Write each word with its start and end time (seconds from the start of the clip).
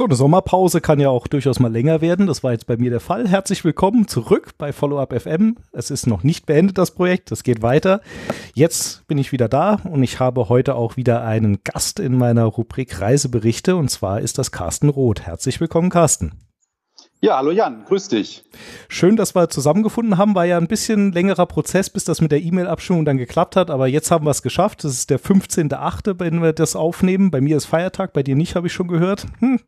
So, 0.00 0.06
eine 0.06 0.14
Sommerpause 0.14 0.80
kann 0.80 0.98
ja 0.98 1.10
auch 1.10 1.26
durchaus 1.26 1.60
mal 1.60 1.70
länger 1.70 2.00
werden. 2.00 2.26
Das 2.26 2.42
war 2.42 2.52
jetzt 2.52 2.66
bei 2.66 2.78
mir 2.78 2.88
der 2.88 3.00
Fall. 3.00 3.28
Herzlich 3.28 3.66
willkommen 3.66 4.08
zurück 4.08 4.52
bei 4.56 4.72
Follow-up 4.72 5.12
FM. 5.12 5.58
Es 5.72 5.90
ist 5.90 6.06
noch 6.06 6.22
nicht 6.22 6.46
beendet, 6.46 6.78
das 6.78 6.92
Projekt. 6.92 7.30
Es 7.32 7.42
geht 7.42 7.60
weiter. 7.60 8.00
Jetzt 8.54 9.06
bin 9.08 9.18
ich 9.18 9.30
wieder 9.30 9.46
da 9.46 9.74
und 9.74 10.02
ich 10.02 10.18
habe 10.18 10.48
heute 10.48 10.74
auch 10.74 10.96
wieder 10.96 11.22
einen 11.22 11.62
Gast 11.64 12.00
in 12.00 12.16
meiner 12.16 12.44
Rubrik 12.44 12.98
Reiseberichte 12.98 13.76
und 13.76 13.90
zwar 13.90 14.22
ist 14.22 14.38
das 14.38 14.50
Carsten 14.50 14.88
Roth. 14.88 15.20
Herzlich 15.20 15.60
willkommen, 15.60 15.90
Carsten. 15.90 16.32
Ja, 17.22 17.36
hallo 17.36 17.50
Jan, 17.50 17.84
grüß 17.84 18.08
dich. 18.08 18.44
Schön, 18.88 19.14
dass 19.14 19.34
wir 19.34 19.50
zusammengefunden 19.50 20.16
haben. 20.16 20.34
War 20.34 20.46
ja 20.46 20.56
ein 20.56 20.68
bisschen 20.68 21.12
längerer 21.12 21.44
Prozess, 21.44 21.90
bis 21.90 22.04
das 22.04 22.22
mit 22.22 22.32
der 22.32 22.40
E-Mail-Abstimmung 22.40 23.04
dann 23.04 23.18
geklappt 23.18 23.56
hat, 23.56 23.70
aber 23.70 23.86
jetzt 23.88 24.10
haben 24.10 24.24
wir 24.24 24.30
es 24.30 24.40
geschafft. 24.40 24.84
Das 24.84 24.92
ist 24.92 25.10
der 25.10 25.20
15.8., 25.20 26.18
wenn 26.18 26.42
wir 26.42 26.54
das 26.54 26.76
aufnehmen. 26.76 27.30
Bei 27.30 27.42
mir 27.42 27.58
ist 27.58 27.66
Feiertag, 27.66 28.14
bei 28.14 28.22
dir 28.22 28.36
nicht, 28.36 28.56
habe 28.56 28.68
ich 28.68 28.72
schon 28.72 28.88
gehört. 28.88 29.26
Hm. 29.40 29.60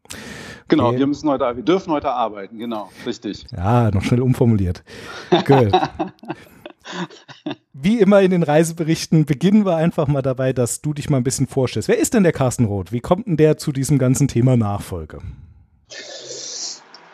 Genau, 0.68 0.88
okay. 0.88 1.00
wir 1.00 1.06
müssen 1.06 1.28
heute, 1.28 1.44
wir 1.54 1.62
dürfen 1.62 1.92
heute 1.92 2.10
arbeiten, 2.10 2.58
genau, 2.58 2.90
richtig. 3.04 3.44
Ja, 3.54 3.90
noch 3.90 4.02
schnell 4.02 4.22
umformuliert. 4.22 4.82
Gut. 5.44 5.72
Wie 7.74 8.00
immer 8.00 8.22
in 8.22 8.30
den 8.30 8.44
Reiseberichten 8.44 9.26
beginnen 9.26 9.66
wir 9.66 9.76
einfach 9.76 10.06
mal 10.06 10.22
dabei, 10.22 10.54
dass 10.54 10.80
du 10.80 10.94
dich 10.94 11.10
mal 11.10 11.18
ein 11.18 11.24
bisschen 11.24 11.48
vorstellst. 11.48 11.88
Wer 11.88 11.98
ist 11.98 12.14
denn 12.14 12.22
der 12.22 12.32
Carsten 12.32 12.64
Roth? 12.64 12.92
Wie 12.92 13.00
kommt 13.00 13.26
denn 13.26 13.36
der 13.36 13.58
zu 13.58 13.72
diesem 13.72 13.98
ganzen 13.98 14.26
Thema 14.26 14.56
Nachfolge? 14.56 15.18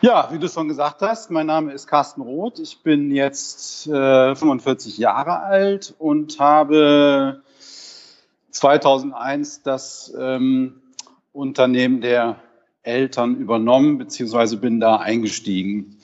Ja, 0.01 0.29
wie 0.31 0.39
du 0.39 0.47
schon 0.47 0.69
gesagt 0.69 1.01
hast, 1.01 1.29
mein 1.29 1.47
Name 1.47 1.73
ist 1.73 1.85
Carsten 1.85 2.21
Roth. 2.21 2.59
Ich 2.59 2.83
bin 2.83 3.11
jetzt 3.11 3.85
äh, 3.85 4.33
45 4.33 4.97
Jahre 4.97 5.41
alt 5.41 5.93
und 5.99 6.39
habe 6.39 7.41
2001 8.51 9.61
das 9.63 10.13
ähm, 10.17 10.81
Unternehmen 11.33 11.99
der 11.99 12.37
Eltern 12.81 13.35
übernommen, 13.35 13.97
beziehungsweise 13.97 14.55
bin 14.55 14.79
da 14.79 14.95
eingestiegen. 14.95 15.97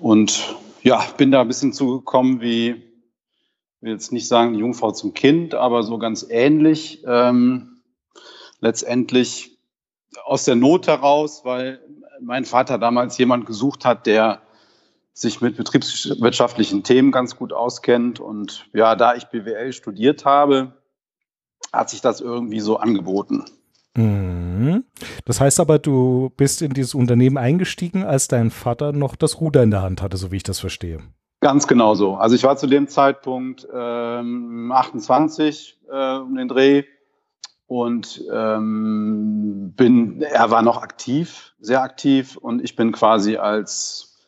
Und 0.00 0.56
ja, 0.84 1.04
bin 1.16 1.32
da 1.32 1.40
ein 1.40 1.48
bisschen 1.48 1.72
zugekommen 1.72 2.40
wie, 2.40 2.68
ich 2.68 2.76
will 3.80 3.90
jetzt 3.90 4.12
nicht 4.12 4.28
sagen 4.28 4.52
die 4.52 4.60
Jungfrau 4.60 4.92
zum 4.92 5.14
Kind, 5.14 5.56
aber 5.56 5.82
so 5.82 5.98
ganz 5.98 6.24
ähnlich. 6.30 7.02
Ähm, 7.08 7.80
letztendlich 8.60 9.58
aus 10.24 10.44
der 10.44 10.54
Not 10.54 10.86
heraus, 10.86 11.44
weil 11.44 11.81
mein 12.24 12.44
Vater 12.44 12.78
damals 12.78 13.18
jemand 13.18 13.46
gesucht 13.46 13.84
hat, 13.84 14.06
der 14.06 14.42
sich 15.14 15.40
mit 15.40 15.56
betriebswirtschaftlichen 15.56 16.84
Themen 16.84 17.12
ganz 17.12 17.36
gut 17.36 17.52
auskennt. 17.52 18.20
Und 18.20 18.66
ja, 18.72 18.96
da 18.96 19.14
ich 19.14 19.26
BWL 19.26 19.72
studiert 19.72 20.24
habe, 20.24 20.72
hat 21.72 21.90
sich 21.90 22.00
das 22.00 22.20
irgendwie 22.20 22.60
so 22.60 22.78
angeboten. 22.78 23.44
Mhm. 23.94 24.84
Das 25.24 25.40
heißt 25.40 25.60
aber, 25.60 25.78
du 25.78 26.30
bist 26.36 26.62
in 26.62 26.72
dieses 26.72 26.94
Unternehmen 26.94 27.36
eingestiegen, 27.36 28.04
als 28.04 28.28
dein 28.28 28.50
Vater 28.50 28.92
noch 28.92 29.16
das 29.16 29.40
Ruder 29.40 29.62
in 29.62 29.70
der 29.70 29.82
Hand 29.82 30.00
hatte, 30.00 30.16
so 30.16 30.32
wie 30.32 30.36
ich 30.36 30.42
das 30.42 30.60
verstehe. 30.60 31.00
Ganz 31.40 31.66
genau 31.66 31.94
so. 31.94 32.14
Also 32.14 32.36
ich 32.36 32.44
war 32.44 32.56
zu 32.56 32.66
dem 32.66 32.88
Zeitpunkt 32.88 33.66
ähm, 33.74 34.70
28 34.72 35.78
äh, 35.90 36.16
um 36.18 36.36
den 36.36 36.48
Dreh 36.48 36.84
und 37.72 38.22
ähm, 38.30 39.72
bin, 39.74 40.20
er 40.20 40.50
war 40.50 40.60
noch 40.60 40.82
aktiv, 40.82 41.54
sehr 41.58 41.80
aktiv 41.80 42.36
und 42.36 42.62
ich 42.62 42.76
bin 42.76 42.92
quasi 42.92 43.38
als, 43.38 44.18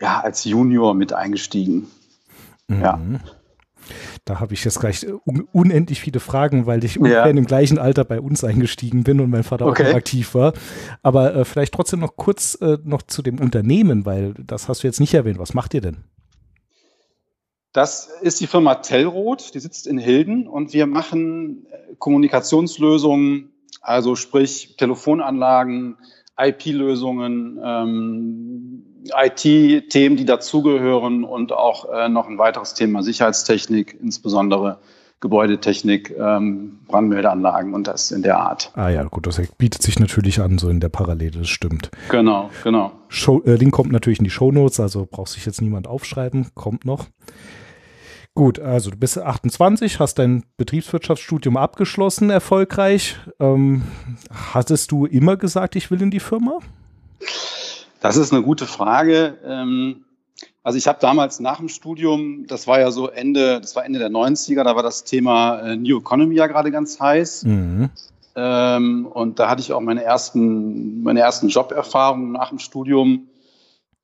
ja, 0.00 0.18
als 0.20 0.44
Junior 0.44 0.94
mit 0.94 1.12
eingestiegen. 1.12 1.86
Mhm. 2.66 2.82
Ja. 2.82 3.00
Da 4.24 4.40
habe 4.40 4.54
ich 4.54 4.64
jetzt 4.64 4.80
gleich 4.80 5.06
un 5.24 5.46
unendlich 5.52 6.00
viele 6.00 6.18
Fragen, 6.18 6.66
weil 6.66 6.82
ich 6.82 6.98
ungefähr 6.98 7.26
ja. 7.26 7.30
im 7.30 7.46
gleichen 7.46 7.78
Alter 7.78 8.04
bei 8.04 8.20
uns 8.20 8.42
eingestiegen 8.42 9.04
bin 9.04 9.20
und 9.20 9.30
mein 9.30 9.44
Vater 9.44 9.66
okay. 9.66 9.90
auch 9.90 9.94
aktiv 9.94 10.34
war. 10.34 10.52
Aber 11.02 11.34
äh, 11.34 11.44
vielleicht 11.44 11.72
trotzdem 11.74 12.00
noch 12.00 12.16
kurz 12.16 12.58
äh, 12.60 12.78
noch 12.82 13.02
zu 13.02 13.22
dem 13.22 13.40
Unternehmen, 13.40 14.04
weil 14.04 14.34
das 14.34 14.68
hast 14.68 14.82
du 14.82 14.88
jetzt 14.88 14.98
nicht 14.98 15.14
erwähnt. 15.14 15.38
Was 15.38 15.54
macht 15.54 15.74
ihr 15.74 15.80
denn? 15.80 15.98
Das 17.72 18.10
ist 18.20 18.40
die 18.40 18.48
Firma 18.48 18.76
Tellroth, 18.76 19.54
die 19.54 19.60
sitzt 19.60 19.86
in 19.86 19.98
Hilden 19.98 20.48
und 20.48 20.72
wir 20.72 20.86
machen 20.86 21.66
äh, 21.70 21.94
Kommunikationslösungen, 21.98 23.50
also 23.80 24.16
sprich 24.16 24.76
Telefonanlagen, 24.76 25.96
IP-Lösungen, 26.36 27.60
ähm, 27.64 28.82
IT-Themen, 29.16 30.16
die 30.16 30.24
dazugehören 30.24 31.22
und 31.22 31.52
auch 31.52 31.84
äh, 31.92 32.08
noch 32.08 32.26
ein 32.26 32.38
weiteres 32.38 32.74
Thema 32.74 33.02
Sicherheitstechnik, 33.02 33.96
insbesondere 34.00 34.78
Gebäudetechnik, 35.20 36.14
ähm, 36.18 36.80
Brandmeldeanlagen 36.88 37.74
und 37.74 37.86
das 37.86 38.10
in 38.10 38.22
der 38.22 38.38
Art. 38.38 38.72
Ah 38.74 38.88
ja, 38.88 39.04
gut, 39.04 39.26
das 39.26 39.40
bietet 39.58 39.82
sich 39.82 39.98
natürlich 40.00 40.40
an, 40.40 40.58
so 40.58 40.70
in 40.70 40.80
der 40.80 40.88
Parallele, 40.88 41.40
das 41.40 41.48
stimmt. 41.48 41.90
Genau, 42.08 42.50
genau. 42.64 42.92
Show, 43.08 43.42
äh, 43.44 43.54
Link 43.54 43.72
kommt 43.72 43.92
natürlich 43.92 44.18
in 44.18 44.24
die 44.24 44.30
Shownotes, 44.30 44.80
also 44.80 45.06
braucht 45.08 45.28
sich 45.28 45.44
jetzt 45.44 45.60
niemand 45.60 45.86
aufschreiben, 45.86 46.48
kommt 46.54 46.84
noch. 46.86 47.06
Gut, 48.40 48.58
also 48.58 48.90
du 48.90 48.96
bist 48.96 49.18
28, 49.18 50.00
hast 50.00 50.18
dein 50.18 50.44
Betriebswirtschaftsstudium 50.56 51.58
abgeschlossen, 51.58 52.30
erfolgreich. 52.30 53.16
Ähm, 53.38 53.82
hattest 54.32 54.92
du 54.92 55.04
immer 55.04 55.36
gesagt, 55.36 55.76
ich 55.76 55.90
will 55.90 56.00
in 56.00 56.10
die 56.10 56.20
Firma? 56.20 56.58
Das 58.00 58.16
ist 58.16 58.32
eine 58.32 58.42
gute 58.42 58.64
Frage. 58.64 59.36
Ähm, 59.44 60.06
also 60.62 60.78
ich 60.78 60.88
habe 60.88 60.96
damals 61.02 61.38
nach 61.40 61.58
dem 61.58 61.68
Studium, 61.68 62.46
das 62.46 62.66
war 62.66 62.80
ja 62.80 62.90
so 62.90 63.10
Ende, 63.10 63.60
das 63.60 63.76
war 63.76 63.84
Ende 63.84 63.98
der 63.98 64.08
90er, 64.08 64.64
da 64.64 64.74
war 64.74 64.82
das 64.82 65.04
Thema 65.04 65.58
äh, 65.58 65.76
New 65.76 65.98
Economy 65.98 66.34
ja 66.34 66.46
gerade 66.46 66.70
ganz 66.70 66.98
heiß. 66.98 67.44
Mhm. 67.44 67.90
Ähm, 68.36 69.04
und 69.04 69.38
da 69.38 69.50
hatte 69.50 69.60
ich 69.60 69.74
auch 69.74 69.82
meine 69.82 70.02
ersten, 70.02 71.02
meine 71.02 71.20
ersten 71.20 71.50
Joberfahrungen 71.50 72.32
nach 72.32 72.48
dem 72.48 72.58
Studium. 72.58 73.28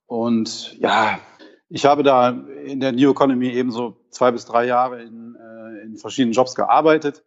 Und 0.05 0.77
ja, 0.79 1.17
ich 1.69 1.85
habe 1.85 2.03
da 2.03 2.29
in 2.65 2.79
der 2.79 2.91
New 2.91 3.11
Economy 3.11 3.49
eben 3.49 3.71
so 3.71 3.97
zwei 4.17 4.31
bis 4.31 4.45
drei 4.45 4.65
Jahre 4.65 5.01
in, 5.01 5.35
äh, 5.35 5.83
in 5.83 5.97
verschiedenen 5.97 6.33
Jobs 6.33 6.55
gearbeitet. 6.55 7.23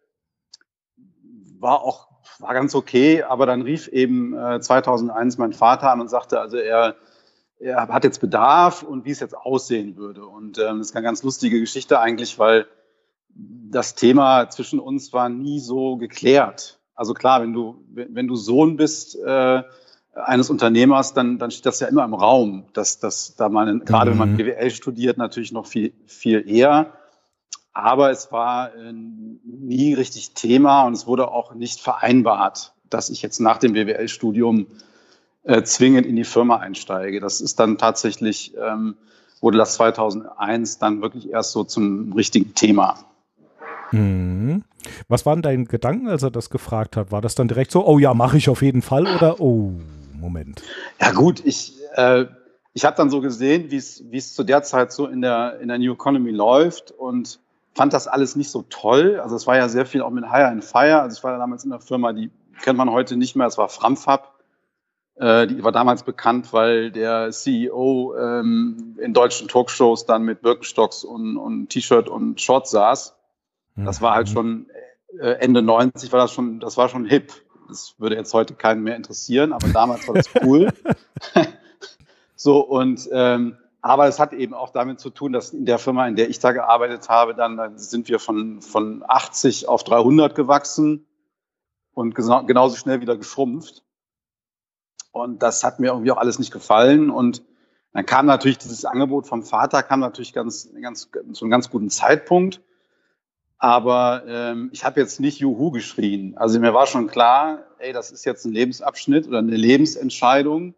War 1.59 1.81
auch, 1.81 2.09
war 2.39 2.53
ganz 2.53 2.75
okay, 2.75 3.23
aber 3.23 3.45
dann 3.45 3.61
rief 3.61 3.87
eben 3.87 4.37
äh, 4.37 4.59
2001 4.59 5.37
mein 5.37 5.53
Vater 5.53 5.91
an 5.91 6.01
und 6.01 6.09
sagte, 6.09 6.39
also 6.39 6.57
er, 6.57 6.95
er 7.59 7.87
hat 7.87 8.03
jetzt 8.03 8.19
Bedarf 8.19 8.83
und 8.83 9.05
wie 9.05 9.11
es 9.11 9.19
jetzt 9.19 9.35
aussehen 9.35 9.95
würde. 9.95 10.25
Und 10.25 10.57
ähm, 10.57 10.79
das 10.79 10.89
ist 10.89 10.95
eine 10.95 11.03
ganz 11.03 11.23
lustige 11.23 11.59
Geschichte 11.59 11.99
eigentlich, 11.99 12.37
weil 12.37 12.67
das 13.33 13.95
Thema 13.95 14.49
zwischen 14.49 14.79
uns 14.79 15.13
war 15.13 15.29
nie 15.29 15.59
so 15.59 15.95
geklärt. 15.95 16.79
Also 16.93 17.13
klar, 17.13 17.41
wenn 17.41 17.53
du, 17.53 17.83
wenn 17.87 18.27
du 18.27 18.35
Sohn 18.35 18.75
bist, 18.75 19.15
äh, 19.15 19.63
eines 20.13 20.49
Unternehmers, 20.49 21.13
dann, 21.13 21.37
dann 21.37 21.51
steht 21.51 21.65
das 21.65 21.79
ja 21.79 21.87
immer 21.87 22.03
im 22.03 22.13
Raum, 22.13 22.65
dass, 22.73 22.99
dass 22.99 23.35
da 23.35 23.49
man, 23.49 23.75
mhm. 23.75 23.85
gerade 23.85 24.11
wenn 24.11 24.17
man 24.17 24.37
BWL 24.37 24.69
studiert, 24.71 25.17
natürlich 25.17 25.51
noch 25.51 25.65
viel, 25.65 25.93
viel 26.05 26.47
eher. 26.49 26.93
Aber 27.73 28.11
es 28.11 28.31
war 28.31 28.75
äh, 28.75 28.91
nie 28.91 29.93
richtig 29.93 30.33
Thema 30.33 30.83
und 30.83 30.93
es 30.93 31.07
wurde 31.07 31.29
auch 31.29 31.53
nicht 31.53 31.79
vereinbart, 31.79 32.73
dass 32.89 33.09
ich 33.09 33.21
jetzt 33.21 33.39
nach 33.39 33.57
dem 33.57 33.71
BWL-Studium 33.73 34.67
äh, 35.43 35.63
zwingend 35.63 36.05
in 36.05 36.17
die 36.17 36.25
Firma 36.25 36.57
einsteige. 36.57 37.21
Das 37.21 37.39
ist 37.39 37.61
dann 37.61 37.77
tatsächlich, 37.77 38.53
ähm, 38.57 38.95
wurde 39.39 39.57
das 39.57 39.75
2001 39.75 40.79
dann 40.79 41.01
wirklich 41.01 41.29
erst 41.29 41.53
so 41.53 41.63
zum 41.63 42.11
richtigen 42.11 42.53
Thema. 42.53 42.99
Mhm. 43.91 44.63
Was 45.07 45.25
waren 45.25 45.41
deine 45.41 45.65
Gedanken, 45.65 46.09
als 46.09 46.23
er 46.23 46.31
das 46.31 46.49
gefragt 46.49 46.97
hat? 46.97 47.11
War 47.11 47.21
das 47.21 47.35
dann 47.35 47.47
direkt 47.47 47.71
so, 47.71 47.85
oh 47.87 47.99
ja, 47.99 48.13
mache 48.13 48.37
ich 48.37 48.49
auf 48.49 48.61
jeden 48.61 48.81
Fall 48.81 49.07
oder 49.07 49.39
oh? 49.39 49.73
Moment. 50.21 50.61
Ja 51.01 51.11
gut, 51.11 51.45
ich, 51.45 51.73
äh, 51.95 52.25
ich 52.73 52.85
habe 52.85 52.95
dann 52.95 53.09
so 53.09 53.19
gesehen, 53.19 53.71
wie 53.71 53.75
es 53.75 54.33
zu 54.33 54.43
der 54.43 54.63
Zeit 54.63 54.93
so 54.93 55.07
in 55.07 55.21
der, 55.21 55.59
in 55.59 55.67
der 55.67 55.77
New 55.77 55.93
Economy 55.93 56.31
läuft 56.31 56.91
und 56.91 57.39
fand 57.73 57.93
das 57.93 58.07
alles 58.07 58.35
nicht 58.35 58.51
so 58.51 58.63
toll. 58.69 59.19
Also 59.19 59.35
es 59.35 59.47
war 59.47 59.57
ja 59.57 59.67
sehr 59.67 59.85
viel 59.85 60.01
auch 60.01 60.09
mit 60.09 60.25
Hire 60.25 60.47
and 60.47 60.63
Fire. 60.63 61.01
Also 61.01 61.17
ich 61.17 61.23
war 61.23 61.33
ja 61.33 61.37
damals 61.37 61.63
in 61.63 61.71
der 61.71 61.79
Firma, 61.79 62.13
die 62.13 62.31
kennt 62.61 62.77
man 62.77 62.89
heute 62.89 63.17
nicht 63.17 63.35
mehr, 63.35 63.47
es 63.47 63.57
war 63.57 63.69
Framfab. 63.69 64.39
Äh, 65.15 65.47
die 65.47 65.63
war 65.63 65.71
damals 65.71 66.03
bekannt, 66.03 66.53
weil 66.53 66.91
der 66.91 67.31
CEO 67.31 68.15
ähm, 68.17 68.97
in 69.01 69.13
deutschen 69.13 69.47
Talkshows 69.47 70.05
dann 70.05 70.23
mit 70.23 70.41
Birkenstocks 70.41 71.03
und, 71.03 71.37
und 71.37 71.69
T-Shirt 71.69 72.07
und 72.07 72.39
Shorts 72.39 72.71
saß. 72.71 73.15
Das 73.77 74.01
war 74.01 74.13
halt 74.13 74.27
mhm. 74.29 74.33
schon 74.33 74.65
äh, 75.19 75.33
Ende 75.39 75.61
90 75.61 76.11
war 76.11 76.19
das 76.19 76.31
schon, 76.31 76.59
das 76.59 76.77
war 76.77 76.89
schon 76.89 77.05
hip. 77.05 77.33
Das 77.71 77.95
würde 77.99 78.17
jetzt 78.17 78.33
heute 78.33 78.53
keinen 78.53 78.83
mehr 78.83 78.97
interessieren, 78.97 79.53
aber 79.53 79.69
damals 79.69 80.05
war 80.07 80.15
das 80.15 80.29
cool. 80.43 80.73
so 82.35 82.59
und 82.59 83.07
ähm, 83.13 83.57
aber 83.81 84.07
es 84.07 84.19
hat 84.19 84.33
eben 84.33 84.53
auch 84.53 84.69
damit 84.69 84.99
zu 84.99 85.09
tun, 85.09 85.31
dass 85.31 85.53
in 85.53 85.65
der 85.65 85.79
Firma, 85.79 86.05
in 86.07 86.15
der 86.15 86.29
ich 86.29 86.39
da 86.39 86.51
gearbeitet 86.51 87.07
habe, 87.09 87.33
dann, 87.33 87.57
dann 87.57 87.77
sind 87.79 88.09
wir 88.09 88.19
von, 88.19 88.61
von 88.61 89.03
80 89.07 89.67
auf 89.67 89.83
300 89.83 90.35
gewachsen 90.35 91.07
und 91.93 92.13
genauso 92.13 92.75
schnell 92.75 93.01
wieder 93.01 93.17
geschrumpft. 93.17 93.83
Und 95.11 95.41
das 95.41 95.63
hat 95.63 95.79
mir 95.79 95.87
irgendwie 95.87 96.11
auch 96.11 96.17
alles 96.17 96.39
nicht 96.39 96.51
gefallen. 96.51 97.09
Und 97.09 97.43
dann 97.93 98.05
kam 98.05 98.25
natürlich 98.25 98.59
dieses 98.59 98.85
Angebot 98.85 99.27
vom 99.27 99.43
Vater, 99.43 99.81
kam 99.81 99.99
natürlich 99.99 100.33
ganz, 100.33 100.69
ganz, 100.81 101.09
zu 101.09 101.45
einem 101.45 101.51
ganz 101.51 101.69
guten 101.69 101.89
Zeitpunkt. 101.89 102.61
Aber 103.61 104.23
ähm, 104.27 104.71
ich 104.73 104.83
habe 104.83 104.99
jetzt 104.99 105.19
nicht 105.19 105.37
Juhu 105.37 105.69
geschrien. 105.69 106.35
Also 106.35 106.59
mir 106.59 106.73
war 106.73 106.87
schon 106.87 107.05
klar, 107.05 107.59
ey, 107.77 107.93
das 107.93 108.09
ist 108.09 108.25
jetzt 108.25 108.43
ein 108.43 108.51
Lebensabschnitt 108.51 109.27
oder 109.27 109.37
eine 109.37 109.55
Lebensentscheidung. 109.55 110.73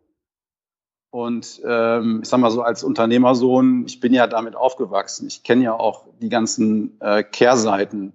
Und 1.09 1.62
ähm, 1.65 2.19
ich 2.24 2.30
sag 2.30 2.41
mal 2.41 2.51
so 2.51 2.62
als 2.62 2.83
Unternehmersohn, 2.83 3.85
ich 3.85 4.01
bin 4.01 4.13
ja 4.13 4.27
damit 4.27 4.57
aufgewachsen. 4.57 5.27
Ich 5.27 5.44
kenne 5.44 5.63
ja 5.63 5.74
auch 5.74 6.07
die 6.19 6.27
ganzen 6.27 7.00
äh, 7.00 7.24
Kehrseiten 7.24 8.12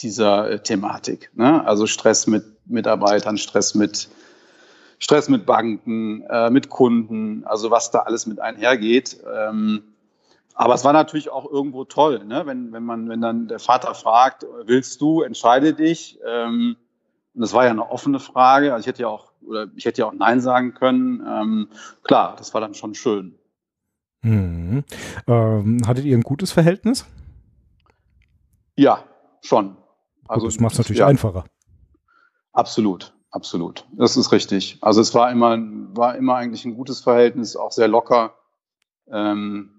dieser 0.00 0.50
äh, 0.50 0.62
Thematik. 0.62 1.30
Ne? 1.34 1.66
Also 1.66 1.86
Stress 1.86 2.26
mit 2.26 2.44
Mitarbeitern, 2.64 3.36
Stress 3.36 3.74
mit 3.74 4.08
Stress 4.98 5.28
mit 5.28 5.44
Banken, 5.44 6.22
äh, 6.22 6.48
mit 6.48 6.70
Kunden, 6.70 7.44
also 7.44 7.70
was 7.70 7.90
da 7.90 7.98
alles 7.98 8.24
mit 8.24 8.40
einhergeht. 8.40 9.18
Ähm, 9.30 9.82
aber 10.58 10.72
es 10.72 10.84
war 10.84 10.94
natürlich 10.94 11.30
auch 11.30 11.48
irgendwo 11.50 11.84
toll, 11.84 12.24
ne? 12.24 12.46
wenn, 12.46 12.72
wenn 12.72 12.82
man, 12.82 13.10
wenn 13.10 13.20
dann 13.20 13.46
der 13.46 13.58
Vater 13.58 13.94
fragt, 13.94 14.46
willst 14.64 15.02
du, 15.02 15.20
entscheide 15.20 15.74
dich. 15.74 16.18
Ähm, 16.26 16.76
und 17.34 17.40
das 17.42 17.52
war 17.52 17.64
ja 17.64 17.70
eine 17.72 17.90
offene 17.90 18.18
Frage. 18.20 18.72
Also 18.72 18.84
ich 18.84 18.86
hätte 18.86 19.02
ja 19.02 19.08
auch, 19.08 19.32
oder 19.46 19.68
ich 19.76 19.84
hätte 19.84 20.00
ja 20.00 20.06
auch 20.06 20.14
Nein 20.14 20.40
sagen 20.40 20.72
können. 20.72 21.22
Ähm, 21.28 21.68
klar, 22.02 22.36
das 22.38 22.54
war 22.54 22.62
dann 22.62 22.72
schon 22.72 22.94
schön. 22.94 23.38
Hm. 24.22 24.82
Ähm, 25.26 25.82
hattet 25.86 26.06
ihr 26.06 26.16
ein 26.16 26.22
gutes 26.22 26.52
Verhältnis? 26.52 27.04
Ja, 28.76 29.04
schon. 29.42 29.76
Also 30.26 30.46
das 30.46 30.58
macht 30.58 30.72
es 30.72 30.78
natürlich 30.78 31.00
ja, 31.00 31.06
einfacher. 31.06 31.44
Absolut, 32.52 33.12
absolut. 33.30 33.86
Das 33.92 34.16
ist 34.16 34.32
richtig. 34.32 34.78
Also 34.80 35.02
es 35.02 35.14
war 35.14 35.30
immer, 35.30 35.58
war 35.94 36.16
immer 36.16 36.36
eigentlich 36.36 36.64
ein 36.64 36.74
gutes 36.74 37.02
Verhältnis, 37.02 37.56
auch 37.56 37.72
sehr 37.72 37.88
locker. 37.88 38.36
Ähm, 39.12 39.75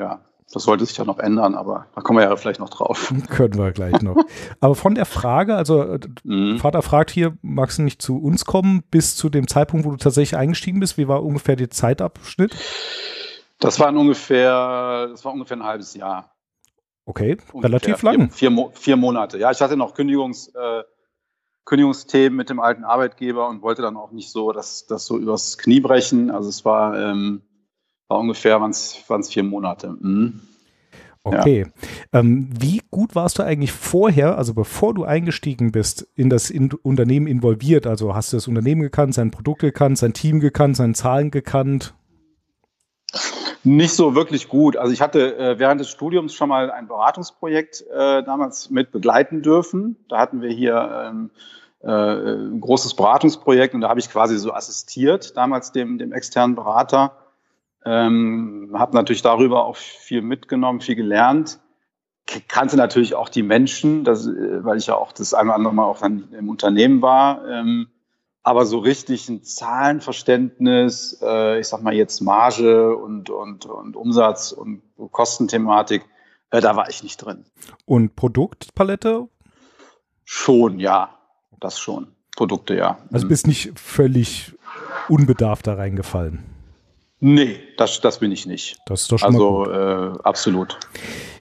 ja, 0.00 0.20
das 0.52 0.64
sollte 0.64 0.84
sich 0.84 0.96
ja 0.96 1.04
noch 1.04 1.18
ändern, 1.18 1.54
aber 1.54 1.86
da 1.94 2.00
kommen 2.00 2.18
wir 2.18 2.24
ja 2.24 2.34
vielleicht 2.36 2.58
noch 2.58 2.70
drauf. 2.70 3.12
Können 3.28 3.56
wir 3.56 3.70
gleich 3.70 4.02
noch. 4.02 4.16
aber 4.60 4.74
von 4.74 4.96
der 4.96 5.06
Frage, 5.06 5.54
also 5.54 5.82
äh, 5.82 6.00
mhm. 6.24 6.58
Vater 6.58 6.82
fragt 6.82 7.10
hier, 7.10 7.36
magst 7.42 7.78
du 7.78 7.82
nicht 7.82 8.02
zu 8.02 8.18
uns 8.18 8.44
kommen, 8.44 8.82
bis 8.90 9.16
zu 9.16 9.28
dem 9.28 9.46
Zeitpunkt, 9.46 9.86
wo 9.86 9.90
du 9.90 9.96
tatsächlich 9.96 10.38
eingestiegen 10.38 10.80
bist? 10.80 10.98
Wie 10.98 11.06
war 11.06 11.22
ungefähr 11.22 11.54
der 11.54 11.70
Zeitabschnitt? 11.70 12.56
Das 13.60 13.78
war 13.78 13.94
ungefähr, 13.94 15.08
das 15.10 15.24
war 15.24 15.32
ungefähr 15.32 15.58
ein 15.58 15.64
halbes 15.64 15.94
Jahr. 15.94 16.34
Okay, 17.04 17.36
ungefähr 17.52 17.62
relativ 17.62 18.02
lang. 18.02 18.30
Vier, 18.30 18.50
vier, 18.50 18.70
vier, 18.72 18.96
Monate. 18.96 19.38
Ja, 19.38 19.50
ich 19.50 19.60
hatte 19.60 19.76
noch 19.76 19.94
Kündigungs, 19.94 20.48
äh, 20.48 20.82
Kündigungsthemen 21.64 22.36
mit 22.36 22.50
dem 22.50 22.58
alten 22.58 22.84
Arbeitgeber 22.84 23.48
und 23.48 23.62
wollte 23.62 23.82
dann 23.82 23.96
auch 23.96 24.10
nicht 24.10 24.30
so 24.30 24.52
das, 24.52 24.86
das 24.86 25.06
so 25.06 25.18
übers 25.18 25.58
Knie 25.58 25.80
brechen. 25.80 26.30
Also 26.30 26.48
es 26.48 26.64
war 26.64 26.98
ähm, 26.98 27.42
war 28.10 28.18
ungefähr, 28.18 28.60
waren 28.60 28.70
es 28.70 29.28
vier 29.28 29.44
Monate. 29.44 29.96
Mhm. 30.00 30.40
Okay. 31.22 31.66
Ja. 32.12 32.20
Ähm, 32.20 32.48
wie 32.58 32.80
gut 32.90 33.14
warst 33.14 33.38
du 33.38 33.42
eigentlich 33.42 33.72
vorher, 33.72 34.38
also 34.38 34.54
bevor 34.54 34.94
du 34.94 35.04
eingestiegen 35.04 35.70
bist, 35.70 36.08
in 36.16 36.30
das 36.30 36.50
in 36.50 36.72
Unternehmen 36.72 37.26
involviert? 37.26 37.86
Also 37.86 38.14
hast 38.14 38.32
du 38.32 38.38
das 38.38 38.48
Unternehmen 38.48 38.80
gekannt, 38.80 39.14
sein 39.14 39.30
Produkt 39.30 39.60
gekannt, 39.60 39.98
sein 39.98 40.14
Team 40.14 40.40
gekannt, 40.40 40.76
seine 40.76 40.94
Zahlen 40.94 41.30
gekannt? 41.30 41.94
Nicht 43.62 43.92
so 43.92 44.14
wirklich 44.14 44.48
gut. 44.48 44.78
Also 44.78 44.92
ich 44.94 45.02
hatte 45.02 45.36
äh, 45.36 45.58
während 45.58 45.80
des 45.80 45.90
Studiums 45.90 46.32
schon 46.32 46.48
mal 46.48 46.70
ein 46.70 46.88
Beratungsprojekt 46.88 47.84
äh, 47.92 48.22
damals 48.22 48.70
mit 48.70 48.90
begleiten 48.90 49.42
dürfen. 49.42 49.96
Da 50.08 50.18
hatten 50.18 50.40
wir 50.40 50.50
hier 50.50 51.10
ähm, 51.10 51.30
äh, 51.82 51.90
ein 51.90 52.60
großes 52.62 52.94
Beratungsprojekt 52.94 53.74
und 53.74 53.82
da 53.82 53.90
habe 53.90 54.00
ich 54.00 54.08
quasi 54.08 54.38
so 54.38 54.54
assistiert, 54.54 55.36
damals 55.36 55.72
dem, 55.72 55.98
dem 55.98 56.14
externen 56.14 56.56
Berater. 56.56 57.12
Ähm, 57.84 58.70
habe 58.74 58.94
natürlich 58.94 59.22
darüber 59.22 59.64
auch 59.64 59.76
viel 59.76 60.22
mitgenommen, 60.22 60.80
viel 60.80 60.96
gelernt. 60.96 61.60
Kannte 62.46 62.76
natürlich 62.76 63.14
auch 63.14 63.28
die 63.28 63.42
Menschen, 63.42 64.04
das, 64.04 64.26
äh, 64.26 64.64
weil 64.64 64.78
ich 64.78 64.86
ja 64.86 64.96
auch 64.96 65.12
das 65.12 65.34
eine 65.34 65.48
oder 65.48 65.56
andere 65.56 65.74
Mal 65.74 65.84
auch 65.84 65.98
dann 65.98 66.32
im 66.32 66.48
Unternehmen 66.48 67.02
war. 67.02 67.46
Ähm, 67.48 67.88
aber 68.42 68.66
so 68.66 68.78
richtig 68.78 69.28
ein 69.28 69.42
Zahlenverständnis, 69.42 71.18
äh, 71.22 71.60
ich 71.60 71.68
sag 71.68 71.82
mal 71.82 71.94
jetzt 71.94 72.20
Marge 72.20 72.96
und, 72.96 73.30
und, 73.30 73.66
und 73.66 73.96
Umsatz 73.96 74.52
und 74.52 74.82
Kostenthematik, 75.10 76.04
äh, 76.50 76.60
da 76.60 76.76
war 76.76 76.88
ich 76.88 77.02
nicht 77.02 77.18
drin. 77.18 77.44
Und 77.84 78.16
Produktpalette? 78.16 79.28
Schon, 80.24 80.78
ja. 80.78 81.16
Das 81.60 81.78
schon. 81.78 82.08
Produkte, 82.36 82.74
ja. 82.74 82.98
Also 83.12 83.28
bist 83.28 83.46
nicht 83.46 83.78
völlig 83.78 84.54
unbedarft 85.08 85.66
da 85.66 85.74
reingefallen. 85.74 86.42
Nee, 87.20 87.60
das, 87.76 88.00
das 88.00 88.18
bin 88.18 88.32
ich 88.32 88.46
nicht. 88.46 88.78
Das 88.86 89.02
ist 89.02 89.12
doch 89.12 89.18
schon 89.18 89.34
also, 89.34 89.50
mal 89.50 90.10
gut. 90.10 90.18
Äh, 90.18 90.22
absolut. 90.22 90.78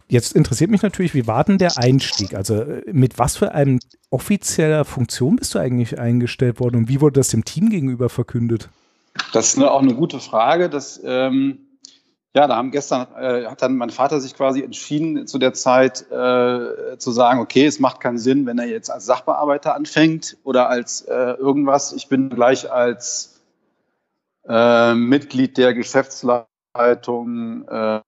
Jetzt 0.10 0.34
interessiert 0.34 0.72
mich 0.72 0.82
natürlich, 0.82 1.14
wie 1.14 1.28
war 1.28 1.44
denn 1.44 1.58
der 1.58 1.78
Einstieg? 1.78 2.34
Also 2.34 2.56
äh, 2.56 2.84
mit 2.92 3.18
was 3.18 3.38
für 3.38 3.54
einem 3.54 3.80
offizieller 4.10 4.84
Funktion 4.84 5.38
bist 5.38 5.56
du 5.56 5.60
eigentlich 5.60 6.00
eingestellt 6.00 6.60
worden 6.60 6.78
und 6.78 6.90
wie 6.90 7.00
wurde 7.00 7.20
das 7.20 7.30
dem 7.30 7.46
Team 7.46 7.70
gegenüber 7.70 8.10
verkündet? 8.10 8.70
Das 9.34 9.48
ist 9.48 9.58
eine, 9.58 9.72
auch 9.72 9.82
eine 9.82 9.96
gute 9.96 10.20
Frage. 10.20 10.70
Das, 10.70 11.00
ähm, 11.04 11.60
ja, 12.36 12.48
da 12.48 12.58
haben 12.58 12.72
gestern 12.72 13.08
äh, 13.18 13.46
hat 13.46 13.62
dann 13.62 13.78
mein 13.78 13.90
Vater 13.90 14.20
sich 14.20 14.36
quasi 14.36 14.62
entschieden 14.62 15.28
zu 15.28 15.38
der 15.38 15.54
Zeit 15.54 16.12
äh, 16.12 16.98
zu 16.98 17.12
sagen, 17.12 17.40
okay, 17.40 17.66
es 17.66 17.80
macht 17.80 18.02
keinen 18.02 18.18
Sinn, 18.18 18.46
wenn 18.46 18.60
er 18.60 18.68
jetzt 18.68 18.90
als 18.90 19.06
Sachbearbeiter 19.06 19.76
anfängt 19.76 20.38
oder 20.44 20.70
als 20.70 21.02
äh, 21.02 21.14
irgendwas. 21.14 21.94
Ich 21.94 22.08
bin 22.08 22.30
gleich 22.30 22.72
als 22.72 23.39
äh, 24.50 24.94
Mitglied 24.96 25.58
der 25.58 25.74
Geschäftsleitung 25.74 27.68
äh, 27.68 28.02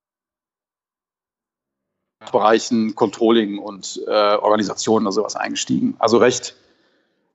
Bereichen 2.32 2.96
Controlling 2.96 3.58
und 3.58 4.02
äh, 4.08 4.12
Organisation 4.12 5.04
oder 5.04 5.12
sowas 5.12 5.36
eingestiegen. 5.36 5.96
Also 6.00 6.18
recht 6.18 6.56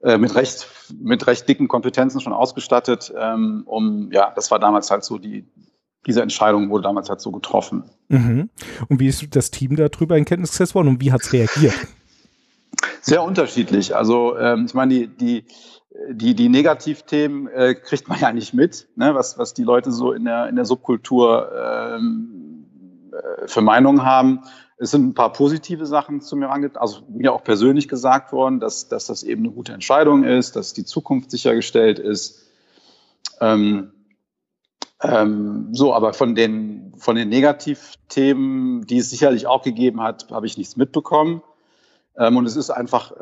äh, 0.02 0.18
mit 0.18 0.34
recht 0.34 0.68
mit 1.00 1.26
recht 1.26 1.48
dicken 1.48 1.68
Kompetenzen 1.68 2.20
schon 2.20 2.32
ausgestattet. 2.32 3.12
Ähm, 3.16 3.62
um 3.66 4.10
ja, 4.12 4.32
das 4.34 4.50
war 4.50 4.58
damals 4.58 4.90
halt 4.90 5.04
so 5.04 5.18
die 5.18 5.44
diese 6.06 6.22
Entscheidung 6.22 6.70
wurde 6.70 6.84
damals 6.84 7.08
halt 7.08 7.20
so 7.20 7.32
getroffen. 7.32 7.84
Mhm. 8.08 8.48
Und 8.88 9.00
wie 9.00 9.08
ist 9.08 9.24
das 9.34 9.50
Team 9.50 9.74
darüber 9.74 10.16
in 10.16 10.24
Kenntnis 10.24 10.52
gesetzt 10.52 10.74
worden 10.74 10.88
und 10.88 11.00
wie 11.00 11.10
hat 11.10 11.22
es 11.22 11.32
reagiert? 11.32 11.74
Sehr 13.00 13.22
unterschiedlich. 13.22 13.96
Also 13.96 14.36
ähm, 14.38 14.66
ich 14.66 14.74
meine, 14.74 14.94
die, 14.94 15.08
die 15.08 15.44
die, 16.10 16.34
die 16.34 16.48
Negativthemen 16.48 17.48
äh, 17.48 17.74
kriegt 17.74 18.08
man 18.08 18.20
ja 18.20 18.32
nicht 18.32 18.54
mit, 18.54 18.88
ne? 18.96 19.14
was, 19.14 19.38
was 19.38 19.54
die 19.54 19.62
Leute 19.62 19.92
so 19.92 20.12
in 20.12 20.24
der, 20.24 20.48
in 20.48 20.56
der 20.56 20.64
Subkultur 20.64 21.50
ähm, 21.54 22.66
äh, 23.12 23.48
für 23.48 23.62
Meinungen 23.62 24.04
haben. 24.04 24.42
Es 24.78 24.90
sind 24.90 25.06
ein 25.06 25.14
paar 25.14 25.32
positive 25.32 25.86
Sachen 25.86 26.20
zu 26.20 26.36
mir 26.36 26.50
angetan, 26.50 26.82
also 26.82 27.00
mir 27.08 27.32
auch 27.32 27.42
persönlich 27.42 27.88
gesagt 27.88 28.32
worden, 28.32 28.60
dass, 28.60 28.88
dass 28.88 29.06
das 29.06 29.22
eben 29.22 29.44
eine 29.44 29.52
gute 29.52 29.72
Entscheidung 29.72 30.24
ist, 30.24 30.54
dass 30.54 30.74
die 30.74 30.84
Zukunft 30.84 31.30
sichergestellt 31.30 31.98
ist. 31.98 32.50
Ähm, 33.40 33.92
ähm, 35.02 35.68
so, 35.72 35.94
aber 35.94 36.12
von 36.12 36.34
den, 36.34 36.94
von 36.98 37.16
den 37.16 37.28
Negativthemen, 37.28 38.86
die 38.86 38.98
es 38.98 39.10
sicherlich 39.10 39.46
auch 39.46 39.62
gegeben 39.62 40.02
hat, 40.02 40.30
habe 40.30 40.46
ich 40.46 40.58
nichts 40.58 40.76
mitbekommen. 40.76 41.42
Ähm, 42.18 42.36
und 42.36 42.46
es 42.46 42.56
ist 42.56 42.70
einfach 42.70 43.12
äh, 43.12 43.14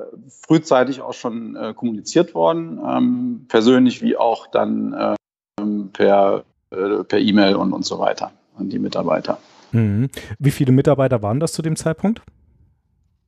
frühzeitig 0.46 1.00
auch 1.00 1.14
schon 1.14 1.56
äh, 1.56 1.74
kommuniziert 1.74 2.34
worden, 2.34 2.80
ähm, 2.86 3.46
persönlich 3.48 4.02
wie 4.02 4.16
auch 4.16 4.46
dann 4.46 5.16
ähm, 5.60 5.90
per 5.92 6.44
äh, 6.74 7.04
per 7.04 7.18
E-Mail 7.18 7.56
und, 7.56 7.72
und 7.72 7.84
so 7.84 7.98
weiter 7.98 8.32
an 8.56 8.68
die 8.68 8.78
Mitarbeiter. 8.78 9.38
Mhm. 9.72 10.08
Wie 10.38 10.50
viele 10.50 10.72
Mitarbeiter 10.72 11.22
waren 11.22 11.40
das 11.40 11.52
zu 11.52 11.62
dem 11.62 11.76
Zeitpunkt? 11.76 12.22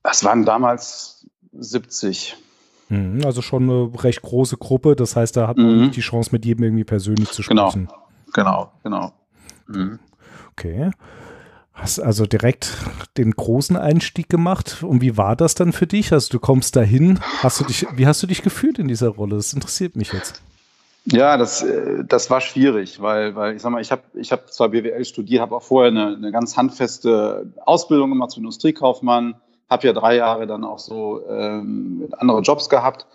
Das 0.03 0.25
waren 0.25 0.45
damals 0.45 1.27
70. 1.53 2.37
Mhm, 2.89 3.23
also 3.25 3.43
schon 3.43 3.65
eine 3.65 3.91
recht 4.03 4.23
große 4.23 4.57
Gruppe. 4.57 4.95
Das 4.95 5.17
heißt, 5.17 5.37
da 5.37 5.49
hat 5.49 5.57
man 5.57 5.87
mhm. 5.87 5.91
die 5.91 6.01
Chance, 6.01 6.31
mit 6.33 6.45
jedem 6.45 6.65
irgendwie 6.65 6.85
persönlich 6.85 7.31
zu 7.31 7.43
genau. 7.43 7.71
sprechen. 7.71 7.89
Genau, 8.33 8.73
genau, 8.83 9.13
genau. 9.69 9.93
Okay. 10.53 10.91
Hast 11.87 12.01
also 12.01 12.27
direkt 12.27 12.73
den 13.17 13.31
großen 13.31 13.77
Einstieg 13.77 14.29
gemacht. 14.29 14.83
Und 14.83 15.03
wie 15.03 15.17
war 15.17 15.37
das 15.37 15.55
dann 15.55 15.73
für 15.73 15.87
dich? 15.87 16.13
Also 16.13 16.33
du 16.33 16.41
kommst 16.41 16.75
dahin. 16.75 17.21
Hast 17.45 17.61
du 17.61 17.65
dich, 17.65 17.87
wie 17.95 18.09
hast 18.09 18.21
du 18.25 18.27
dich 18.27 18.43
gefühlt 18.43 18.81
in 18.81 18.89
dieser 18.89 19.11
Rolle? 19.11 19.37
Das 19.37 19.53
interessiert 19.53 19.95
mich 19.95 20.13
jetzt. 20.13 20.43
Ja, 21.05 21.37
das, 21.37 21.63
äh, 21.63 22.03
das 22.05 22.29
war 22.29 22.41
schwierig, 22.41 23.01
weil, 23.01 23.37
weil 23.37 23.55
ich 23.55 23.63
sag 23.63 23.71
mal, 23.71 23.81
ich 23.81 23.93
habe 23.93 24.03
ich 24.15 24.33
hab 24.33 24.53
zwar 24.53 24.71
BWL 24.71 25.05
studiert, 25.05 25.41
habe 25.41 25.55
auch 25.55 25.63
vorher 25.63 25.93
eine, 25.93 26.17
eine 26.17 26.33
ganz 26.33 26.57
handfeste 26.57 27.53
Ausbildung 27.65 28.11
gemacht 28.11 28.33
zum 28.33 28.43
Industriekaufmann, 28.43 29.37
habe 29.71 29.87
ja 29.87 29.93
drei 29.93 30.17
Jahre 30.17 30.49
dann 30.49 30.65
auch 30.65 30.81
so 30.81 31.23
ähm, 31.29 32.09
andere 32.19 32.41
Jobs 32.41 32.69
gehabt, 32.69 33.07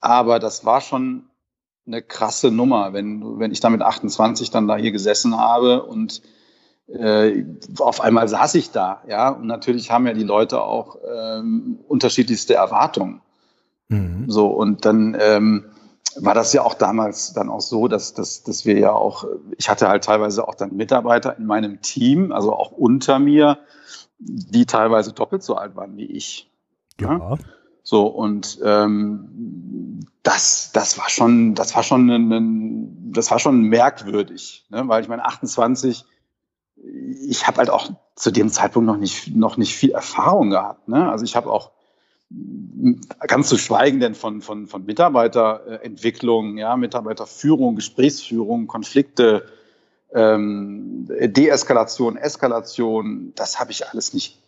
aber 0.00 0.40
das 0.40 0.64
war 0.64 0.80
schon 0.80 1.26
eine 1.86 2.02
krasse 2.02 2.50
Nummer, 2.50 2.92
wenn, 2.92 3.38
wenn 3.38 3.52
ich 3.52 3.60
da 3.60 3.70
mit 3.70 3.82
28 3.82 4.50
dann 4.50 4.66
da 4.66 4.74
hier 4.74 4.90
gesessen 4.90 5.38
habe 5.38 5.84
und 5.84 6.22
äh, 6.92 7.44
auf 7.78 8.00
einmal 8.00 8.28
saß 8.28 8.54
ich 8.54 8.70
da, 8.70 9.02
ja, 9.08 9.30
und 9.30 9.46
natürlich 9.46 9.90
haben 9.90 10.06
ja 10.06 10.12
die 10.12 10.24
Leute 10.24 10.62
auch 10.62 10.96
ähm, 11.08 11.78
unterschiedlichste 11.88 12.54
Erwartungen. 12.54 13.20
Mhm. 13.88 14.24
So, 14.28 14.48
und 14.48 14.84
dann 14.84 15.16
ähm, 15.18 15.66
war 16.16 16.34
das 16.34 16.52
ja 16.52 16.62
auch 16.62 16.74
damals 16.74 17.32
dann 17.32 17.48
auch 17.48 17.60
so, 17.60 17.88
dass, 17.88 18.14
dass, 18.14 18.42
dass 18.42 18.64
wir 18.64 18.78
ja 18.78 18.92
auch, 18.92 19.24
ich 19.56 19.68
hatte 19.68 19.88
halt 19.88 20.04
teilweise 20.04 20.46
auch 20.46 20.54
dann 20.54 20.76
Mitarbeiter 20.76 21.36
in 21.38 21.46
meinem 21.46 21.80
Team, 21.80 22.32
also 22.32 22.52
auch 22.52 22.72
unter 22.72 23.18
mir, 23.18 23.58
die 24.18 24.66
teilweise 24.66 25.12
doppelt 25.12 25.42
so 25.42 25.54
alt 25.54 25.76
waren 25.76 25.96
wie 25.96 26.06
ich. 26.06 26.50
Ja. 27.00 27.18
ja? 27.18 27.38
So, 27.82 28.06
und 28.06 28.58
ähm, 28.62 30.00
das, 30.22 30.70
das 30.72 30.98
war 30.98 31.08
schon, 31.08 31.54
das 31.54 31.74
war 31.74 31.82
schon, 31.82 32.10
ein, 32.10 33.12
das 33.12 33.30
war 33.30 33.38
schon 33.38 33.62
merkwürdig, 33.62 34.66
ne? 34.68 34.86
weil 34.86 35.02
ich 35.02 35.08
meine, 35.08 35.24
28, 35.24 36.04
ich 36.82 37.46
habe 37.46 37.58
halt 37.58 37.70
auch 37.70 37.90
zu 38.14 38.30
dem 38.30 38.50
Zeitpunkt 38.50 38.86
noch 38.86 38.96
nicht, 38.96 39.34
noch 39.34 39.56
nicht 39.56 39.74
viel 39.74 39.90
Erfahrung 39.90 40.50
gehabt. 40.50 40.88
Ne? 40.88 41.10
Also 41.10 41.24
ich 41.24 41.36
habe 41.36 41.50
auch 41.50 41.70
ganz 43.26 43.48
zu 43.48 43.58
schweigen 43.58 44.00
denn 44.00 44.14
von, 44.14 44.40
von, 44.40 44.66
von 44.66 44.84
Mitarbeiterentwicklung, 44.84 46.58
ja, 46.58 46.76
Mitarbeiterführung, 46.76 47.76
Gesprächsführung, 47.76 48.66
Konflikte, 48.66 49.46
ähm, 50.12 51.06
Deeskalation, 51.08 52.16
Eskalation, 52.16 53.32
das 53.34 53.58
habe 53.58 53.72
ich 53.72 53.88
alles 53.88 54.14
nicht, 54.14 54.40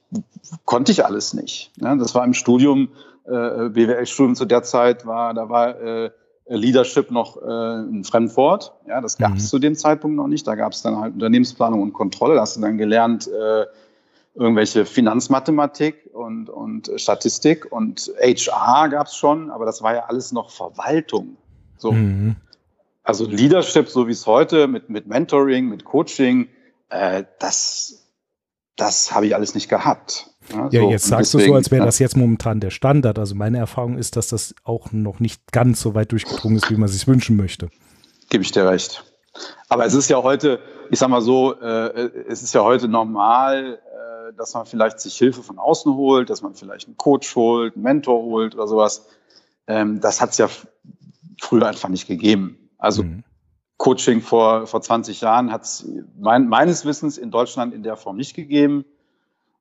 konnte 0.65 0.93
ich 0.93 1.05
alles 1.05 1.35
nicht. 1.35 1.73
Ne? 1.81 1.97
Das 1.99 2.15
war 2.15 2.25
im 2.25 2.35
Studium, 2.35 2.89
äh, 3.25 3.69
BWL-Studium 3.69 4.37
zu 4.37 4.45
der 4.45 4.63
Zeit, 4.63 5.07
war, 5.07 5.35
da 5.35 5.49
war 5.49 5.81
äh, 5.81 6.11
Leadership 6.47 7.11
noch 7.11 7.37
äh, 7.37 7.47
ein 7.47 8.05
Fremdwort. 8.05 8.73
Ja, 8.87 9.01
das 9.01 9.17
gab 9.17 9.37
es 9.37 9.45
mhm. 9.45 9.49
zu 9.49 9.59
dem 9.59 9.75
Zeitpunkt 9.75 10.17
noch 10.17 10.27
nicht. 10.27 10.47
Da 10.47 10.55
gab 10.55 10.73
es 10.73 10.83
dann 10.83 10.99
halt 10.99 11.15
Unternehmensplanung 11.15 11.83
und 11.83 11.93
Kontrolle. 11.93 12.35
Da 12.35 12.43
hast 12.43 12.57
du 12.57 12.61
dann 12.61 12.79
gelernt, 12.79 13.29
äh, 13.29 13.67
irgendwelche 14.35 14.87
Finanzmathematik 14.87 16.11
und, 16.13 16.49
und 16.49 16.91
Statistik 16.97 17.71
und 17.71 18.13
HR 18.21 18.89
gab 18.89 19.07
es 19.07 19.17
schon, 19.17 19.51
aber 19.51 19.67
das 19.67 19.83
war 19.83 19.95
ja 19.95 20.05
alles 20.07 20.33
noch 20.33 20.51
Verwaltung. 20.51 21.37
So. 21.77 21.93
Mhm. 21.93 22.37
Also 23.03 23.27
Leadership, 23.27 23.89
so 23.89 24.07
wie 24.07 24.13
es 24.13 24.27
heute 24.27 24.69
mit, 24.69 24.89
mit 24.89 25.07
Mentoring, 25.07 25.69
mit 25.69 25.85
Coaching, 25.85 26.49
äh, 26.89 27.25
das, 27.41 28.09
das 28.77 29.13
habe 29.13 29.27
ich 29.27 29.35
alles 29.35 29.55
nicht 29.55 29.69
gehabt. 29.69 30.32
Ja, 30.51 30.69
ja 30.71 30.81
so. 30.81 30.91
jetzt 30.91 31.07
sagst 31.07 31.35
deswegen, 31.35 31.49
du 31.49 31.53
so, 31.53 31.57
als 31.57 31.71
wäre 31.71 31.85
das 31.85 31.99
jetzt 31.99 32.17
momentan 32.17 32.61
der 32.61 32.71
Standard. 32.71 33.19
Also 33.19 33.35
meine 33.35 33.59
Erfahrung 33.59 33.99
ist, 33.99 34.17
dass 34.17 34.29
das 34.29 34.55
auch 34.65 34.93
noch 34.93 35.21
nicht 35.21 35.53
ganz 35.53 35.81
so 35.81 35.95
weit 35.95 36.13
durchgedrungen 36.13 36.57
ist, 36.57 36.71
wie 36.71 36.77
man 36.77 36.89
sich 36.89 37.07
wünschen 37.07 37.37
möchte. 37.37 37.69
Gebe 38.31 38.43
ich 38.43 38.53
dir 38.53 38.69
recht. 38.69 39.05
Aber 39.69 39.87
es 39.87 39.95
ist 39.95 40.11
ja 40.11 40.23
heute, 40.23 40.61
ich 40.91 40.99
sag 40.99 41.09
mal 41.09 41.23
so, 41.23 41.55
äh, 41.61 42.11
es 42.29 42.43
ist 42.43 42.55
ja 42.55 42.63
heute 42.63 42.89
normal, 42.89 43.79
äh, 43.79 44.33
dass 44.37 44.55
man 44.55 44.67
vielleicht 44.67 45.01
sich 45.01 45.17
Hilfe 45.17 45.43
von 45.43 45.59
außen 45.59 45.95
holt, 45.95 46.29
dass 46.29 46.43
man 46.43 46.55
vielleicht 46.55 46.87
einen 46.87 46.97
Coach 46.97 47.35
holt, 47.35 47.75
einen 47.75 47.83
Mentor 47.83 48.23
holt 48.23 48.55
oder 48.55 48.67
sowas. 48.67 49.07
Ähm, 49.67 50.01
das 50.01 50.21
hat 50.21 50.31
es 50.31 50.39
ja 50.39 50.49
früher 51.41 51.67
einfach 51.67 51.89
nicht 51.89 52.07
gegeben. 52.07 52.71
Also 52.79 53.05
mhm. 53.05 53.25
Coaching 53.79 54.21
vor, 54.21 54.67
vor 54.67 54.81
20 54.81 55.21
Jahren 55.23 55.51
hat 55.51 55.65
es 55.65 55.89
mein, 56.19 56.49
meines 56.49 56.85
Wissens 56.85 57.19
in 57.19 57.31
Deutschland 57.31 57.75
in 57.75 57.83
der 57.83 57.97
Form 57.97 58.17
nicht 58.17 58.35
gegeben, 58.35 58.85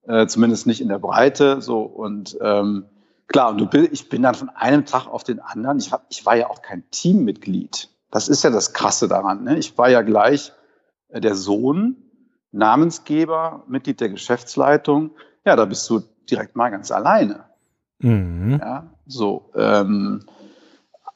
äh, 0.07 0.27
zumindest 0.27 0.67
nicht 0.67 0.81
in 0.81 0.89
der 0.89 0.99
Breite. 0.99 1.61
So 1.61 1.81
und 1.81 2.37
ähm, 2.41 2.85
klar, 3.27 3.51
und 3.51 3.73
du, 3.73 3.79
ich 3.79 4.09
bin 4.09 4.23
dann 4.23 4.35
von 4.35 4.49
einem 4.49 4.85
Tag 4.85 5.07
auf 5.07 5.23
den 5.23 5.39
anderen. 5.39 5.79
Ich, 5.79 5.91
hab, 5.91 6.05
ich 6.09 6.25
war 6.25 6.35
ja 6.35 6.49
auch 6.49 6.61
kein 6.61 6.83
Teammitglied. 6.91 7.89
Das 8.11 8.27
ist 8.27 8.43
ja 8.43 8.49
das 8.49 8.73
Krasse 8.73 9.07
daran. 9.07 9.43
Ne? 9.43 9.57
Ich 9.57 9.77
war 9.77 9.89
ja 9.89 10.01
gleich 10.01 10.51
äh, 11.09 11.21
der 11.21 11.35
Sohn, 11.35 11.95
Namensgeber, 12.51 13.63
Mitglied 13.67 14.01
der 14.01 14.09
Geschäftsleitung. 14.09 15.11
Ja, 15.45 15.55
da 15.55 15.65
bist 15.65 15.89
du 15.89 16.01
direkt 16.29 16.55
mal 16.55 16.69
ganz 16.69 16.91
alleine. 16.91 17.45
Mhm. 17.99 18.59
Ja, 18.61 18.87
so. 19.05 19.51
Ähm, 19.55 20.25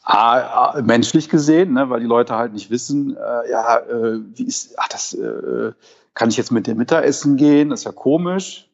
A, 0.03 0.73
A, 0.73 0.81
menschlich 0.81 1.29
gesehen, 1.29 1.73
ne, 1.73 1.89
weil 1.89 1.99
die 1.99 2.05
Leute 2.05 2.35
halt 2.35 2.53
nicht 2.53 2.69
wissen, 2.69 3.17
äh, 3.17 3.49
ja, 3.49 3.79
äh, 3.79 4.19
wie 4.35 4.45
ist, 4.45 4.75
ach, 4.77 4.87
das 4.87 5.13
äh, 5.13 5.71
kann 6.13 6.29
ich 6.29 6.37
jetzt 6.37 6.51
mit 6.51 6.67
dem 6.67 6.77
Mittagessen 6.77 7.37
gehen, 7.37 7.71
das 7.71 7.81
ist 7.81 7.85
ja 7.85 7.91
komisch, 7.91 8.69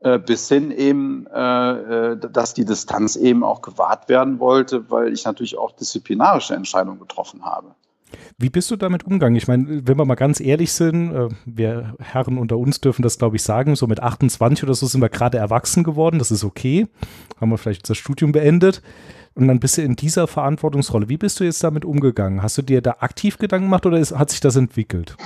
bis 0.00 0.48
hin 0.48 0.70
eben, 0.70 1.26
äh, 1.26 2.12
äh, 2.12 2.16
dass 2.16 2.54
die 2.54 2.64
Distanz 2.64 3.16
eben 3.16 3.42
auch 3.42 3.62
gewahrt 3.62 4.08
werden 4.08 4.38
wollte, 4.38 4.90
weil 4.90 5.12
ich 5.12 5.24
natürlich 5.24 5.58
auch 5.58 5.72
disziplinarische 5.72 6.54
Entscheidungen 6.54 7.00
getroffen 7.00 7.44
habe. 7.44 7.74
Wie 8.38 8.48
bist 8.48 8.70
du 8.70 8.76
damit 8.76 9.04
umgegangen? 9.04 9.36
Ich 9.36 9.48
meine, 9.48 9.86
wenn 9.86 9.98
wir 9.98 10.04
mal 10.04 10.14
ganz 10.14 10.40
ehrlich 10.40 10.72
sind, 10.72 11.14
äh, 11.14 11.28
wir 11.44 11.94
Herren 11.98 12.38
unter 12.38 12.56
uns 12.56 12.80
dürfen 12.80 13.02
das, 13.02 13.18
glaube 13.18 13.36
ich, 13.36 13.42
sagen, 13.42 13.74
so 13.74 13.86
mit 13.86 14.00
28 14.00 14.62
oder 14.62 14.74
so 14.74 14.86
sind 14.86 15.00
wir 15.00 15.08
gerade 15.08 15.38
erwachsen 15.38 15.82
geworden, 15.82 16.18
das 16.18 16.30
ist 16.30 16.44
okay. 16.44 16.86
Haben 17.40 17.50
wir 17.50 17.58
vielleicht 17.58 17.90
das 17.90 17.98
Studium 17.98 18.32
beendet. 18.32 18.82
Und 19.34 19.48
dann 19.48 19.60
bist 19.60 19.78
du 19.78 19.82
in 19.82 19.94
dieser 19.94 20.26
Verantwortungsrolle. 20.26 21.08
Wie 21.08 21.16
bist 21.16 21.38
du 21.38 21.44
jetzt 21.44 21.62
damit 21.62 21.84
umgegangen? 21.84 22.42
Hast 22.42 22.58
du 22.58 22.62
dir 22.62 22.82
da 22.82 22.96
aktiv 23.00 23.38
Gedanken 23.38 23.66
gemacht 23.66 23.86
oder 23.86 23.98
ist, 23.98 24.16
hat 24.16 24.30
sich 24.30 24.40
das 24.40 24.56
entwickelt? 24.56 25.16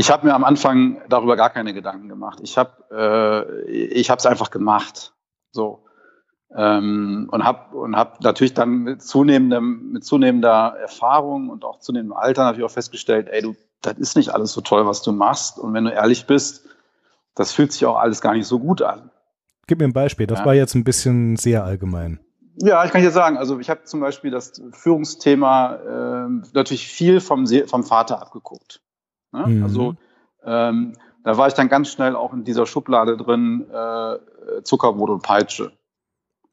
Ich 0.00 0.10
habe 0.10 0.26
mir 0.26 0.34
am 0.34 0.44
Anfang 0.44 1.02
darüber 1.10 1.36
gar 1.36 1.50
keine 1.50 1.74
Gedanken 1.74 2.08
gemacht. 2.08 2.38
Ich 2.40 2.56
habe 2.56 2.70
äh, 2.90 3.70
ich 3.70 4.08
es 4.08 4.24
einfach 4.24 4.50
gemacht. 4.50 5.12
So. 5.52 5.84
Ähm, 6.56 7.28
und 7.30 7.44
habe 7.44 7.76
und 7.76 7.94
hab 7.94 8.22
natürlich 8.22 8.54
dann 8.54 8.78
mit, 8.78 9.02
zunehmendem, 9.02 9.92
mit 9.92 10.02
zunehmender 10.02 10.74
Erfahrung 10.80 11.50
und 11.50 11.66
auch 11.66 11.80
zunehmendem 11.80 12.16
Alter 12.16 12.44
natürlich 12.44 12.64
auch 12.64 12.72
festgestellt, 12.72 13.28
ey, 13.30 13.42
du, 13.42 13.56
das 13.82 13.98
ist 13.98 14.16
nicht 14.16 14.30
alles 14.30 14.54
so 14.54 14.62
toll, 14.62 14.86
was 14.86 15.02
du 15.02 15.12
machst. 15.12 15.58
Und 15.58 15.74
wenn 15.74 15.84
du 15.84 15.90
ehrlich 15.90 16.26
bist, 16.26 16.66
das 17.34 17.52
fühlt 17.52 17.70
sich 17.70 17.84
auch 17.84 17.98
alles 17.98 18.22
gar 18.22 18.32
nicht 18.32 18.46
so 18.46 18.58
gut 18.58 18.80
an. 18.80 19.10
Gib 19.66 19.80
mir 19.80 19.84
ein 19.84 19.92
Beispiel. 19.92 20.26
Das 20.26 20.38
ja. 20.38 20.46
war 20.46 20.54
jetzt 20.54 20.74
ein 20.74 20.82
bisschen 20.82 21.36
sehr 21.36 21.62
allgemein. 21.62 22.20
Ja, 22.56 22.86
ich 22.86 22.90
kann 22.90 23.02
dir 23.02 23.10
sagen, 23.10 23.36
also 23.36 23.58
ich 23.58 23.68
habe 23.68 23.84
zum 23.84 24.00
Beispiel 24.00 24.30
das 24.30 24.62
Führungsthema 24.72 25.74
äh, 25.74 26.28
natürlich 26.54 26.88
viel 26.88 27.20
vom, 27.20 27.46
vom 27.66 27.84
Vater 27.84 28.22
abgeguckt. 28.22 28.80
Ne? 29.32 29.46
Mhm. 29.46 29.62
Also 29.62 29.94
ähm, 30.44 30.96
da 31.24 31.36
war 31.36 31.48
ich 31.48 31.54
dann 31.54 31.68
ganz 31.68 31.88
schnell 31.90 32.16
auch 32.16 32.32
in 32.32 32.44
dieser 32.44 32.66
Schublade 32.66 33.16
drin, 33.16 33.66
äh, 33.70 34.62
Zuckerbrot 34.62 35.10
und 35.10 35.22
Peitsche. 35.22 35.72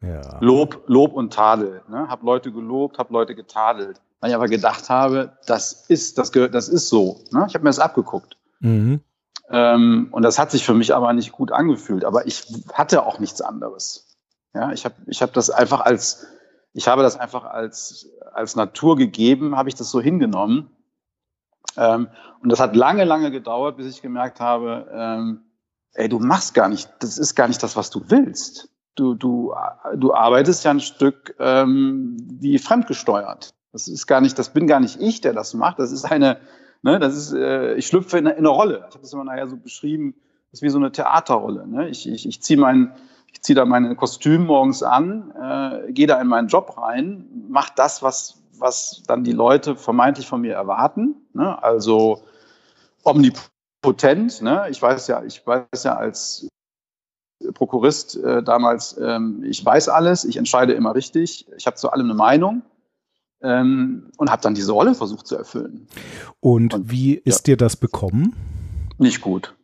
Ja. 0.01 0.37
Lob, 0.41 0.83
Lob 0.87 1.13
und 1.13 1.33
Tadel. 1.33 1.81
Ne? 1.89 2.07
Hab 2.07 2.23
Leute 2.23 2.51
gelobt, 2.51 2.97
hab 2.97 3.09
Leute 3.09 3.33
getadelt. 3.33 4.01
Weil 4.19 4.31
ich 4.31 4.35
aber 4.35 4.47
gedacht 4.47 4.89
habe, 4.89 5.37
das 5.45 5.85
ist, 5.87 6.17
das, 6.17 6.31
das 6.31 6.69
ist 6.69 6.89
so. 6.89 7.19
Ne? 7.31 7.45
Ich 7.47 7.53
habe 7.53 7.63
mir 7.63 7.69
das 7.69 7.79
abgeguckt. 7.79 8.37
Mhm. 8.59 9.01
Ähm, 9.49 10.09
und 10.11 10.23
das 10.23 10.39
hat 10.39 10.51
sich 10.51 10.65
für 10.65 10.73
mich 10.73 10.93
aber 10.93 11.13
nicht 11.13 11.31
gut 11.31 11.51
angefühlt. 11.51 12.03
Aber 12.03 12.27
ich 12.27 12.43
hatte 12.73 13.05
auch 13.05 13.19
nichts 13.19 13.41
anderes. 13.41 14.17
Ja, 14.53 14.71
ich 14.71 14.85
habe 14.85 14.95
ich 15.07 15.21
hab 15.21 15.33
das 15.33 15.49
einfach 15.49 15.81
als, 15.81 16.25
ich 16.73 16.87
habe 16.87 17.03
das 17.03 17.17
einfach 17.17 17.45
als, 17.45 18.09
als 18.33 18.55
Natur 18.55 18.97
gegeben, 18.97 19.55
habe 19.55 19.69
ich 19.69 19.75
das 19.75 19.91
so 19.91 20.01
hingenommen. 20.01 20.71
Ähm, 21.75 22.07
und 22.41 22.51
das 22.51 22.59
hat 22.59 22.75
lange, 22.75 23.03
lange 23.03 23.31
gedauert, 23.31 23.77
bis 23.77 23.87
ich 23.87 24.01
gemerkt 24.01 24.39
habe, 24.39 24.87
ähm, 24.91 25.41
ey, 25.93 26.07
du 26.09 26.19
machst 26.19 26.53
gar 26.53 26.69
nicht, 26.69 26.89
das 26.99 27.17
ist 27.17 27.35
gar 27.35 27.47
nicht 27.47 27.61
das, 27.61 27.75
was 27.75 27.89
du 27.89 28.03
willst. 28.07 28.69
Du, 28.95 29.13
du, 29.13 29.53
du 29.95 30.13
arbeitest 30.13 30.63
ja 30.63 30.71
ein 30.71 30.79
Stück 30.79 31.35
ähm, 31.39 32.17
wie 32.39 32.57
fremdgesteuert. 32.57 33.53
Das 33.71 33.87
ist 33.87 34.07
gar 34.07 34.21
nicht, 34.21 34.39
das 34.39 34.53
bin 34.53 34.65
gar 34.65 34.79
nicht 34.79 34.99
ich, 34.99 35.21
der 35.21 35.33
das 35.33 35.53
macht. 35.53 35.77
Das 35.77 35.91
ist 35.91 36.05
eine, 36.05 36.39
ne, 36.81 36.99
das 36.99 37.15
ist, 37.15 37.33
äh, 37.33 37.75
ich 37.75 37.85
schlüpfe 37.87 38.17
in, 38.17 38.25
in 38.25 38.37
eine 38.37 38.47
Rolle. 38.47 38.85
Ich 38.87 38.95
habe 38.95 39.01
das 39.01 39.13
immer 39.13 39.23
nachher 39.23 39.47
so 39.47 39.57
beschrieben, 39.57 40.15
das 40.49 40.59
ist 40.59 40.61
wie 40.63 40.69
so 40.69 40.79
eine 40.79 40.91
Theaterrolle. 40.91 41.67
Ne? 41.67 41.89
Ich, 41.89 42.09
ich, 42.09 42.27
ich 42.27 42.41
ziehe 42.41 42.59
meinen 42.59 42.93
ich 43.37 43.43
ziehe 43.43 43.55
da 43.55 43.65
mein 43.65 43.95
Kostüm 43.95 44.45
morgens 44.45 44.81
an, 44.81 45.31
äh, 45.39 45.91
gehe 45.91 46.07
da 46.07 46.19
in 46.19 46.27
meinen 46.27 46.47
Job 46.47 46.75
rein, 46.77 47.27
mache 47.49 47.71
das, 47.75 48.01
was, 48.01 48.41
was 48.59 49.03
dann 49.07 49.23
die 49.23 49.31
Leute 49.31 49.75
vermeintlich 49.75 50.27
von 50.27 50.41
mir 50.41 50.53
erwarten. 50.53 51.15
Ne? 51.33 51.61
Also 51.61 52.23
omnipotent. 53.03 54.41
Ne? 54.41 54.67
Ich 54.69 54.81
weiß 54.81 55.07
ja, 55.07 55.23
ich 55.23 55.45
weiß 55.45 55.83
ja 55.83 55.95
als 55.95 56.47
Prokurist 57.53 58.17
äh, 58.17 58.41
damals, 58.43 58.97
ähm, 58.97 59.43
ich 59.43 59.63
weiß 59.63 59.89
alles, 59.89 60.25
ich 60.25 60.37
entscheide 60.37 60.73
immer 60.73 60.95
richtig, 60.95 61.45
ich 61.55 61.67
habe 61.67 61.77
zu 61.77 61.91
allem 61.91 62.07
eine 62.07 62.15
Meinung. 62.15 62.63
Ähm, 63.39 64.09
und 64.17 64.31
habe 64.31 64.41
dann 64.41 64.55
diese 64.55 64.71
Rolle 64.71 64.95
versucht 64.95 65.27
zu 65.27 65.35
erfüllen. 65.35 65.87
Und, 66.39 66.73
und 66.73 66.89
wie 66.89 67.13
ist 67.13 67.47
ja. 67.47 67.53
dir 67.53 67.57
das 67.57 67.75
bekommen? 67.75 68.35
Nicht 68.97 69.21
gut. 69.21 69.55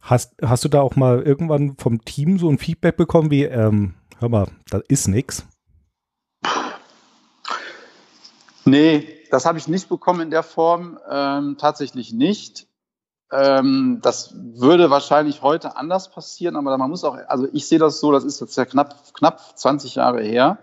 Hast, 0.00 0.34
hast 0.42 0.64
du 0.64 0.68
da 0.68 0.80
auch 0.80 0.96
mal 0.96 1.22
irgendwann 1.22 1.76
vom 1.78 2.04
Team 2.04 2.40
so 2.40 2.48
ein 2.50 2.58
Feedback 2.58 2.96
bekommen 2.96 3.30
wie, 3.30 3.44
ähm, 3.44 3.94
hör 4.18 4.28
mal, 4.28 4.48
da 4.68 4.80
ist 4.88 5.06
nichts? 5.06 5.46
Nee, 8.64 9.08
das 9.30 9.46
habe 9.46 9.58
ich 9.58 9.68
nicht 9.68 9.88
bekommen 9.88 10.20
in 10.20 10.30
der 10.30 10.42
Form, 10.42 10.98
ähm, 11.10 11.56
tatsächlich 11.58 12.12
nicht. 12.12 12.66
Ähm, 13.32 14.00
das 14.02 14.34
würde 14.34 14.90
wahrscheinlich 14.90 15.42
heute 15.42 15.76
anders 15.76 16.10
passieren, 16.10 16.54
aber 16.56 16.76
man 16.76 16.90
muss 16.90 17.02
auch, 17.02 17.16
also 17.28 17.48
ich 17.52 17.66
sehe 17.66 17.78
das 17.78 17.98
so, 17.98 18.12
das 18.12 18.24
ist 18.24 18.40
jetzt 18.40 18.56
ja 18.56 18.66
knapp, 18.66 19.14
knapp 19.14 19.58
20 19.58 19.94
Jahre 19.94 20.22
her. 20.22 20.58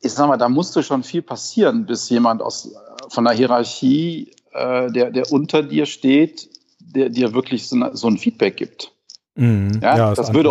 Ich 0.00 0.12
sag 0.12 0.26
mal, 0.26 0.36
da 0.36 0.48
musste 0.48 0.82
schon 0.82 1.04
viel 1.04 1.22
passieren, 1.22 1.86
bis 1.86 2.08
jemand 2.10 2.42
aus, 2.42 2.74
von 3.08 3.24
der 3.24 3.32
Hierarchie, 3.32 4.32
äh, 4.52 4.90
der, 4.90 5.10
der 5.12 5.30
unter 5.30 5.62
dir 5.62 5.86
steht, 5.86 6.50
der 6.80 7.10
dir 7.10 7.32
wirklich 7.32 7.68
so, 7.68 7.76
so 7.92 8.08
ein 8.08 8.18
Feedback 8.18 8.56
gibt. 8.56 8.92
Mhm. 9.36 9.80
Ja, 9.82 9.96
ja, 9.96 10.14
das, 10.14 10.32
würde, 10.32 10.50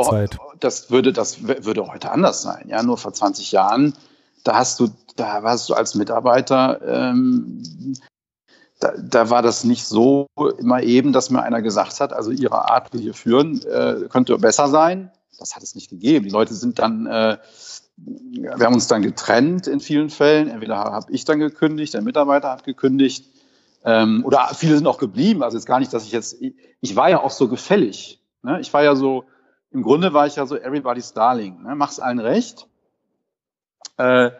das 0.59 0.91
würde, 0.91 1.11
das 1.11 1.43
würde 1.43 1.87
heute 1.87 2.11
anders 2.11 2.41
sein. 2.41 2.67
Ja, 2.69 2.83
nur 2.83 2.97
vor 2.97 3.13
20 3.13 3.51
Jahren, 3.51 3.93
da 4.43 4.55
hast 4.55 4.79
du, 4.79 4.89
da 5.15 5.43
warst 5.43 5.69
du 5.69 5.73
als 5.73 5.95
Mitarbeiter, 5.95 6.81
ähm, 6.85 7.61
da, 8.79 8.93
da 8.97 9.29
war 9.29 9.41
das 9.41 9.63
nicht 9.63 9.85
so 9.85 10.27
immer 10.57 10.83
eben, 10.83 11.13
dass 11.13 11.29
mir 11.29 11.41
einer 11.41 11.61
gesagt 11.61 11.99
hat, 11.99 12.13
also 12.13 12.31
ihre 12.31 12.69
Art, 12.69 12.93
wie 12.93 13.05
wir 13.05 13.13
führen, 13.13 13.61
äh, 13.63 14.07
könnte 14.09 14.37
besser 14.37 14.67
sein. 14.67 15.11
das 15.39 15.55
hat 15.55 15.63
es 15.63 15.75
nicht 15.75 15.89
gegeben. 15.89 16.25
Die 16.25 16.31
Leute 16.31 16.53
sind 16.53 16.79
dann, 16.79 17.07
äh, 17.07 17.37
wir 17.97 18.65
haben 18.65 18.73
uns 18.73 18.87
dann 18.87 19.01
getrennt 19.01 19.67
in 19.67 19.79
vielen 19.79 20.09
Fällen. 20.09 20.49
Entweder 20.49 20.77
habe 20.77 21.11
ich 21.11 21.23
dann 21.23 21.39
gekündigt, 21.39 21.93
der 21.93 22.01
Mitarbeiter 22.01 22.51
hat 22.51 22.63
gekündigt. 22.63 23.25
Ähm, 23.85 24.23
oder 24.25 24.49
viele 24.53 24.75
sind 24.75 24.87
auch 24.87 24.97
geblieben. 24.97 25.43
Also 25.43 25.57
jetzt 25.57 25.67
gar 25.67 25.79
nicht, 25.79 25.93
dass 25.93 26.03
ich 26.03 26.11
jetzt, 26.11 26.41
ich, 26.41 26.55
ich 26.81 26.95
war 26.95 27.09
ja 27.09 27.21
auch 27.21 27.31
so 27.31 27.47
gefällig. 27.47 28.21
Ne? 28.43 28.59
Ich 28.59 28.73
war 28.73 28.83
ja 28.83 28.95
so, 28.95 29.25
im 29.71 29.83
Grunde 29.83 30.13
war 30.13 30.27
ich 30.27 30.35
ja 30.35 30.45
so 30.45 30.57
everybody's 30.57 31.13
darling. 31.13 31.63
Ne? 31.63 31.75
Mach's 31.75 31.99
allen 31.99 32.19
recht. 32.19 32.67
Äh, 33.97 34.31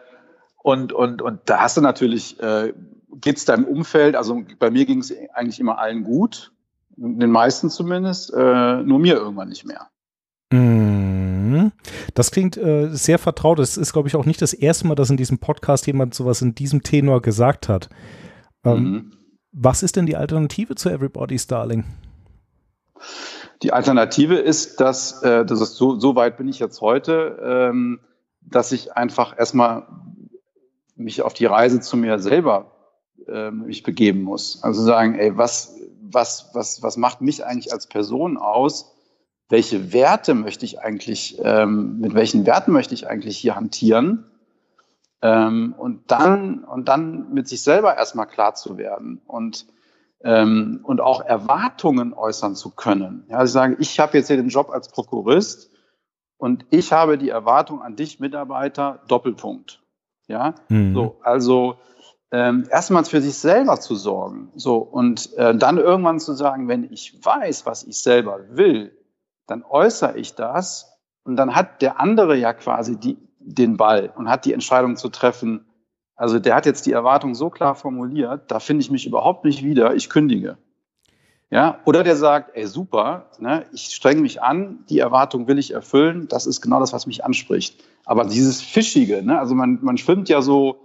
und, 0.66 0.92
und, 0.92 1.22
und 1.22 1.42
da 1.44 1.60
hast 1.60 1.76
du 1.76 1.80
natürlich, 1.80 2.40
äh, 2.40 2.72
geht 3.20 3.36
es 3.36 3.44
deinem 3.44 3.66
Umfeld, 3.66 4.16
also 4.16 4.42
bei 4.58 4.68
mir 4.68 4.84
ging 4.84 4.98
es 4.98 5.14
eigentlich 5.32 5.60
immer 5.60 5.78
allen 5.78 6.02
gut, 6.02 6.50
den 6.96 7.30
meisten 7.30 7.70
zumindest, 7.70 8.34
äh, 8.34 8.82
nur 8.82 8.98
mir 8.98 9.14
irgendwann 9.14 9.48
nicht 9.48 9.64
mehr. 9.64 9.90
Mhm. 10.50 11.70
Das 12.14 12.32
klingt 12.32 12.56
äh, 12.56 12.88
sehr 12.90 13.20
vertraut. 13.20 13.60
Das 13.60 13.76
ist, 13.76 13.92
glaube 13.92 14.08
ich, 14.08 14.16
auch 14.16 14.24
nicht 14.24 14.42
das 14.42 14.54
erste 14.54 14.88
Mal, 14.88 14.96
dass 14.96 15.08
in 15.08 15.16
diesem 15.16 15.38
Podcast 15.38 15.86
jemand 15.86 16.14
sowas 16.14 16.42
in 16.42 16.56
diesem 16.56 16.82
Tenor 16.82 17.22
gesagt 17.22 17.68
hat. 17.68 17.88
Ähm, 18.64 18.82
mhm. 18.82 19.12
Was 19.52 19.84
ist 19.84 19.94
denn 19.94 20.06
die 20.06 20.16
Alternative 20.16 20.74
zu 20.74 20.88
Everybody's 20.88 21.46
Darling? 21.46 21.84
Die 23.62 23.72
Alternative 23.72 24.34
ist, 24.34 24.80
dass, 24.80 25.22
äh, 25.22 25.44
das 25.46 25.60
ist 25.60 25.76
so, 25.76 26.00
so 26.00 26.16
weit 26.16 26.36
bin 26.36 26.48
ich 26.48 26.58
jetzt 26.58 26.80
heute, 26.80 27.38
ähm, 27.70 28.00
dass 28.40 28.72
ich 28.72 28.96
einfach 28.96 29.38
erstmal 29.38 29.86
mich 30.96 31.22
auf 31.22 31.34
die 31.34 31.46
Reise 31.46 31.80
zu 31.80 31.96
mir 31.96 32.18
selber 32.18 32.72
äh, 33.28 33.50
mich 33.50 33.82
begeben 33.82 34.22
muss. 34.22 34.62
Also 34.62 34.82
sagen, 34.82 35.18
ey, 35.18 35.36
was, 35.36 35.78
was, 36.00 36.50
was, 36.54 36.82
was 36.82 36.96
macht 36.96 37.20
mich 37.20 37.44
eigentlich 37.44 37.72
als 37.72 37.86
Person 37.86 38.36
aus? 38.36 38.92
Welche 39.48 39.92
Werte 39.92 40.34
möchte 40.34 40.64
ich 40.64 40.80
eigentlich, 40.80 41.38
ähm, 41.42 42.00
mit 42.00 42.14
welchen 42.14 42.46
Werten 42.46 42.72
möchte 42.72 42.94
ich 42.94 43.06
eigentlich 43.08 43.38
hier 43.38 43.54
hantieren? 43.54 44.24
Ähm, 45.22 45.74
und 45.78 46.10
dann, 46.10 46.64
und 46.64 46.88
dann 46.88 47.32
mit 47.32 47.48
sich 47.48 47.62
selber 47.62 47.96
erstmal 47.96 48.26
klar 48.26 48.54
zu 48.54 48.76
werden 48.76 49.20
und, 49.26 49.66
ähm, 50.22 50.80
und 50.82 51.00
auch 51.00 51.20
Erwartungen 51.20 52.12
äußern 52.12 52.54
zu 52.54 52.70
können. 52.70 53.24
Ja, 53.28 53.38
also 53.38 53.52
sagen, 53.52 53.76
ich 53.78 53.98
habe 53.98 54.16
jetzt 54.18 54.26
hier 54.26 54.36
den 54.36 54.48
Job 54.48 54.70
als 54.70 54.88
Prokurist 54.88 55.70
und 56.36 56.66
ich 56.70 56.92
habe 56.92 57.18
die 57.18 57.30
Erwartung 57.30 57.82
an 57.82 57.96
dich, 57.96 58.20
Mitarbeiter, 58.20 59.02
Doppelpunkt. 59.08 59.80
Ja, 60.28 60.54
mhm. 60.68 60.94
so, 60.94 61.16
also 61.22 61.76
ähm, 62.32 62.66
erstmals 62.70 63.08
für 63.08 63.20
sich 63.20 63.38
selber 63.38 63.80
zu 63.80 63.94
sorgen. 63.94 64.50
So, 64.56 64.78
und 64.78 65.32
äh, 65.36 65.54
dann 65.56 65.78
irgendwann 65.78 66.18
zu 66.18 66.34
sagen, 66.34 66.68
wenn 66.68 66.84
ich 66.84 67.24
weiß, 67.24 67.66
was 67.66 67.84
ich 67.84 67.98
selber 67.98 68.40
will, 68.50 68.96
dann 69.46 69.62
äußere 69.62 70.18
ich 70.18 70.34
das 70.34 70.98
und 71.24 71.36
dann 71.36 71.54
hat 71.54 71.82
der 71.82 72.00
andere 72.00 72.36
ja 72.36 72.52
quasi 72.52 72.98
die, 72.98 73.16
den 73.38 73.76
Ball 73.76 74.12
und 74.16 74.28
hat 74.28 74.44
die 74.44 74.52
Entscheidung 74.52 74.96
zu 74.96 75.08
treffen. 75.08 75.66
Also 76.16 76.38
der 76.38 76.56
hat 76.56 76.66
jetzt 76.66 76.86
die 76.86 76.92
Erwartung 76.92 77.34
so 77.34 77.50
klar 77.50 77.74
formuliert, 77.74 78.50
da 78.50 78.58
finde 78.58 78.80
ich 78.82 78.90
mich 78.90 79.06
überhaupt 79.06 79.44
nicht 79.44 79.62
wieder, 79.62 79.94
ich 79.94 80.10
kündige. 80.10 80.58
Ja, 81.50 81.78
oder 81.84 82.02
der 82.02 82.16
sagt, 82.16 82.56
ey, 82.56 82.66
super, 82.66 83.30
ne, 83.38 83.66
ich 83.72 83.94
streng 83.94 84.20
mich 84.20 84.42
an, 84.42 84.80
die 84.90 84.98
Erwartung 84.98 85.46
will 85.46 85.58
ich 85.58 85.72
erfüllen, 85.72 86.26
das 86.28 86.46
ist 86.46 86.60
genau 86.60 86.80
das, 86.80 86.92
was 86.92 87.06
mich 87.06 87.24
anspricht. 87.24 87.84
Aber 88.04 88.24
dieses 88.24 88.60
Fischige, 88.60 89.22
ne, 89.22 89.38
also 89.38 89.54
man, 89.54 89.78
man 89.82 89.96
schwimmt 89.96 90.28
ja 90.28 90.42
so, 90.42 90.80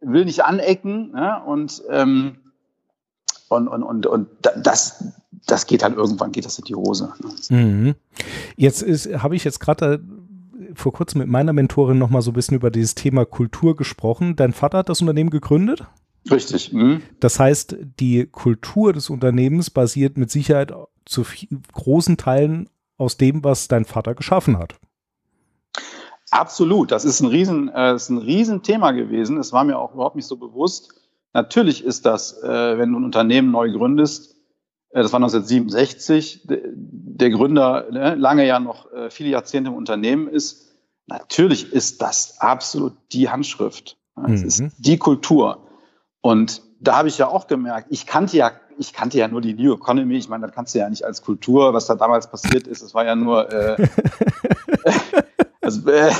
will 0.00 0.24
nicht 0.24 0.44
anecken 0.44 1.12
ne, 1.12 1.42
und, 1.44 1.82
ähm, 1.90 2.38
und, 3.48 3.68
und, 3.68 3.82
und, 3.82 4.06
und 4.06 4.28
das, 4.62 5.04
das 5.46 5.66
geht 5.66 5.82
dann 5.82 5.94
irgendwann, 5.94 6.32
geht 6.32 6.46
das 6.46 6.58
in 6.58 6.64
die 6.64 6.74
Hose. 6.74 7.12
Ne? 7.48 7.56
Mhm. 7.56 7.94
Jetzt 8.56 8.82
habe 8.82 9.36
ich 9.36 9.44
jetzt 9.44 9.60
gerade 9.60 10.02
vor 10.74 10.92
kurzem 10.92 11.20
mit 11.20 11.28
meiner 11.28 11.52
Mentorin 11.52 11.98
noch 11.98 12.10
mal 12.10 12.22
so 12.22 12.30
ein 12.30 12.34
bisschen 12.34 12.56
über 12.56 12.70
dieses 12.70 12.94
Thema 12.94 13.24
Kultur 13.24 13.76
gesprochen. 13.76 14.36
Dein 14.36 14.52
Vater 14.52 14.78
hat 14.78 14.88
das 14.88 15.00
Unternehmen 15.00 15.30
gegründet? 15.30 15.86
Richtig. 16.30 16.72
Mhm. 16.72 17.02
Das 17.20 17.38
heißt, 17.38 17.76
die 18.00 18.26
Kultur 18.26 18.92
des 18.92 19.10
Unternehmens 19.10 19.70
basiert 19.70 20.18
mit 20.18 20.30
Sicherheit 20.30 20.72
zu 21.04 21.24
großen 21.72 22.16
Teilen 22.16 22.68
aus 22.98 23.16
dem, 23.16 23.44
was 23.44 23.68
dein 23.68 23.84
Vater 23.84 24.14
geschaffen 24.14 24.58
hat. 24.58 24.74
Absolut. 26.30 26.90
Das 26.90 27.04
ist 27.04 27.20
ein 27.20 27.28
riesen, 27.28 27.68
äh, 27.68 27.94
ist 27.94 28.08
ein 28.08 28.18
Riesenthema 28.18 28.92
gewesen. 28.92 29.38
Es 29.38 29.52
war 29.52 29.64
mir 29.64 29.78
auch 29.78 29.94
überhaupt 29.94 30.16
nicht 30.16 30.26
so 30.26 30.36
bewusst. 30.36 30.92
Natürlich 31.32 31.84
ist 31.84 32.06
das, 32.06 32.42
äh, 32.42 32.78
wenn 32.78 32.92
du 32.92 32.98
ein 32.98 33.04
Unternehmen 33.04 33.50
neu 33.50 33.70
gründest, 33.70 34.36
äh, 34.90 35.02
das 35.02 35.12
war 35.12 35.20
1967, 35.20 36.48
der 36.48 37.30
Gründer 37.30 37.86
ne, 37.90 38.14
lange 38.14 38.46
ja 38.46 38.58
noch 38.58 38.90
äh, 38.92 39.10
viele 39.10 39.30
Jahrzehnte 39.30 39.70
im 39.70 39.76
Unternehmen 39.76 40.28
ist. 40.28 40.74
Natürlich 41.06 41.72
ist 41.72 42.02
das 42.02 42.40
absolut 42.40 42.94
die 43.12 43.28
Handschrift. 43.28 43.96
Es 44.26 44.40
mhm. 44.40 44.46
ist 44.46 44.74
die 44.78 44.96
Kultur. 44.96 45.65
Und 46.26 46.62
da 46.80 46.96
habe 46.96 47.06
ich 47.06 47.18
ja 47.18 47.28
auch 47.28 47.46
gemerkt, 47.46 47.86
ich 47.90 48.04
kannte 48.04 48.36
ja, 48.36 48.50
ich 48.78 48.92
kannte 48.92 49.16
ja 49.16 49.28
nur 49.28 49.40
die 49.40 49.54
New 49.54 49.74
Economy. 49.74 50.16
Ich 50.16 50.28
meine, 50.28 50.44
das 50.44 50.56
kannst 50.56 50.74
du 50.74 50.80
ja 50.80 50.90
nicht 50.90 51.04
als 51.04 51.22
Kultur, 51.22 51.72
was 51.72 51.86
da 51.86 51.94
damals 51.94 52.28
passiert 52.28 52.66
ist. 52.66 52.82
Es 52.82 52.94
war 52.94 53.04
ja 53.04 53.14
nur, 53.14 53.48
äh, 53.52 53.76
also, 55.60 55.88
äh, 55.88 56.10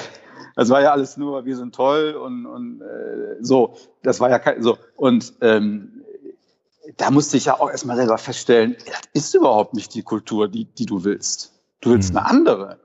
das 0.55 0.69
war 0.69 0.81
ja 0.81 0.93
alles 0.93 1.17
nur, 1.17 1.45
wir 1.45 1.57
sind 1.57 1.75
toll 1.75 2.13
und, 2.15 2.47
und 2.47 2.83
äh, 2.83 3.39
so. 3.41 3.75
Das 4.05 4.21
war 4.21 4.31
ja 4.31 4.39
kein, 4.39 4.63
so. 4.63 4.79
Und 4.95 5.33
ähm, 5.41 6.05
da 6.99 7.11
musste 7.11 7.37
ich 7.37 7.47
ja 7.47 7.59
auch 7.59 7.69
erstmal 7.69 7.97
selber 7.97 8.17
feststellen, 8.17 8.77
das 8.87 9.25
ist 9.25 9.35
überhaupt 9.35 9.75
nicht 9.75 9.93
die 9.93 10.05
Kultur, 10.05 10.47
die, 10.47 10.67
die 10.67 10.87
du 10.87 11.03
willst. 11.03 11.53
Du 11.81 11.91
willst 11.91 12.13
mhm. 12.13 12.19
eine 12.19 12.27
andere. 12.31 12.79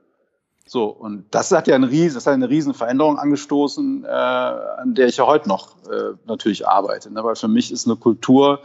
So, 0.74 0.86
und 0.86 1.26
das 1.32 1.52
hat 1.52 1.68
ja 1.68 1.76
eine 1.76 1.92
riesen, 1.92 2.16
das 2.16 2.28
hat 2.28 2.34
eine 2.34 2.48
riesen 2.48 2.74
Veränderung 2.74 3.20
angestoßen, 3.20 4.06
äh, 4.06 4.08
an 4.08 4.96
der 4.96 5.08
ich 5.08 5.18
ja 5.18 5.28
heute 5.28 5.50
noch 5.50 5.76
äh, 5.84 6.14
natürlich 6.26 6.66
arbeite. 6.66 7.12
Ne? 7.12 7.22
Weil 7.26 7.36
für 7.36 7.50
mich 7.50 7.74
ist 7.74 7.88
eine 7.88 7.98
Kultur 7.98 8.62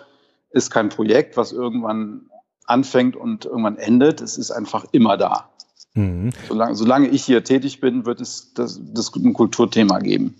ist 0.50 0.70
kein 0.70 0.88
Projekt, 0.88 1.36
was 1.36 1.50
irgendwann 1.50 2.30
anfängt 2.64 3.16
und 3.16 3.46
irgendwann 3.46 3.76
endet. 3.76 4.20
Es 4.20 4.38
ist 4.38 4.52
einfach 4.52 4.84
immer 4.92 5.16
da. 5.16 5.50
Mhm. 5.94 6.30
Solange, 6.46 6.76
solange 6.76 7.08
ich 7.08 7.24
hier 7.24 7.42
tätig 7.42 7.80
bin, 7.80 8.06
wird 8.06 8.20
es 8.20 8.54
das, 8.54 8.80
das 8.80 9.12
ein 9.16 9.32
Kulturthema 9.32 9.98
geben. 9.98 10.36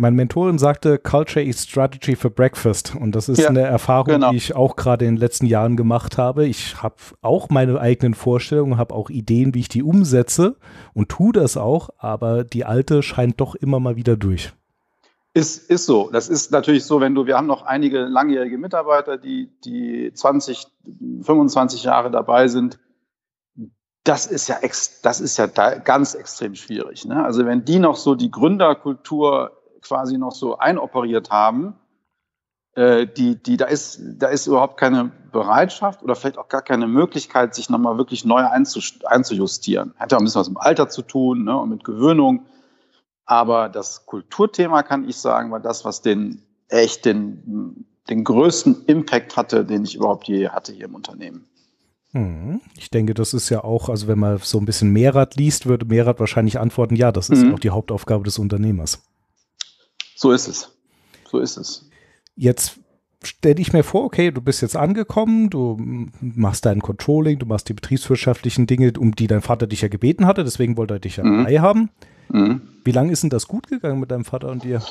Meine 0.00 0.16
Mentorin 0.16 0.58
sagte, 0.58 0.98
Culture 0.98 1.44
is 1.44 1.64
Strategy 1.64 2.16
for 2.16 2.30
Breakfast. 2.30 2.96
Und 2.98 3.14
das 3.14 3.28
ist 3.28 3.40
ja, 3.40 3.50
eine 3.50 3.60
Erfahrung, 3.60 4.14
genau. 4.14 4.30
die 4.30 4.38
ich 4.38 4.56
auch 4.56 4.74
gerade 4.74 5.04
in 5.04 5.16
den 5.16 5.20
letzten 5.20 5.44
Jahren 5.44 5.76
gemacht 5.76 6.16
habe. 6.16 6.46
Ich 6.46 6.82
habe 6.82 6.94
auch 7.20 7.50
meine 7.50 7.78
eigenen 7.78 8.14
Vorstellungen, 8.14 8.78
habe 8.78 8.94
auch 8.94 9.10
Ideen, 9.10 9.52
wie 9.52 9.60
ich 9.60 9.68
die 9.68 9.82
umsetze 9.82 10.56
und 10.94 11.10
tue 11.10 11.34
das 11.34 11.58
auch, 11.58 11.90
aber 11.98 12.44
die 12.44 12.64
alte 12.64 13.02
scheint 13.02 13.42
doch 13.42 13.54
immer 13.54 13.78
mal 13.78 13.96
wieder 13.96 14.16
durch. 14.16 14.54
Ist, 15.34 15.68
ist 15.68 15.84
so. 15.84 16.08
Das 16.10 16.30
ist 16.30 16.50
natürlich 16.50 16.86
so, 16.86 17.02
wenn 17.02 17.14
du, 17.14 17.26
wir 17.26 17.36
haben 17.36 17.46
noch 17.46 17.66
einige 17.66 18.04
langjährige 18.04 18.56
Mitarbeiter, 18.56 19.18
die, 19.18 19.50
die 19.66 20.12
20, 20.14 20.66
25 21.20 21.82
Jahre 21.82 22.10
dabei 22.10 22.48
sind. 22.48 22.78
Das 24.04 24.24
ist 24.24 24.48
ja, 24.48 24.56
ex, 24.62 25.02
das 25.02 25.20
ist 25.20 25.36
ja 25.36 25.46
da 25.46 25.74
ganz 25.74 26.14
extrem 26.14 26.54
schwierig. 26.54 27.04
Ne? 27.04 27.22
Also 27.22 27.44
wenn 27.44 27.66
die 27.66 27.78
noch 27.78 27.96
so 27.96 28.14
die 28.14 28.30
Gründerkultur 28.30 29.58
quasi 29.82 30.18
noch 30.18 30.32
so 30.32 30.58
einoperiert 30.58 31.30
haben, 31.30 31.74
äh, 32.74 33.06
die, 33.06 33.42
die, 33.42 33.56
da 33.56 33.66
ist, 33.66 34.00
da 34.00 34.28
ist 34.28 34.46
überhaupt 34.46 34.78
keine 34.78 35.10
Bereitschaft 35.32 36.02
oder 36.02 36.14
vielleicht 36.14 36.38
auch 36.38 36.48
gar 36.48 36.62
keine 36.62 36.86
Möglichkeit, 36.86 37.54
sich 37.54 37.68
nochmal 37.68 37.98
wirklich 37.98 38.24
neu 38.24 38.44
einzujustieren. 38.44 39.94
Hat 39.98 40.12
ja 40.12 40.18
auch 40.18 40.22
ein 40.22 40.24
bisschen 40.24 40.40
was 40.40 40.48
mit 40.48 40.60
Alter 40.60 40.88
zu 40.88 41.02
tun 41.02 41.44
ne, 41.44 41.58
und 41.58 41.70
mit 41.70 41.84
Gewöhnung. 41.84 42.46
Aber 43.26 43.68
das 43.68 44.06
Kulturthema, 44.06 44.82
kann 44.82 45.08
ich 45.08 45.16
sagen, 45.16 45.50
war 45.50 45.60
das, 45.60 45.84
was 45.84 46.02
den 46.02 46.42
echt 46.68 47.04
den, 47.04 47.86
den 48.08 48.24
größten 48.24 48.84
Impact 48.86 49.36
hatte, 49.36 49.64
den 49.64 49.84
ich 49.84 49.96
überhaupt 49.96 50.28
je 50.28 50.48
hatte 50.48 50.72
hier 50.72 50.86
im 50.86 50.94
Unternehmen. 50.94 51.46
Hm. 52.12 52.60
Ich 52.76 52.90
denke, 52.90 53.14
das 53.14 53.34
ist 53.34 53.50
ja 53.50 53.62
auch, 53.62 53.88
also 53.88 54.08
wenn 54.08 54.18
man 54.18 54.38
so 54.38 54.58
ein 54.58 54.64
bisschen 54.64 54.90
Mehrrad 54.90 55.36
liest, 55.36 55.66
würde 55.66 55.86
Mehrrad 55.86 56.18
wahrscheinlich 56.18 56.58
antworten, 56.58 56.96
ja, 56.96 57.12
das 57.12 57.30
ist 57.30 57.44
mhm. 57.44 57.54
auch 57.54 57.60
die 57.60 57.70
Hauptaufgabe 57.70 58.24
des 58.24 58.38
Unternehmers. 58.38 59.02
So 60.20 60.32
ist 60.32 60.48
es. 60.48 60.68
So 61.30 61.38
ist 61.38 61.56
es. 61.56 61.88
Jetzt 62.36 62.78
stell 63.24 63.54
dich 63.54 63.72
mir 63.72 63.82
vor, 63.82 64.04
okay, 64.04 64.30
du 64.30 64.42
bist 64.42 64.60
jetzt 64.60 64.76
angekommen, 64.76 65.48
du 65.48 65.78
machst 66.20 66.66
dein 66.66 66.82
Controlling, 66.82 67.38
du 67.38 67.46
machst 67.46 67.70
die 67.70 67.72
betriebswirtschaftlichen 67.72 68.66
Dinge, 68.66 68.92
um 68.98 69.14
die 69.16 69.28
dein 69.28 69.40
Vater 69.40 69.66
dich 69.66 69.80
ja 69.80 69.88
gebeten 69.88 70.26
hatte, 70.26 70.44
deswegen 70.44 70.76
wollte 70.76 70.94
er 70.94 71.00
dich 71.00 71.16
ja 71.16 71.24
mhm. 71.24 71.44
dabei 71.44 71.60
haben. 71.60 71.90
Mhm. 72.28 72.60
Wie 72.84 72.92
lange 72.92 73.12
ist 73.12 73.22
denn 73.22 73.30
das 73.30 73.48
gut 73.48 73.68
gegangen 73.68 73.98
mit 73.98 74.10
deinem 74.10 74.26
Vater 74.26 74.50
und 74.50 74.62
dir? 74.62 74.82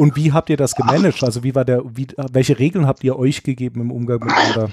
Und 0.00 0.16
wie 0.16 0.32
habt 0.32 0.50
ihr 0.50 0.56
das 0.56 0.74
gemanagt? 0.74 1.22
Also 1.22 1.44
wie 1.44 1.54
war 1.54 1.64
der, 1.64 1.84
wie, 1.96 2.08
welche 2.32 2.58
Regeln 2.58 2.88
habt 2.88 3.04
ihr 3.04 3.16
euch 3.16 3.44
gegeben 3.44 3.80
im 3.80 3.92
Umgang 3.92 4.18
miteinander? 4.24 4.70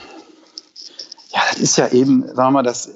Ja, 1.31 1.41
das 1.51 1.59
ist 1.59 1.77
ja 1.77 1.89
eben, 1.89 2.23
sagen 2.23 2.37
wir 2.37 2.51
mal, 2.51 2.63
das, 2.63 2.91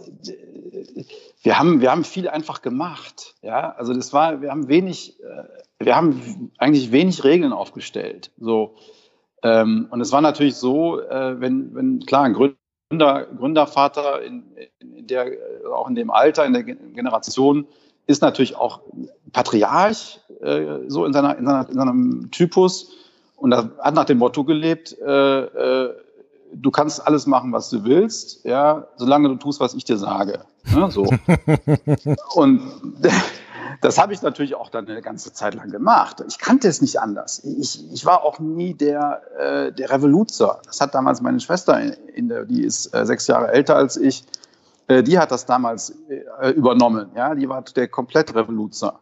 wir 1.44 1.60
haben, 1.60 1.82
wir 1.82 1.91
haben 1.91 2.04
viel 2.04 2.28
einfach 2.28 2.63
gemacht. 2.63 3.36
Ja, 3.44 3.76
also 3.78 3.94
das 3.94 4.12
war, 4.12 4.41
wir 4.41 4.50
haben 4.50 4.70
wenig, 4.70 5.20
äh, 5.20 5.44
wir 5.80 5.96
haben 5.96 6.52
eigentlich 6.58 6.92
wenig 6.92 7.24
Regeln 7.24 7.54
aufgestellt. 7.54 8.32
So, 8.40 8.76
ähm, 9.44 9.88
und 9.92 10.02
es 10.02 10.12
war 10.12 10.22
natürlich 10.22 10.56
so, 10.56 11.00
äh, 11.02 11.40
wenn, 11.40 11.76
wenn 11.76 12.00
klar, 12.06 12.24
ein 12.24 12.34
Gründer 12.34 12.56
Gründer, 12.90 13.26
Gründervater 13.26 14.22
in, 14.22 14.44
in 14.80 15.08
der, 15.08 15.32
auch 15.74 15.90
in 15.90 15.96
dem 15.96 16.12
Alter, 16.12 16.46
in 16.46 16.54
der 16.54 16.64
Generation, 16.64 17.68
ist 18.06 18.22
natürlich 18.22 18.56
auch 18.56 18.82
Patriarch, 19.32 20.20
äh, 20.42 20.88
so 20.88 21.06
in, 21.06 21.14
seiner, 21.14 21.36
in, 21.38 21.46
seiner, 21.46 21.70
in 21.70 21.76
seinem 21.76 22.32
Typus. 22.32 22.94
Und 23.38 23.52
er 23.52 23.72
hat 23.80 23.96
nach 23.96 24.06
dem 24.06 24.20
Motto 24.20 24.44
gelebt, 24.44 24.96
äh, 25.00 25.40
äh, 25.42 25.96
du 26.54 26.72
kannst 26.72 27.06
alles 27.06 27.26
machen, 27.26 27.52
was 27.52 27.70
du 27.70 27.84
willst, 27.84 28.46
ja, 28.46 28.88
solange 28.98 29.30
du 29.30 29.36
tust, 29.36 29.60
was 29.60 29.74
ich 29.74 29.84
dir 29.84 29.98
sage. 29.98 30.46
Ja, 30.72 30.90
so. 30.92 31.06
und 32.36 32.62
das 33.82 33.98
habe 33.98 34.14
ich 34.14 34.22
natürlich 34.22 34.56
auch 34.56 34.70
dann 34.70 34.88
eine 34.88 35.02
ganze 35.02 35.34
Zeit 35.34 35.56
lang 35.56 35.70
gemacht. 35.70 36.24
Ich 36.28 36.40
kannte 36.40 36.68
es 36.68 36.82
nicht 36.82 37.00
anders. 37.00 37.44
Ich, 37.44 37.92
ich 37.92 38.06
war 38.06 38.24
auch 38.24 38.40
nie 38.40 38.74
der, 38.74 39.22
äh, 39.38 39.72
der 39.72 39.90
Revoluzer. 39.90 40.62
Das 40.66 40.82
hat 40.82 40.94
damals 40.96 41.22
meine 41.22 41.40
Schwester, 41.40 41.80
in, 41.80 41.94
in 42.14 42.30
der, 42.30 42.46
die 42.46 42.64
ist 42.64 42.94
äh, 42.94 43.06
sechs 43.06 43.28
Jahre 43.28 43.52
älter 43.52 43.76
als 43.76 43.98
ich, 43.98 44.26
äh, 44.88 45.04
die 45.04 45.18
hat 45.18 45.32
das 45.32 45.46
damals 45.46 45.94
äh, 46.10 46.50
übernommen. 46.52 47.10
Ja, 47.16 47.34
die 47.36 47.50
war 47.50 47.64
der 47.64 47.88
komplett 47.88 48.36
Revoluzer. 48.36 49.00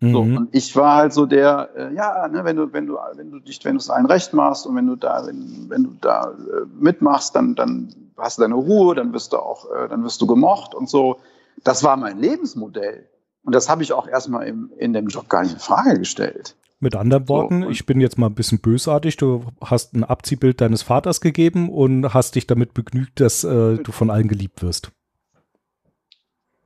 Mhm. 0.00 0.12
So, 0.12 0.20
und 0.20 0.48
ich 0.52 0.74
war 0.76 0.96
halt 0.96 1.12
so 1.12 1.26
der, 1.26 1.70
äh, 1.76 1.94
ja, 1.94 2.28
ne, 2.28 2.44
wenn 2.44 2.56
du, 2.56 2.72
wenn 2.72 2.86
du, 2.86 2.98
wenn 3.14 3.30
du 3.30 3.38
dich, 3.40 3.64
wenn 3.64 3.74
du 3.74 3.78
es 3.78 3.90
allen 3.90 4.06
recht 4.06 4.32
machst 4.32 4.66
und 4.66 4.76
wenn 4.76 4.86
du 4.86 4.96
da, 4.96 5.26
wenn, 5.26 5.66
wenn 5.68 5.84
du 5.84 5.90
da 6.00 6.30
äh, 6.30 6.66
mitmachst, 6.78 7.34
dann, 7.34 7.54
dann 7.54 7.94
hast 8.16 8.38
du 8.38 8.42
deine 8.42 8.54
Ruhe, 8.54 8.94
dann 8.94 9.12
wirst 9.12 9.32
du 9.32 9.38
auch, 9.38 9.70
äh, 9.70 9.88
dann 9.88 10.04
wirst 10.04 10.20
du 10.20 10.26
gemocht 10.26 10.74
und 10.74 10.88
so. 10.88 11.16
Das 11.64 11.82
war 11.82 11.96
mein 11.96 12.18
Lebensmodell. 12.18 13.08
Und 13.46 13.54
das 13.54 13.68
habe 13.68 13.84
ich 13.84 13.92
auch 13.92 14.08
erstmal 14.08 14.48
im, 14.48 14.72
in 14.76 14.92
dem 14.92 15.06
Job 15.06 15.28
gar 15.28 15.44
nicht 15.44 15.52
in 15.52 15.60
Frage 15.60 16.00
gestellt. 16.00 16.56
Mit 16.80 16.96
anderen 16.96 17.28
Worten, 17.28 17.62
so, 17.62 17.70
ich 17.70 17.86
bin 17.86 18.00
jetzt 18.00 18.18
mal 18.18 18.26
ein 18.26 18.34
bisschen 18.34 18.58
bösartig. 18.58 19.16
Du 19.16 19.44
hast 19.64 19.94
ein 19.94 20.02
Abziehbild 20.02 20.60
deines 20.60 20.82
Vaters 20.82 21.20
gegeben 21.20 21.70
und 21.70 22.12
hast 22.12 22.34
dich 22.34 22.48
damit 22.48 22.74
begnügt, 22.74 23.20
dass 23.20 23.44
äh, 23.44 23.76
du 23.76 23.92
von 23.92 24.10
allen 24.10 24.26
geliebt 24.26 24.62
wirst. 24.62 24.90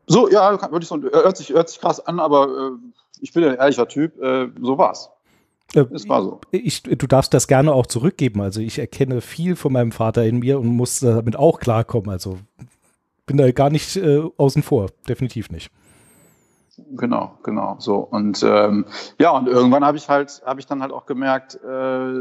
So, 0.07 0.29
ja, 0.31 0.59
würde 0.73 0.83
ich 0.83 0.89
so, 0.89 1.01
hört 1.03 1.37
sich, 1.37 1.51
hört 1.51 1.69
sich 1.69 1.81
krass 1.81 2.05
an, 2.05 2.19
aber 2.19 2.49
äh, 2.49 2.71
ich 3.21 3.35
bin 3.35 3.45
ein 3.45 3.57
ehrlicher 3.57 3.87
Typ, 3.87 4.21
äh, 4.21 4.49
so 4.61 4.79
war's. 4.79 5.11
Äh, 5.75 5.85
es 5.93 6.09
war 6.09 6.23
so. 6.23 6.41
Ich, 6.51 6.83
du 6.83 7.07
darfst 7.07 7.35
das 7.35 7.47
gerne 7.47 7.75
auch 7.75 7.87
zurückgeben. 7.87 8.41
Also 8.41 8.63
ich 8.63 8.79
erkenne 8.79 9.21
viel 9.21 9.55
von 9.55 9.75
meinem 9.75 9.93
Vater 9.93 10.25
in 10.25 10.39
mir 10.39 10.59
und 10.59 10.67
muss 10.67 11.01
damit 11.01 11.37
auch 11.37 11.61
klarkommen. 11.61 12.09
Also 12.11 12.39
bin 13.27 13.37
da 13.37 13.53
gar 13.53 13.69
nicht 13.69 13.97
äh, 13.97 14.23
außen 14.39 14.63
vor, 14.63 14.89
definitiv 15.07 15.51
nicht. 15.51 15.71
Genau, 16.93 17.39
genau, 17.43 17.77
so 17.79 17.97
und 17.99 18.43
ähm, 18.43 18.87
ja 19.19 19.31
und 19.31 19.47
irgendwann 19.47 19.85
habe 19.85 19.97
ich 19.97 20.09
halt, 20.09 20.43
habe 20.45 20.61
ich 20.61 20.67
dann 20.67 20.83
halt 20.83 20.93
auch 20.93 21.07
gemerkt, 21.07 21.57
äh, 21.57 22.13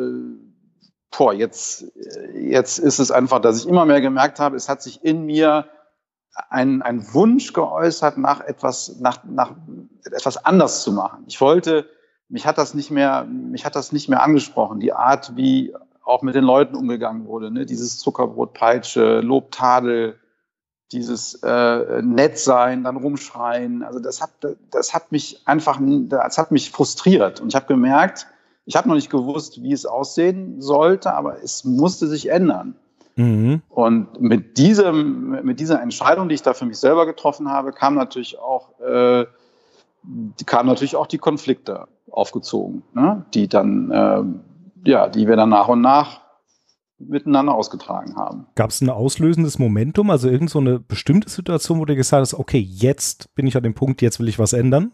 boah, 1.17 1.33
jetzt, 1.33 1.85
jetzt 2.33 2.77
ist 2.77 2.99
es 2.99 3.11
einfach, 3.11 3.39
dass 3.39 3.57
ich 3.57 3.67
immer 3.67 3.85
mehr 3.85 4.01
gemerkt 4.01 4.39
habe, 4.39 4.55
es 4.55 4.69
hat 4.69 4.81
sich 4.81 5.03
in 5.03 5.25
mir 5.25 5.65
ein, 6.49 6.81
ein 6.81 7.13
Wunsch 7.13 7.53
geäußert, 7.53 8.17
nach 8.17 8.41
etwas, 8.41 8.99
nach, 8.99 9.23
nach 9.23 9.55
etwas 10.05 10.43
anders 10.45 10.83
zu 10.83 10.91
machen. 10.91 11.23
Ich 11.27 11.41
wollte, 11.41 11.85
mich 12.29 12.45
hat 12.45 12.57
das 12.57 12.73
nicht 12.73 12.91
mehr, 12.91 13.25
mich 13.25 13.65
hat 13.65 13.75
das 13.75 13.91
nicht 13.91 14.09
mehr 14.09 14.23
angesprochen, 14.23 14.79
die 14.79 14.93
Art, 14.93 15.35
wie 15.35 15.73
auch 16.03 16.21
mit 16.21 16.35
den 16.35 16.43
Leuten 16.43 16.75
umgegangen 16.75 17.25
wurde, 17.25 17.51
ne? 17.51 17.65
dieses 17.65 17.97
Zuckerbrotpeitsche, 17.97 19.21
Lobtadel, 19.21 20.18
dieses 20.91 21.35
äh, 21.43 22.01
nett 22.01 22.39
sein, 22.39 22.83
dann 22.83 22.97
rumschreien. 22.97 23.83
Also 23.83 23.99
das 23.99 24.21
hat, 24.21 24.31
das 24.71 24.93
hat 24.93 25.11
mich 25.11 25.41
einfach, 25.45 25.79
das 25.81 26.37
hat 26.37 26.51
mich 26.51 26.71
frustriert. 26.71 27.41
Und 27.41 27.49
ich 27.49 27.55
habe 27.55 27.67
gemerkt, 27.67 28.27
ich 28.65 28.75
habe 28.75 28.87
noch 28.87 28.95
nicht 28.95 29.09
gewusst, 29.09 29.61
wie 29.61 29.73
es 29.73 29.85
aussehen 29.85 30.61
sollte, 30.61 31.13
aber 31.13 31.43
es 31.43 31.63
musste 31.63 32.07
sich 32.07 32.29
ändern. 32.29 32.75
Mhm. 33.15 33.61
Und 33.69 34.21
mit 34.21 34.57
diesem, 34.57 35.43
mit 35.43 35.59
dieser 35.59 35.81
Entscheidung, 35.81 36.29
die 36.29 36.35
ich 36.35 36.41
da 36.41 36.53
für 36.53 36.65
mich 36.65 36.77
selber 36.77 37.05
getroffen 37.05 37.49
habe, 37.49 37.71
kam 37.71 37.95
natürlich 37.95 38.39
auch, 38.39 38.79
äh, 38.79 39.25
kamen 40.45 40.69
natürlich 40.69 40.95
auch 40.95 41.07
die 41.07 41.17
Konflikte 41.17 41.87
aufgezogen, 42.09 42.83
ne? 42.93 43.25
die 43.33 43.47
dann, 43.47 43.91
äh, 43.91 44.89
ja, 44.89 45.09
die 45.09 45.27
wir 45.27 45.35
dann 45.35 45.49
nach 45.49 45.67
und 45.67 45.81
nach 45.81 46.21
miteinander 46.99 47.55
ausgetragen 47.55 48.15
haben. 48.15 48.47
Gab 48.55 48.69
es 48.69 48.81
ein 48.81 48.89
auslösendes 48.89 49.57
Momentum, 49.57 50.09
also 50.09 50.29
irgend 50.29 50.49
so 50.49 50.59
eine 50.59 50.79
bestimmte 50.79 51.29
Situation, 51.29 51.79
wo 51.79 51.85
du 51.85 51.95
gesagt 51.95 52.21
hast, 52.21 52.33
okay, 52.33 52.59
jetzt 52.59 53.33
bin 53.35 53.47
ich 53.47 53.55
an 53.55 53.63
dem 53.63 53.73
Punkt, 53.73 54.01
jetzt 54.01 54.19
will 54.19 54.27
ich 54.27 54.39
was 54.39 54.53
ändern? 54.53 54.91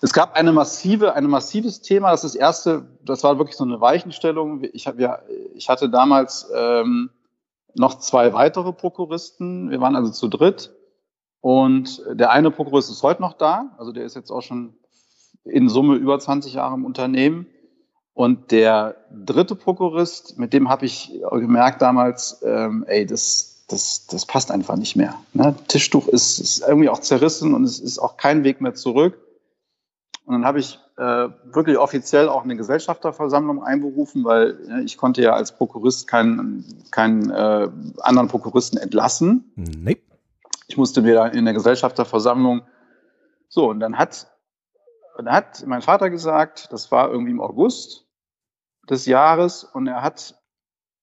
Es 0.00 0.12
gab 0.12 0.34
eine 0.34 0.52
massive, 0.52 1.14
ein 1.14 1.24
massives 1.24 1.80
Thema. 1.80 2.12
Das 2.12 2.24
ist 2.24 2.34
das 2.34 2.40
erste, 2.40 2.88
das 3.04 3.24
war 3.24 3.38
wirklich 3.38 3.56
so 3.56 3.64
eine 3.64 3.80
Weichenstellung. 3.80 4.62
Ich, 4.72 4.86
hab, 4.86 5.00
ja, 5.00 5.20
ich 5.54 5.68
hatte 5.68 5.90
damals 5.90 6.48
ähm, 6.54 7.10
noch 7.74 7.98
zwei 7.98 8.32
weitere 8.32 8.72
Prokuristen. 8.72 9.70
Wir 9.70 9.80
waren 9.80 9.96
also 9.96 10.12
zu 10.12 10.28
dritt. 10.28 10.72
Und 11.40 12.02
der 12.12 12.30
eine 12.30 12.50
Prokurist 12.50 12.90
ist 12.90 13.02
heute 13.02 13.22
noch 13.22 13.32
da. 13.32 13.74
Also 13.78 13.92
der 13.92 14.04
ist 14.04 14.14
jetzt 14.14 14.30
auch 14.30 14.42
schon 14.42 14.74
in 15.44 15.68
Summe 15.68 15.96
über 15.96 16.18
20 16.18 16.54
Jahre 16.54 16.74
im 16.74 16.84
Unternehmen. 16.84 17.46
Und 18.18 18.50
der 18.50 18.96
dritte 19.12 19.54
Prokurist, 19.54 20.40
mit 20.40 20.52
dem 20.52 20.68
habe 20.68 20.86
ich 20.86 21.12
gemerkt 21.30 21.80
damals, 21.80 22.42
ähm, 22.44 22.84
ey, 22.88 23.06
das, 23.06 23.64
das, 23.68 24.08
das 24.08 24.26
passt 24.26 24.50
einfach 24.50 24.74
nicht 24.74 24.96
mehr. 24.96 25.14
Ne? 25.34 25.54
Tischtuch 25.68 26.08
ist, 26.08 26.40
ist 26.40 26.66
irgendwie 26.66 26.88
auch 26.88 26.98
zerrissen 26.98 27.54
und 27.54 27.62
es 27.62 27.78
ist 27.78 28.00
auch 28.00 28.16
kein 28.16 28.42
Weg 28.42 28.60
mehr 28.60 28.74
zurück. 28.74 29.24
Und 30.24 30.32
dann 30.34 30.44
habe 30.44 30.58
ich 30.58 30.80
äh, 30.96 31.28
wirklich 31.44 31.78
offiziell 31.78 32.28
auch 32.28 32.42
eine 32.42 32.56
Gesellschafterversammlung 32.56 33.62
einberufen, 33.62 34.24
weil 34.24 34.58
äh, 34.68 34.82
ich 34.82 34.96
konnte 34.96 35.22
ja 35.22 35.34
als 35.34 35.52
Prokurist 35.52 36.08
keinen, 36.08 36.64
keinen 36.90 37.30
äh, 37.30 37.68
anderen 38.00 38.26
Prokuristen 38.26 38.80
entlassen. 38.80 39.52
Nee. 39.54 40.02
Ich 40.66 40.76
musste 40.76 41.02
mir 41.02 41.32
in 41.34 41.44
der 41.44 41.54
Gesellschafterversammlung 41.54 42.62
so, 43.48 43.70
und 43.70 43.78
dann 43.78 43.96
hat, 43.96 44.26
dann 45.16 45.30
hat 45.30 45.64
mein 45.68 45.82
Vater 45.82 46.10
gesagt, 46.10 46.66
das 46.72 46.90
war 46.90 47.12
irgendwie 47.12 47.30
im 47.30 47.40
August 47.40 48.06
des 48.90 49.06
Jahres, 49.06 49.64
und 49.64 49.86
er 49.86 50.02
hat 50.02 50.34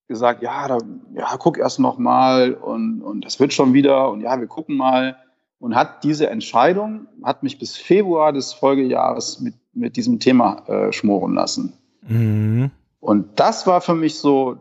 gesagt, 0.07 0.43
ja, 0.43 0.67
da, 0.67 0.77
ja, 1.13 1.35
guck 1.37 1.57
erst 1.57 1.79
noch 1.79 1.97
mal 1.97 2.53
und, 2.53 3.01
und 3.01 3.25
das 3.25 3.39
wird 3.39 3.53
schon 3.53 3.73
wieder 3.73 4.09
und 4.11 4.21
ja, 4.21 4.39
wir 4.39 4.47
gucken 4.47 4.77
mal 4.77 5.17
und 5.59 5.75
hat 5.75 6.03
diese 6.03 6.29
Entscheidung, 6.29 7.07
hat 7.23 7.41
mich 7.41 7.57
bis 7.57 7.75
Februar 7.75 8.31
des 8.31 8.53
Folgejahres 8.53 9.39
mit, 9.39 9.55
mit 9.73 9.97
diesem 9.97 10.19
Thema 10.19 10.63
äh, 10.67 10.91
schmoren 10.91 11.33
lassen. 11.33 11.73
Mhm. 12.07 12.71
Und 12.99 13.39
das 13.39 13.65
war 13.65 13.81
für 13.81 13.95
mich 13.95 14.19
so, 14.19 14.57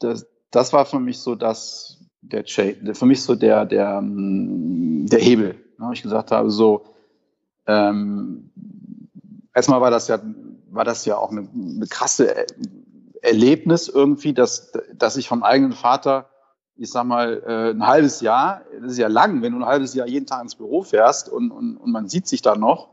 das, 0.00 0.26
das 0.50 0.72
war 0.72 0.84
für 0.84 1.00
mich 1.00 1.18
so 1.18 1.34
das, 1.34 1.98
der 2.20 2.44
für 2.46 3.06
mich 3.06 3.22
so 3.22 3.34
der, 3.34 3.64
der, 3.66 4.00
mm, 4.00 5.06
der 5.06 5.20
Hebel. 5.20 5.54
Ne? 5.78 5.90
Ich 5.92 6.02
gesagt 6.02 6.30
habe, 6.30 6.50
so, 6.50 6.84
ähm, 7.66 8.50
erstmal 9.54 9.80
war 9.80 9.90
das 9.90 10.08
ja, 10.08 10.18
war 10.70 10.84
das 10.84 11.04
ja 11.04 11.16
auch 11.16 11.30
eine, 11.30 11.48
eine 11.54 11.86
krasse 11.86 12.46
Erlebnis 13.22 13.88
irgendwie, 13.88 14.32
dass, 14.32 14.72
dass 14.94 15.16
ich 15.16 15.28
vom 15.28 15.42
eigenen 15.42 15.72
Vater 15.72 16.28
ich 16.78 16.90
sag 16.90 17.04
mal, 17.04 17.42
äh, 17.44 17.70
ein 17.70 17.86
halbes 17.86 18.20
Jahr, 18.20 18.62
das 18.80 18.92
ist 18.92 18.98
ja 18.98 19.08
lang, 19.08 19.42
wenn 19.42 19.52
du 19.52 19.58
ein 19.58 19.66
halbes 19.66 19.94
Jahr 19.94 20.06
jeden 20.06 20.26
Tag 20.26 20.42
ins 20.42 20.54
Büro 20.54 20.82
fährst 20.82 21.28
und, 21.28 21.50
und, 21.50 21.76
und 21.76 21.90
man 21.90 22.08
sieht 22.08 22.28
sich 22.28 22.40
da 22.40 22.54
noch. 22.54 22.88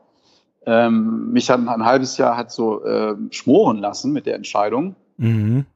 Ähm, 0.65 1.31
mich 1.31 1.51
hat 1.51 1.59
ein 1.59 1.85
halbes 1.85 2.17
Jahr 2.17 2.35
hat 2.35 2.51
so 2.51 2.83
äh, 2.83 3.15
schmoren 3.29 3.77
lassen 3.77 4.11
mit 4.11 4.25
der 4.25 4.35
Entscheidung. 4.35 4.95
Mhm. 5.17 5.67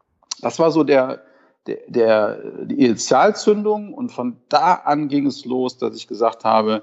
Das 0.41 0.57
war 0.57 0.71
so 0.71 0.83
der, 0.83 1.21
der, 1.67 1.77
der, 1.88 2.65
die 2.65 2.83
Initialzündung 2.83 3.93
und 3.93 4.12
von 4.12 4.38
da 4.49 4.73
an 4.73 5.07
ging 5.07 5.27
es 5.27 5.45
los, 5.45 5.77
dass 5.77 5.95
ich 5.95 6.07
gesagt 6.07 6.43
habe, 6.43 6.81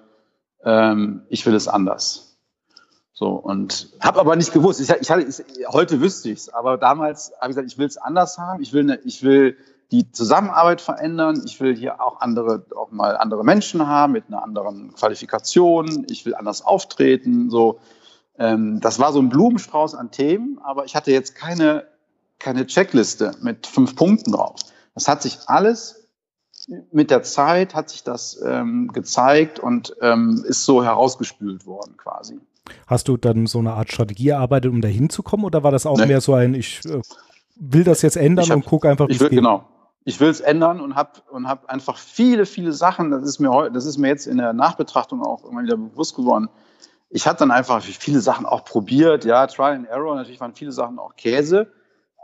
ähm, 0.64 1.22
ich 1.29 1.44
will 1.44 1.55
es 1.57 1.66
anders. 1.66 2.25
So 3.18 3.31
und 3.31 3.88
habe 3.98 4.20
aber 4.20 4.37
nicht 4.37 4.52
gewusst. 4.52 4.79
Ich, 4.79 4.90
ich 4.90 5.11
hatte, 5.11 5.26
heute 5.68 6.02
wüsste 6.02 6.29
ich 6.29 6.40
es, 6.40 6.48
aber 6.50 6.76
damals 6.76 7.33
habe 7.40 7.50
ich 7.50 7.57
gesagt, 7.57 7.72
ich 7.72 7.79
will 7.79 7.87
es 7.87 7.96
anders 7.96 8.37
haben. 8.37 8.62
Ich 8.62 8.74
will, 8.74 8.85
ne, 8.85 9.00
ich 9.05 9.22
will 9.22 9.57
die 9.90 10.12
Zusammenarbeit 10.12 10.83
verändern. 10.83 11.40
Ich 11.46 11.59
will 11.59 11.74
hier 11.74 12.02
auch 12.02 12.20
andere, 12.20 12.66
auch 12.76 12.90
mal 12.90 13.16
andere 13.16 13.42
Menschen 13.42 13.87
haben 13.87 14.12
mit 14.12 14.24
einer 14.29 14.42
anderen 14.42 14.92
Qualifikation. 14.92 16.07
Ich 16.11 16.26
will 16.26 16.35
anders 16.35 16.61
auftreten. 16.61 17.48
So, 17.48 17.79
ähm, 18.38 18.81
das 18.81 18.98
war 18.98 19.14
so 19.14 19.20
ein 19.20 19.31
Blumenstrauß 19.31 19.94
an 19.94 20.11
Themen, 20.11 20.59
aber 20.62 20.85
ich 20.85 20.94
hatte 20.94 21.11
jetzt 21.11 21.35
keine, 21.35 21.87
keine 22.38 22.66
Checkliste 22.66 23.33
mit 23.40 23.66
fünf 23.66 23.96
Punkten 23.96 24.33
drauf. 24.33 24.61
Das 24.94 25.09
hat 25.09 25.22
sich 25.22 25.38
alles 25.46 26.02
mit 26.92 27.11
der 27.11 27.22
Zeit 27.22 27.74
hat 27.74 27.88
sich 27.88 28.02
das 28.02 28.42
ähm, 28.44 28.90
gezeigt 28.92 29.59
und 29.59 29.96
ähm, 30.02 30.44
ist 30.46 30.66
so 30.66 30.85
herausgespült 30.85 31.64
worden 31.64 31.96
quasi. 31.96 32.40
Hast 32.87 33.09
du 33.09 33.16
dann 33.16 33.46
so 33.46 33.59
eine 33.59 33.72
Art 33.72 33.92
Strategie 33.92 34.31
erarbeitet, 34.31 34.70
um 34.70 34.81
da 34.81 34.88
hinzukommen 34.88 35.44
oder 35.46 35.62
war 35.62 35.70
das 35.70 35.87
auch 35.87 35.98
nee. 35.98 36.07
mehr 36.07 36.20
so 36.20 36.35
ein, 36.35 36.55
ich 36.55 36.85
äh, 36.85 37.00
will 37.57 37.85
das 37.85 38.02
jetzt 38.02 38.16
ändern 38.16 38.48
hab, 38.48 38.57
und 38.57 38.66
gucke 38.66 38.88
einfach, 38.88 39.09
wie 39.09 39.12
es 39.12 39.18
geht? 39.18 39.31
Genau, 39.31 39.64
ich 40.05 40.20
will 40.20 40.29
es 40.29 40.40
ändern 40.40 40.81
und 40.81 40.94
habe 40.94 41.11
und 41.31 41.48
hab 41.48 41.68
einfach 41.68 41.98
viele, 41.98 42.46
viele 42.46 42.72
Sachen, 42.72 43.11
das 43.11 43.24
ist, 43.24 43.40
mir, 43.40 43.70
das 43.70 43.87
ist 43.87 43.98
mir 43.98 44.09
jetzt 44.09 44.26
in 44.26 44.38
der 44.38 44.52
Nachbetrachtung 44.52 45.22
auch 45.22 45.44
immer 45.44 45.62
wieder 45.62 45.76
bewusst 45.76 46.14
geworden. 46.14 46.48
Ich 47.11 47.26
habe 47.26 47.38
dann 47.38 47.50
einfach 47.50 47.83
viele 47.83 48.20
Sachen 48.20 48.46
auch 48.46 48.64
probiert, 48.64 49.24
ja, 49.24 49.46
Trial 49.46 49.74
and 49.74 49.88
Error, 49.88 50.14
natürlich 50.14 50.40
waren 50.40 50.55
viele 50.55 50.72
Sachen 50.72 50.98
auch 50.98 51.16
Käse, 51.16 51.72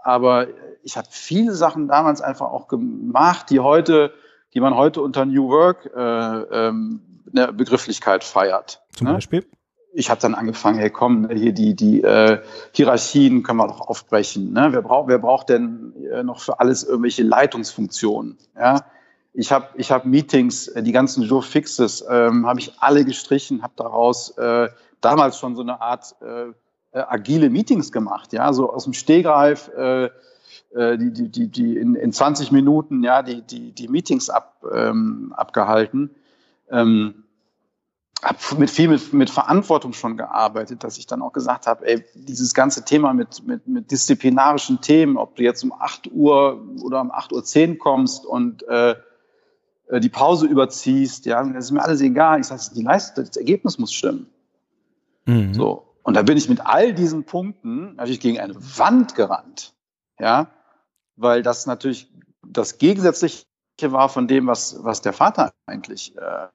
aber 0.05 0.47
ich 0.83 0.97
habe 0.97 1.09
viele 1.11 1.55
Sachen 1.55 1.89
damals 1.89 2.21
einfach 2.21 2.47
auch 2.47 2.69
gemacht, 2.69 3.51
die 3.51 3.61
heute, 3.61 4.13
die 4.55 4.61
man 4.61 4.77
heute 4.77 5.01
unter 5.01 5.25
New 5.25 5.49
Work 5.49 5.91
äh, 5.95 6.69
ähm, 6.69 7.01
eine 7.35 7.53
Begrifflichkeit 7.53 8.25
feiert. 8.25 8.83
Zum 8.93 9.09
ne? 9.09 9.15
Beispiel? 9.15 9.47
Ich 9.95 10.11
habe 10.11 10.21
dann 10.21 10.35
angefangen, 10.35 10.79
hey 10.79 10.91
komm, 10.91 11.23
ne, 11.23 11.35
hier 11.35 11.53
die, 11.53 11.75
die 11.75 12.03
äh, 12.03 12.41
Hierarchien 12.73 13.43
können 13.43 13.59
wir 13.59 13.69
doch 13.69 13.81
aufbrechen. 13.81 14.53
Ne? 14.53 14.69
Wer, 14.71 14.83
braucht, 14.83 15.09
wer 15.09 15.19
braucht 15.19 15.51
denn 15.51 15.93
äh, 16.11 16.23
noch 16.23 16.41
für 16.41 16.61
alles 16.61 16.83
irgendwelche 16.83 17.23
Leitungsfunktionen? 17.23 18.39
Ja? 18.57 18.85
Ich 19.35 19.53
habe 19.53 19.69
ich 19.77 19.91
hab 19.91 20.05
Meetings, 20.05 20.69
äh, 20.69 20.83
die 20.83 20.93
ganzen 20.93 21.23
Joe 21.25 21.43
Fixes, 21.43 22.05
ähm, 22.09 22.47
habe 22.47 22.61
ich 22.61 22.73
alle 22.79 23.05
gestrichen, 23.05 23.63
habe 23.63 23.75
daraus 23.77 24.31
äh, 24.39 24.69
damals 25.01 25.39
schon 25.39 25.57
so 25.57 25.63
eine 25.63 25.81
Art 25.81 26.15
äh, 26.23 26.53
äh, 26.93 27.05
agile 27.09 27.51
Meetings 27.51 27.93
gemacht, 27.93 28.33
ja, 28.33 28.53
so 28.53 28.73
aus 28.73 28.85
dem 28.85 28.93
Stehgreif, 28.93 29.71
äh, 29.77 30.11
äh, 30.75 30.99
die, 30.99 31.13
die, 31.13 31.29
die, 31.29 31.49
die 31.49 31.77
in, 31.77 31.95
in 31.95 32.13
20 32.13 32.53
Minuten, 32.53 33.03
ja, 33.03 33.23
die, 33.23 33.43
die, 33.43 33.73
die 33.73 33.89
Meetings 33.89 34.31
ab, 34.31 34.63
ähm, 34.73 35.33
abgehalten. 35.37 36.11
Ähm, 36.71 37.25
habe 38.23 38.39
mit 38.59 38.71
viel 38.71 38.89
mit, 38.89 39.13
mit 39.13 39.31
Verantwortung 39.31 39.93
schon 39.93 40.17
gearbeitet, 40.17 40.85
dass 40.85 40.97
ich 40.97 41.07
dann 41.07 41.23
auch 41.23 41.33
gesagt 41.33 41.67
habe, 41.67 41.87
ey, 41.87 42.05
dieses 42.15 42.55
ganze 42.55 42.85
Thema 42.85 43.13
mit, 43.13 43.45
mit, 43.47 43.67
mit 43.67 43.91
disziplinarischen 43.91 44.81
Themen, 44.81 45.17
ob 45.17 45.37
du 45.37 45.43
jetzt 45.43 45.65
um 45.65 45.73
8 45.73 46.11
Uhr 46.13 46.65
oder 46.83 47.01
um 47.01 47.11
8.10 47.11 47.71
Uhr 47.71 47.79
kommst 47.79 48.25
und 48.25 48.67
äh, 48.69 48.95
äh, 49.89 50.01
die 50.01 50.09
Pause 50.09 50.47
überziehst, 50.47 51.27
ja, 51.27 51.43
das 51.45 51.67
ist 51.67 51.71
mir 51.73 51.83
alles 51.83 52.01
egal. 52.01 52.41
Ich 52.41 52.47
sage, 52.47 52.63
die 52.75 52.83
Leistung, 52.83 53.25
das 53.25 53.37
Ergebnis 53.37 53.79
muss 53.79 53.93
stimmen. 53.93 54.27
Mhm. 55.27 55.55
So. 55.55 55.87
Und 56.03 56.15
da 56.15 56.23
bin 56.23 56.37
ich 56.37 56.49
mit 56.49 56.65
all 56.65 56.95
diesen 56.95 57.25
Punkten 57.25 57.97
natürlich 57.97 58.21
gegen 58.21 58.41
eine 58.41 58.55
Wand 58.57 59.15
gerannt. 59.15 59.75
Ja, 60.19 60.51
weil 61.17 61.43
das 61.43 61.67
natürlich 61.67 62.09
das 62.47 62.79
Gegensätzliche 62.79 63.45
war 63.81 64.09
von 64.09 64.29
dem, 64.29 64.47
was, 64.47 64.83
was 64.85 65.03
der 65.03 65.13
Vater 65.13 65.53
eigentlich 65.67 66.17
äh, 66.17 66.21
äh 66.21 66.49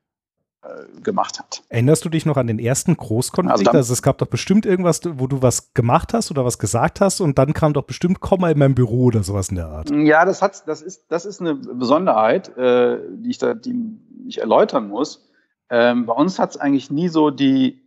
gemacht 1.04 1.40
hat. 1.40 1.64
Erinnerst 1.70 2.04
du 2.04 2.10
dich 2.10 2.26
noch 2.26 2.38
an 2.38 2.48
den 2.48 2.60
ersten 2.60 2.98
Großkonflikt? 2.98 3.70
Also, 3.70 3.78
also, 3.78 3.94
es 3.94 4.02
gab 4.02 4.18
doch 4.18 4.28
bestimmt 4.28 4.66
irgendwas, 4.66 5.02
wo 5.06 5.28
du 5.28 5.42
was 5.42 5.74
gemacht 5.74 6.14
hast 6.14 6.32
oder 6.32 6.44
was 6.46 6.60
gesagt 6.60 7.00
hast 7.00 7.22
und 7.22 7.38
dann 7.38 7.54
kam 7.54 7.74
doch 7.74 7.84
bestimmt 7.84 8.20
komm 8.20 8.42
mal 8.42 8.52
in 8.52 8.60
mein 8.60 8.76
Büro 8.76 9.06
oder 9.06 9.24
sowas 9.24 9.50
in 9.50 9.56
der 9.56 9.68
Art. 9.68 9.90
Ja, 9.92 10.26
das 10.26 10.42
hat, 10.42 10.68
das 10.68 10.82
ist, 10.82 11.06
das 11.10 11.26
ist 11.26 11.42
eine 11.42 11.56
Besonderheit, 11.56 12.58
äh, 12.58 13.00
die 13.12 13.30
ich 13.30 13.38
da, 13.38 13.54
die 13.54 14.00
ich 14.28 14.40
erläutern 14.40 14.88
muss. 14.90 15.30
Ähm, 15.70 16.06
bei 16.06 16.14
uns 16.14 16.40
hat 16.40 16.52
es 16.52 16.58
eigentlich 16.58 16.92
nie 16.92 17.10
so 17.10 17.30
die 17.30 17.82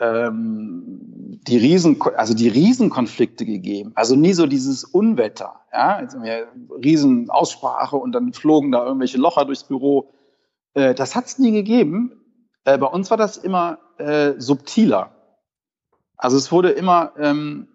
ähm, 0.00 1.38
die 1.46 1.56
Riesen, 1.56 2.00
also 2.16 2.34
die 2.34 2.48
Riesenkonflikte 2.48 3.44
gegeben. 3.44 3.92
Also 3.94 4.16
nie 4.16 4.32
so 4.32 4.46
dieses 4.46 4.84
Unwetter. 4.84 5.60
Ja, 5.72 6.00
jetzt 6.00 6.14
haben 6.14 6.24
wir 6.24 6.48
Riesenaussprache 6.82 7.96
und 7.96 8.12
dann 8.12 8.32
flogen 8.32 8.72
da 8.72 8.84
irgendwelche 8.84 9.18
Locher 9.18 9.44
durchs 9.44 9.64
Büro. 9.64 10.12
Äh, 10.74 10.94
das 10.94 11.14
hat 11.14 11.26
es 11.26 11.38
nie 11.38 11.52
gegeben. 11.52 12.12
Äh, 12.64 12.78
bei 12.78 12.86
uns 12.86 13.10
war 13.10 13.16
das 13.16 13.36
immer 13.36 13.78
äh, 13.98 14.34
subtiler. 14.38 15.10
Also 16.16 16.36
es 16.36 16.52
wurde 16.52 16.70
immer 16.70 17.12
ähm, 17.18 17.68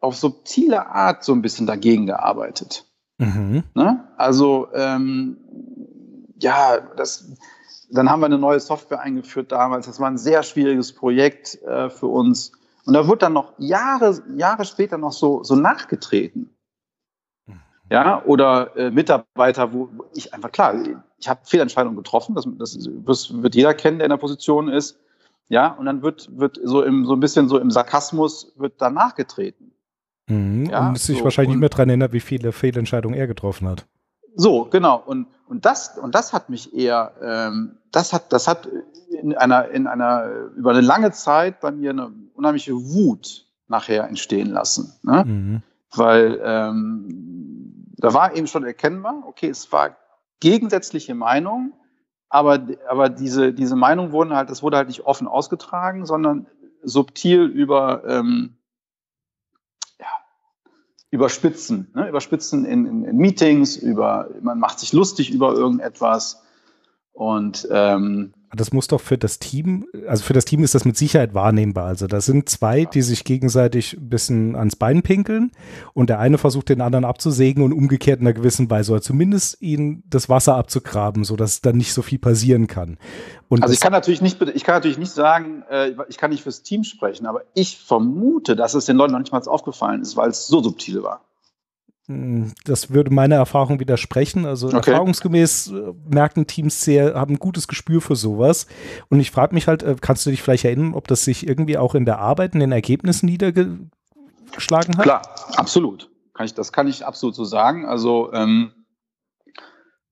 auf 0.00 0.16
subtile 0.16 0.86
Art 0.86 1.24
so 1.24 1.32
ein 1.32 1.42
bisschen 1.42 1.66
dagegen 1.66 2.06
gearbeitet. 2.06 2.84
Mhm. 3.18 3.64
Ne? 3.74 4.08
Also 4.16 4.68
ähm, 4.74 5.38
ja, 6.38 6.78
das 6.96 7.32
dann 7.90 8.10
haben 8.10 8.20
wir 8.20 8.26
eine 8.26 8.38
neue 8.38 8.60
Software 8.60 9.00
eingeführt 9.00 9.52
damals. 9.52 9.86
Das 9.86 10.00
war 10.00 10.08
ein 10.08 10.18
sehr 10.18 10.42
schwieriges 10.42 10.92
Projekt 10.92 11.62
äh, 11.62 11.88
für 11.88 12.06
uns. 12.06 12.52
Und 12.84 12.94
da 12.94 13.06
wurde 13.06 13.18
dann 13.18 13.32
noch 13.32 13.52
Jahre, 13.58 14.22
Jahre 14.36 14.64
später 14.64 14.98
noch 14.98 15.12
so, 15.12 15.42
so 15.44 15.56
nachgetreten. 15.56 16.54
Mhm. 17.46 17.60
Ja, 17.90 18.24
oder 18.24 18.76
äh, 18.76 18.90
Mitarbeiter, 18.90 19.72
wo 19.72 19.88
ich 20.14 20.34
einfach 20.34 20.52
klar, 20.52 20.74
ich 21.18 21.28
habe 21.28 21.40
Fehlentscheidungen 21.44 21.96
getroffen, 21.96 22.34
das, 22.34 22.46
das, 22.58 22.78
das 23.04 23.42
wird 23.42 23.54
jeder 23.54 23.74
kennen, 23.74 23.98
der 23.98 24.06
in 24.06 24.10
der 24.10 24.16
Position 24.16 24.68
ist. 24.68 24.98
Ja, 25.48 25.68
und 25.68 25.86
dann 25.86 26.02
wird, 26.02 26.28
wird 26.36 26.58
so 26.62 26.82
im, 26.82 27.04
so 27.06 27.12
ein 27.12 27.20
bisschen 27.20 27.48
so 27.48 27.58
im 27.58 27.70
Sarkasmus 27.70 28.52
wird 28.56 28.80
dann 28.80 28.94
nachgetreten. 28.94 29.72
Mhm, 30.26 30.66
ja, 30.66 30.88
und 30.88 30.98
sich 30.98 31.18
so, 31.18 31.24
wahrscheinlich 31.24 31.50
nicht 31.50 31.60
mehr 31.60 31.68
daran 31.68 31.88
erinnert, 31.88 32.12
wie 32.12 32.20
viele 32.20 32.50
Fehlentscheidungen 32.52 33.18
er 33.18 33.28
getroffen 33.28 33.68
hat. 33.68 33.86
So, 34.34 34.64
genau. 34.64 35.02
Und, 35.04 35.28
und, 35.46 35.64
das, 35.64 35.96
und 35.98 36.14
das 36.14 36.32
hat 36.32 36.50
mich 36.50 36.74
eher, 36.74 37.12
ähm, 37.22 37.78
das 37.92 38.12
hat, 38.12 38.32
das 38.32 38.48
hat 38.48 38.68
in 39.22 39.34
einer, 39.36 39.68
in 39.68 39.86
einer, 39.86 40.28
über 40.56 40.70
eine 40.70 40.80
lange 40.80 41.12
Zeit 41.12 41.60
bei 41.60 41.70
mir 41.70 41.90
eine 41.90 42.10
unheimliche 42.34 42.74
Wut 42.74 43.46
nachher 43.68 44.08
entstehen 44.08 44.50
lassen. 44.50 44.92
Ne? 45.02 45.24
Mhm. 45.24 45.62
Weil 45.94 46.40
ähm, 46.42 47.86
da 47.96 48.12
war 48.12 48.36
eben 48.36 48.46
schon 48.46 48.64
erkennbar, 48.64 49.22
okay, 49.26 49.48
es 49.48 49.70
war 49.72 49.96
gegensätzliche 50.40 51.14
Meinung, 51.14 51.72
aber, 52.28 52.66
aber 52.88 53.08
diese, 53.08 53.52
diese 53.52 53.76
Meinung 53.76 54.12
wurden 54.12 54.34
halt, 54.34 54.50
das 54.50 54.62
wurde 54.62 54.76
halt 54.76 54.88
nicht 54.88 55.06
offen 55.06 55.28
ausgetragen, 55.28 56.06
sondern 56.06 56.46
subtil 56.82 57.44
über, 57.44 58.02
ähm, 58.06 58.56
überspitzen, 61.10 61.90
ne? 61.94 62.08
überspitzen 62.08 62.64
in, 62.64 62.86
in, 62.86 63.04
in, 63.04 63.16
Meetings, 63.16 63.76
über, 63.76 64.28
man 64.40 64.58
macht 64.58 64.80
sich 64.80 64.92
lustig 64.92 65.30
über 65.30 65.54
irgendetwas 65.54 66.42
und 67.12 67.66
ähm, 67.70 68.34
das 68.54 68.72
muss 68.72 68.86
doch 68.86 69.00
für 69.00 69.18
das 69.18 69.38
Team, 69.38 69.86
also 70.06 70.22
für 70.22 70.32
das 70.32 70.44
Team 70.44 70.62
ist 70.62 70.74
das 70.74 70.84
mit 70.84 70.96
Sicherheit 70.96 71.34
wahrnehmbar. 71.34 71.86
Also 71.86 72.06
da 72.06 72.20
sind 72.20 72.48
zwei, 72.48 72.84
die 72.84 73.02
sich 73.02 73.24
gegenseitig 73.24 73.96
ein 73.96 74.08
bisschen 74.08 74.56
ans 74.56 74.76
Bein 74.76 75.02
pinkeln 75.02 75.50
und 75.94 76.10
der 76.10 76.18
eine 76.18 76.38
versucht 76.38 76.68
den 76.68 76.80
anderen 76.80 77.04
abzusägen 77.04 77.62
und 77.62 77.72
umgekehrt 77.72 78.20
in 78.20 78.26
einer 78.26 78.34
gewissen 78.34 78.70
Weise 78.70 78.92
oder 78.92 79.02
zumindest 79.02 79.60
ihnen 79.60 80.02
das 80.08 80.28
Wasser 80.28 80.56
abzugraben, 80.56 81.24
sodass 81.24 81.60
dann 81.60 81.76
nicht 81.76 81.92
so 81.92 82.02
viel 82.02 82.18
passieren 82.18 82.66
kann. 82.66 82.98
Und 83.48 83.62
also 83.62 83.72
ich 83.74 83.80
kann 83.80 83.92
natürlich 83.92 84.22
nicht, 84.22 84.40
ich 84.40 84.64
kann 84.64 84.76
natürlich 84.76 84.98
nicht 84.98 85.12
sagen, 85.12 85.62
äh, 85.70 85.92
ich 86.08 86.16
kann 86.16 86.30
nicht 86.30 86.42
fürs 86.42 86.62
Team 86.62 86.84
sprechen, 86.84 87.26
aber 87.26 87.42
ich 87.54 87.78
vermute, 87.78 88.56
dass 88.56 88.74
es 88.74 88.86
den 88.86 88.96
Leuten 88.96 89.12
noch 89.12 89.20
nicht 89.20 89.32
mal 89.32 89.42
aufgefallen 89.46 90.02
ist, 90.02 90.16
weil 90.16 90.30
es 90.30 90.46
so 90.46 90.62
subtil 90.62 91.02
war. 91.02 91.20
Hm, 92.06 92.52
das 92.64 92.90
würde 92.90 93.12
meiner 93.12 93.36
Erfahrung 93.36 93.80
widersprechen. 93.80 94.46
Also 94.46 94.68
okay. 94.68 94.90
erfahrungsgemäß 94.90 95.72
äh, 95.72 95.92
merken 96.08 96.46
Teams 96.46 96.80
sehr, 96.80 97.14
haben 97.14 97.34
ein 97.34 97.38
gutes 97.38 97.68
Gespür 97.68 98.00
für 98.00 98.16
sowas. 98.16 98.66
Und 99.08 99.20
ich 99.20 99.30
frage 99.30 99.54
mich 99.54 99.66
halt, 99.66 99.82
äh, 99.82 99.96
kannst 100.00 100.24
du 100.26 100.30
dich 100.30 100.42
vielleicht 100.42 100.64
erinnern, 100.64 100.94
ob 100.94 101.08
das 101.08 101.24
sich 101.24 101.46
irgendwie 101.46 101.78
auch 101.78 101.94
in 101.94 102.04
der 102.04 102.18
Arbeit, 102.18 102.54
in 102.54 102.60
den 102.60 102.72
Ergebnissen 102.72 103.26
niedergeschlagen 103.26 104.96
hat? 104.96 105.02
Klar, 105.02 105.22
absolut. 105.56 106.10
Kann 106.34 106.46
ich, 106.46 106.54
das 106.54 106.72
kann 106.72 106.86
ich 106.86 107.04
absolut 107.04 107.34
so 107.34 107.44
sagen. 107.44 107.86
Also 107.86 108.32
ähm, 108.32 108.72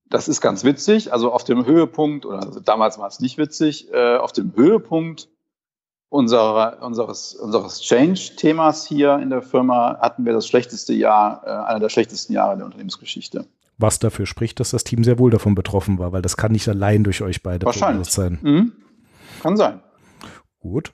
das 0.08 0.28
ist 0.28 0.40
ganz 0.40 0.64
witzig. 0.64 1.12
Also 1.12 1.32
auf 1.32 1.44
dem 1.44 1.64
Höhepunkt, 1.66 2.26
oder 2.26 2.42
also 2.42 2.60
damals 2.60 2.98
war 2.98 3.08
es 3.08 3.20
nicht 3.20 3.38
witzig, 3.38 3.92
äh, 3.92 4.16
auf 4.16 4.32
dem 4.32 4.54
Höhepunkt 4.56 5.28
unserer, 6.14 6.80
unseres, 6.80 7.34
unseres 7.34 7.80
Change-Themas 7.80 8.86
hier 8.86 9.18
in 9.18 9.30
der 9.30 9.42
Firma 9.42 9.98
hatten 10.00 10.24
wir 10.24 10.32
das 10.32 10.46
schlechteste 10.46 10.94
Jahr, 10.94 11.42
äh, 11.44 11.50
einer 11.50 11.80
der 11.80 11.88
schlechtesten 11.88 12.32
Jahre 12.32 12.56
der 12.56 12.66
Unternehmensgeschichte. 12.66 13.46
Was 13.78 13.98
dafür 13.98 14.24
spricht, 14.24 14.60
dass 14.60 14.70
das 14.70 14.84
Team 14.84 15.02
sehr 15.02 15.18
wohl 15.18 15.32
davon 15.32 15.56
betroffen 15.56 15.98
war, 15.98 16.12
weil 16.12 16.22
das 16.22 16.36
kann 16.36 16.52
nicht 16.52 16.68
allein 16.68 17.02
durch 17.02 17.20
euch 17.20 17.42
beide 17.42 17.66
Wahrscheinlich. 17.66 18.08
sein. 18.10 18.38
Mhm. 18.42 18.72
Kann 19.42 19.56
sein. 19.56 19.80
Gut. 20.60 20.92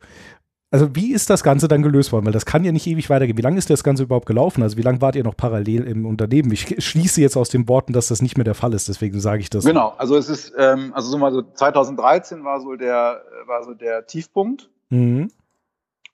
Also 0.71 0.97
wie 0.97 1.13
ist 1.13 1.29
das 1.29 1.43
Ganze 1.43 1.69
dann 1.69 1.83
gelöst 1.83 2.13
worden? 2.13 2.25
Weil 2.25 2.33
das 2.33 2.47
kann 2.47 2.65
ja 2.65 2.73
nicht 2.73 2.87
ewig 2.87 3.11
weitergehen. 3.11 3.37
Wie 3.37 3.43
lange 3.43 3.59
ist 3.59 3.69
das 3.69 3.85
Ganze 3.85 4.05
überhaupt 4.05 4.25
gelaufen? 4.25 4.63
Also 4.63 4.79
wie 4.79 4.83
lange 4.83 5.03
wart 5.03 5.17
ihr 5.17 5.25
noch 5.25 5.37
parallel 5.37 5.83
im 5.83 6.07
Unternehmen? 6.07 6.51
Ich 6.51 6.83
schließe 6.83 7.21
jetzt 7.21 7.37
aus 7.37 7.51
den 7.51 7.69
Worten, 7.69 7.93
dass 7.93 8.09
das 8.09 8.23
nicht 8.23 8.39
mehr 8.39 8.45
der 8.45 8.55
Fall 8.55 8.73
ist. 8.73 8.89
Deswegen 8.89 9.21
sage 9.21 9.43
ich 9.43 9.51
das. 9.51 9.67
Genau. 9.67 9.93
Also 9.99 10.17
es 10.17 10.31
ist, 10.31 10.55
ähm, 10.57 10.93
also 10.95 11.11
so 11.11 11.19
mal 11.19 11.33
so 11.33 11.43
2013 11.43 12.43
war 12.43 12.63
so 12.63 12.75
der, 12.77 13.21
war 13.47 13.65
so 13.65 13.75
der 13.75 14.07
Tiefpunkt. 14.07 14.70
Mhm. 14.91 15.31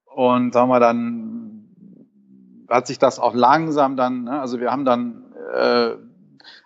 Und 0.04 0.54
sagen 0.54 0.70
wir 0.70 0.80
dann, 0.80 1.64
hat 2.68 2.86
sich 2.86 2.98
das 2.98 3.18
auch 3.18 3.34
langsam 3.34 3.96
dann, 3.96 4.24
ne, 4.24 4.40
also 4.40 4.60
wir 4.60 4.70
haben 4.70 4.84
dann 4.84 5.24
äh, 5.54 5.90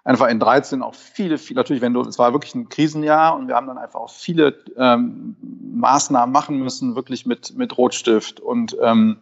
einfach 0.05 0.29
in 0.29 0.40
13 0.40 0.83
auch 0.83 0.94
viele, 0.94 1.38
viele, 1.38 1.59
natürlich, 1.59 1.83
wenn 1.83 1.92
du, 1.92 2.01
es 2.03 2.18
war 2.18 2.33
wirklich 2.33 2.55
ein 2.55 2.68
Krisenjahr 2.68 3.37
und 3.37 3.49
wir 3.49 3.57
haben 3.57 3.66
dann 3.66 3.79
einfach 3.79 4.01
auch 4.01 4.11
viele 4.11 4.57
ähm, 4.77 5.37
Maßnahmen 5.75 6.33
machen 6.33 6.59
müssen, 6.59 6.96
wirklich 6.96 7.27
mit, 7.27 7.57
mit 7.57 7.77
Rotstift 7.77 8.40
und 8.40 8.77
ähm, 8.81 9.18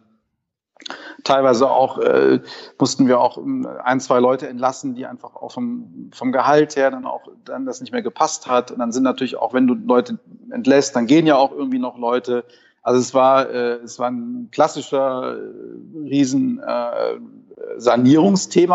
teilweise 1.23 1.69
auch 1.69 1.99
äh, 1.99 2.39
mussten 2.79 3.07
wir 3.07 3.19
auch 3.19 3.39
ein, 3.83 3.99
zwei 3.99 4.19
Leute 4.19 4.47
entlassen, 4.47 4.95
die 4.95 5.05
einfach 5.05 5.35
auch 5.35 5.51
vom, 5.51 6.09
vom 6.13 6.31
Gehalt 6.31 6.75
her 6.75 6.91
dann 6.91 7.05
auch 7.05 7.27
dann 7.45 7.65
das 7.65 7.81
nicht 7.81 7.91
mehr 7.91 8.01
gepasst 8.01 8.47
hat. 8.47 8.71
Und 8.71 8.79
dann 8.79 8.91
sind 8.91 9.03
natürlich 9.03 9.37
auch, 9.37 9.53
wenn 9.53 9.67
du 9.67 9.73
Leute 9.73 10.19
entlässt, 10.51 10.95
dann 10.95 11.07
gehen 11.07 11.27
ja 11.27 11.35
auch 11.35 11.51
irgendwie 11.51 11.79
noch 11.79 11.97
Leute. 11.97 12.45
Also 12.81 12.99
es 12.99 13.13
war, 13.13 13.49
äh, 13.49 13.75
es 13.83 13.99
war 13.99 14.09
ein 14.09 14.49
klassischer 14.51 15.37
äh, 15.37 16.07
riesen 16.07 16.59
äh, 16.59 17.19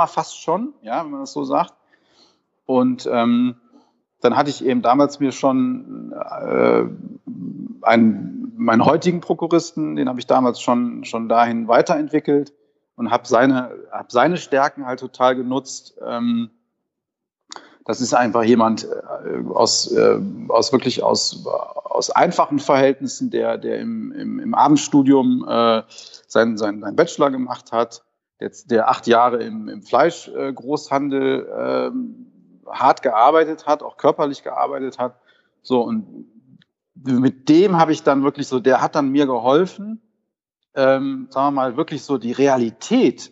fast 0.07 0.41
schon, 0.41 0.75
ja, 0.83 1.05
wenn 1.05 1.11
man 1.11 1.21
das 1.21 1.33
so 1.33 1.45
sagt. 1.45 1.75
Und 2.67 3.09
ähm, 3.11 3.57
dann 4.21 4.37
hatte 4.37 4.51
ich 4.51 4.65
eben 4.65 4.83
damals 4.83 5.21
mir 5.21 5.33
schon 5.33 6.13
äh, 6.13 6.85
einen, 7.83 8.53
meinen 8.57 8.85
heutigen 8.85 9.21
Prokuristen, 9.21 9.97
den 9.97 10.09
habe 10.09 10.21
ich 10.21 10.27
damals 10.27 10.61
schon, 10.61 11.05
schon 11.05 11.29
dahin 11.29 11.69
weiterentwickelt 11.69 12.53
und 12.97 13.11
habe 13.11 13.27
seine 13.27 13.71
habe 13.91 14.09
seine 14.09 14.37
Stärken 14.37 14.87
halt 14.87 15.01
total 15.01 15.37
genutzt. 15.37 15.99
Ähm, 16.05 16.51
das 17.85 18.01
ist 18.01 18.15
einfach 18.15 18.45
jemand 18.45 18.85
äh, 18.85 19.45
aus, 19.53 19.93
äh, 19.93 20.19
aus 20.49 20.73
wirklich 20.73 21.03
aus, 21.03 21.47
aus 21.47 22.11
einfachen 22.11 22.59
Verhältnissen, 22.59 23.31
der, 23.31 23.59
der 23.59 23.79
im, 23.79 24.11
im, 24.13 24.39
im 24.39 24.55
Abendstudium 24.55 25.45
äh, 25.47 25.83
seinen, 26.27 26.57
seinen, 26.57 26.81
seinen 26.81 26.97
Bachelor 26.97 27.31
gemacht 27.31 27.73
hat, 27.73 28.03
der, 28.41 28.51
der 28.67 28.89
acht 28.89 29.07
Jahre 29.07 29.43
im, 29.43 29.69
im 29.69 29.83
Fleischgroßhandel 29.83 31.47
äh, 31.47 32.71
hart 32.71 33.03
gearbeitet 33.03 33.67
hat, 33.67 33.83
auch 33.83 33.99
körperlich 33.99 34.43
gearbeitet 34.43 34.99
hat. 34.99 35.17
So, 35.63 35.83
und 35.83 36.27
mit 36.95 37.49
dem 37.49 37.77
habe 37.77 37.93
ich 37.93 38.03
dann 38.03 38.23
wirklich 38.23 38.49
so, 38.49 38.61
der 38.61 38.81
hat 38.81 38.95
dann 38.95 39.11
mir 39.11 39.27
geholfen, 39.27 40.01
ähm, 40.75 41.29
sagen 41.31 41.47
wir 41.49 41.51
mal, 41.51 41.77
wirklich 41.77 42.03
so 42.03 42.19
die 42.19 42.33
Realität 42.33 43.31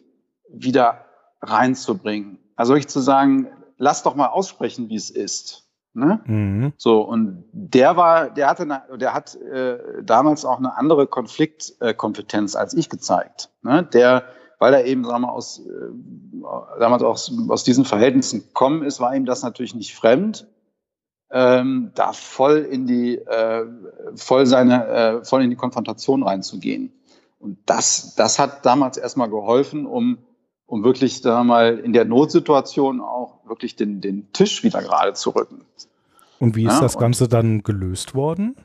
wieder 0.48 1.06
reinzubringen. 1.40 2.38
Also 2.54 2.74
wirklich 2.74 2.88
zu 2.88 3.00
sagen, 3.00 3.48
lass 3.82 4.04
doch 4.04 4.14
mal 4.14 4.28
aussprechen, 4.28 4.88
wie 4.88 4.94
es 4.94 5.10
ist. 5.10 5.68
Ne? 5.92 6.20
Mhm. 6.24 6.72
So, 6.76 7.02
und 7.02 7.44
der 7.52 7.96
war, 7.96 8.30
der 8.30 8.48
hatte, 8.48 8.62
eine, 8.62 8.82
der 8.96 9.12
hat 9.12 9.34
äh, 9.34 9.78
damals 10.02 10.44
auch 10.44 10.58
eine 10.58 10.76
andere 10.76 11.08
Konfliktkompetenz 11.08 12.54
äh, 12.54 12.58
als 12.58 12.74
ich 12.74 12.88
gezeigt. 12.88 13.50
Ne? 13.62 13.82
Der, 13.82 14.24
weil 14.60 14.72
er 14.72 14.84
eben, 14.84 15.04
sagen 15.04 15.22
wir, 15.22 15.32
aus, 15.32 15.66
äh, 15.66 16.78
damals 16.78 17.02
aus, 17.02 17.32
aus 17.48 17.64
diesen 17.64 17.84
Verhältnissen 17.84 18.44
gekommen 18.44 18.84
ist, 18.84 19.00
war 19.00 19.16
ihm 19.16 19.26
das 19.26 19.42
natürlich 19.42 19.74
nicht 19.74 19.96
fremd. 19.96 20.46
Ähm, 21.32 21.90
da 21.96 22.12
voll 22.12 22.58
in 22.58 22.86
die, 22.86 23.16
äh, 23.16 23.66
voll 24.14 24.46
seine, 24.46 24.86
äh, 24.86 25.24
voll 25.24 25.42
in 25.42 25.50
die 25.50 25.56
Konfrontation 25.56 26.22
reinzugehen. 26.22 26.92
Und 27.40 27.58
das, 27.66 28.14
das 28.14 28.38
hat 28.38 28.64
damals 28.64 28.96
erstmal 28.96 29.28
geholfen, 29.28 29.86
um 29.86 30.18
um 30.72 30.84
wirklich 30.84 31.20
da 31.20 31.44
mal 31.44 31.80
in 31.80 31.92
der 31.92 32.06
Notsituation 32.06 33.02
auch 33.02 33.46
wirklich 33.46 33.76
den, 33.76 34.00
den 34.00 34.32
Tisch 34.32 34.64
wieder 34.64 34.80
gerade 34.80 35.12
zu 35.12 35.28
rücken. 35.28 35.66
Und 36.38 36.56
wie 36.56 36.64
ist 36.64 36.76
ja, 36.76 36.80
das 36.80 36.96
Ganze 36.96 37.28
dann 37.28 37.62
gelöst 37.62 38.14
worden? 38.14 38.56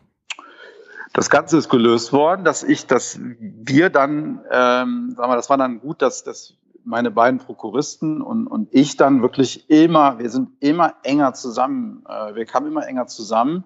Das 1.11 1.29
Ganze 1.29 1.57
ist 1.57 1.67
gelöst 1.67 2.13
worden, 2.13 2.45
dass 2.45 2.63
ich, 2.63 2.87
dass 2.87 3.19
wir 3.19 3.89
dann, 3.89 4.39
ähm, 4.49 5.15
sagen 5.17 5.31
wir, 5.31 5.35
das 5.35 5.49
war 5.49 5.57
dann 5.57 5.81
gut, 5.81 6.01
dass, 6.01 6.23
dass 6.23 6.53
meine 6.85 7.11
beiden 7.11 7.41
Prokuristen 7.41 8.21
und, 8.21 8.47
und 8.47 8.69
ich 8.71 8.95
dann 8.95 9.21
wirklich 9.21 9.69
immer, 9.69 10.17
wir 10.17 10.29
sind 10.29 10.51
immer 10.61 10.93
enger 11.03 11.33
zusammen, 11.33 12.05
äh, 12.07 12.35
wir 12.35 12.45
kamen 12.45 12.67
immer 12.67 12.87
enger 12.87 13.07
zusammen 13.07 13.65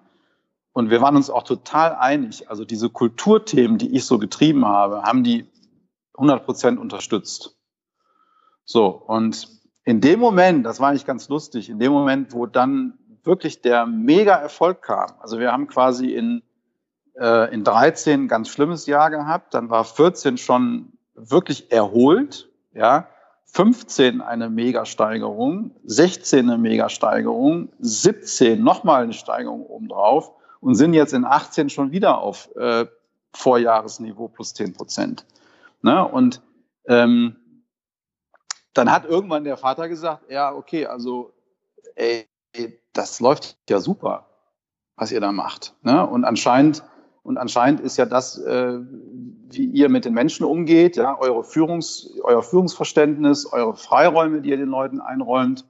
und 0.72 0.90
wir 0.90 1.00
waren 1.00 1.14
uns 1.14 1.30
auch 1.30 1.44
total 1.44 1.94
einig. 1.94 2.50
Also 2.50 2.64
diese 2.64 2.90
Kulturthemen, 2.90 3.78
die 3.78 3.94
ich 3.94 4.04
so 4.04 4.18
getrieben 4.18 4.66
habe, 4.66 5.04
haben 5.04 5.22
die 5.22 5.46
100 6.14 6.44
Prozent 6.44 6.80
unterstützt. 6.80 7.56
So, 8.64 8.86
und 8.86 9.48
in 9.84 10.00
dem 10.00 10.20
Moment, 10.20 10.64
das 10.64 10.80
war 10.80 10.90
eigentlich 10.90 11.06
ganz 11.06 11.28
lustig, 11.28 11.68
in 11.68 11.78
dem 11.78 11.92
Moment, 11.92 12.32
wo 12.32 12.46
dann 12.46 12.98
wirklich 13.24 13.62
der 13.62 13.86
Mega-Erfolg 13.86 14.82
kam, 14.82 15.10
also 15.20 15.38
wir 15.38 15.52
haben 15.52 15.66
quasi 15.66 16.12
in, 16.12 16.42
äh, 17.18 17.52
in 17.52 17.64
13 17.64 18.24
ein 18.24 18.28
ganz 18.28 18.48
schlimmes 18.48 18.86
Jahr 18.86 19.10
gehabt, 19.10 19.54
dann 19.54 19.70
war 19.70 19.84
14 19.84 20.38
schon 20.38 20.92
wirklich 21.14 21.70
erholt, 21.70 22.48
ja, 22.74 23.08
15 23.46 24.22
eine 24.22 24.48
Mega-Steigerung, 24.48 25.72
16 25.84 26.48
eine 26.48 26.58
Mega-Steigerung, 26.58 27.68
17 27.80 28.62
nochmal 28.62 29.02
eine 29.02 29.12
Steigerung 29.12 29.66
obendrauf 29.66 30.32
und 30.60 30.74
sind 30.74 30.94
jetzt 30.94 31.12
in 31.12 31.26
18 31.26 31.68
schon 31.68 31.92
wieder 31.92 32.18
auf 32.18 32.48
äh, 32.56 32.86
Vorjahresniveau 33.34 34.28
plus 34.28 34.54
10 34.54 34.72
Prozent. 34.72 35.26
Ne? 35.82 36.06
Und 36.06 36.40
ähm, 36.86 37.36
dann 38.74 38.90
hat 38.90 39.04
irgendwann 39.04 39.44
der 39.44 39.56
Vater 39.56 39.88
gesagt, 39.88 40.30
ja, 40.30 40.52
okay, 40.54 40.86
also 40.86 41.32
ey, 41.94 42.26
das 42.92 43.20
läuft 43.20 43.56
ja 43.68 43.80
super, 43.80 44.26
was 44.96 45.12
ihr 45.12 45.20
da 45.20 45.32
macht. 45.32 45.74
Ne? 45.82 46.06
Und 46.06 46.24
anscheinend 46.24 46.82
und 47.24 47.38
anscheinend 47.38 47.80
ist 47.80 47.96
ja 47.98 48.06
das, 48.06 48.36
äh, 48.38 48.80
wie 48.80 49.66
ihr 49.66 49.88
mit 49.88 50.04
den 50.04 50.14
Menschen 50.14 50.44
umgeht, 50.44 50.96
ja, 50.96 51.16
eure 51.18 51.44
Führungs, 51.44 52.10
euer 52.22 52.42
Führungsverständnis, 52.42 53.46
eure 53.46 53.76
Freiräume, 53.76 54.40
die 54.40 54.50
ihr 54.50 54.56
den 54.56 54.68
Leuten 54.68 55.00
einräumt, 55.00 55.64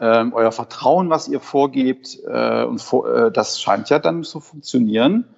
ähm, 0.00 0.32
euer 0.34 0.50
Vertrauen, 0.50 1.10
was 1.10 1.28
ihr 1.28 1.38
vorgebt, 1.38 2.18
äh, 2.26 2.64
und 2.64 2.82
äh, 2.92 3.30
das 3.30 3.60
scheint 3.60 3.88
ja 3.90 4.00
dann 4.00 4.24
zu 4.24 4.40
funktionieren. 4.40 5.28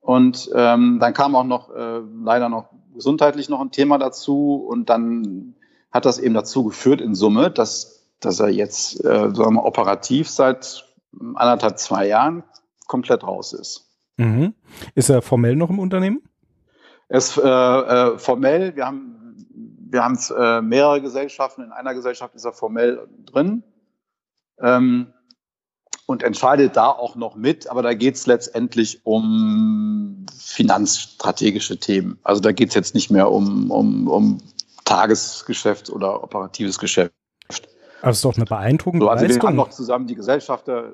Und 0.00 0.50
ähm, 0.54 0.98
dann 1.00 1.14
kam 1.14 1.36
auch 1.36 1.44
noch 1.44 1.72
äh, 1.72 2.00
leider 2.24 2.48
noch 2.48 2.70
gesundheitlich 2.92 3.48
noch 3.48 3.60
ein 3.60 3.70
Thema 3.70 3.98
dazu 3.98 4.66
und 4.68 4.88
dann 4.90 5.54
hat 5.96 6.04
das 6.04 6.18
eben 6.18 6.34
dazu 6.34 6.64
geführt 6.64 7.00
in 7.00 7.14
Summe, 7.14 7.50
dass, 7.50 8.06
dass 8.20 8.38
er 8.38 8.48
jetzt 8.48 9.04
äh, 9.04 9.34
sagen 9.34 9.54
wir, 9.54 9.64
operativ 9.64 10.30
seit 10.30 10.84
anderthalb, 11.34 11.78
zwei 11.78 12.06
Jahren 12.06 12.44
komplett 12.86 13.24
raus 13.24 13.52
ist. 13.52 13.88
Mhm. 14.16 14.54
Ist 14.94 15.08
er 15.08 15.22
formell 15.22 15.56
noch 15.56 15.70
im 15.70 15.78
Unternehmen? 15.78 16.22
Er 17.08 17.18
ist 17.18 17.36
äh, 17.38 17.42
äh, 17.42 18.18
formell, 18.18 18.76
wir 18.76 18.86
haben, 18.86 19.46
wir 19.90 20.02
haben 20.02 20.18
äh, 20.36 20.60
mehrere 20.60 21.00
Gesellschaften, 21.00 21.62
in 21.62 21.72
einer 21.72 21.94
Gesellschaft 21.94 22.34
ist 22.34 22.44
er 22.44 22.52
formell 22.52 23.08
drin 23.24 23.62
ähm, 24.60 25.12
und 26.06 26.22
entscheidet 26.22 26.76
da 26.76 26.88
auch 26.88 27.16
noch 27.16 27.36
mit, 27.36 27.68
aber 27.68 27.82
da 27.82 27.94
geht 27.94 28.16
es 28.16 28.26
letztendlich 28.26 29.00
um 29.04 30.26
finanzstrategische 30.38 31.78
Themen. 31.78 32.18
Also 32.22 32.40
da 32.40 32.52
geht 32.52 32.70
es 32.70 32.74
jetzt 32.74 32.94
nicht 32.94 33.10
mehr 33.10 33.30
um, 33.30 33.70
um, 33.70 34.08
um 34.08 34.38
Tagesgeschäft 34.86 35.90
oder 35.90 36.22
operatives 36.22 36.78
Geschäft. 36.78 37.12
Also 38.00 38.16
ist 38.16 38.24
doch 38.24 38.36
eine 38.36 38.46
beeindruckende 38.46 39.04
so, 39.04 39.10
also 39.10 39.24
Leistung. 39.24 39.42
Wir 39.42 39.48
haben 39.48 39.56
noch 39.56 39.70
zusammen 39.70 40.06
die 40.06 40.14
Gesellschafter. 40.14 40.92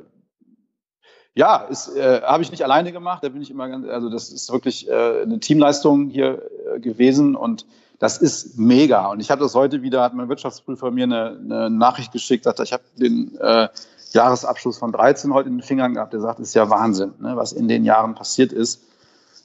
Ja, 1.34 1.68
äh, 1.96 2.22
habe 2.22 2.42
ich 2.42 2.50
nicht 2.50 2.64
alleine 2.64 2.92
gemacht. 2.92 3.22
Da 3.22 3.28
bin 3.28 3.42
ich 3.42 3.50
immer 3.50 3.68
ganz, 3.68 3.86
also 3.86 4.10
das 4.10 4.30
ist 4.30 4.50
wirklich 4.50 4.88
äh, 4.88 5.22
eine 5.22 5.38
Teamleistung 5.38 6.08
hier 6.08 6.42
äh, 6.74 6.80
gewesen 6.80 7.36
und 7.36 7.66
das 7.98 8.18
ist 8.18 8.58
mega. 8.58 9.06
Und 9.06 9.20
ich 9.20 9.30
habe 9.30 9.40
das 9.42 9.54
heute 9.54 9.82
wieder, 9.82 10.02
hat 10.02 10.14
mein 10.14 10.28
Wirtschaftsprüfer 10.28 10.90
mir 10.90 11.04
eine, 11.04 11.38
eine 11.38 11.70
Nachricht 11.70 12.12
geschickt, 12.12 12.44
sagt, 12.44 12.60
ich 12.60 12.72
habe 12.72 12.82
den 12.96 13.36
äh, 13.40 13.68
Jahresabschluss 14.10 14.78
von 14.78 14.90
13 14.90 15.32
heute 15.32 15.48
in 15.48 15.58
den 15.58 15.62
Fingern 15.62 15.94
gehabt. 15.94 16.12
Der 16.12 16.20
sagt, 16.20 16.40
ist 16.40 16.54
ja 16.54 16.68
Wahnsinn, 16.68 17.12
ne, 17.20 17.36
was 17.36 17.52
in 17.52 17.68
den 17.68 17.84
Jahren 17.84 18.14
passiert 18.14 18.52
ist. 18.52 18.82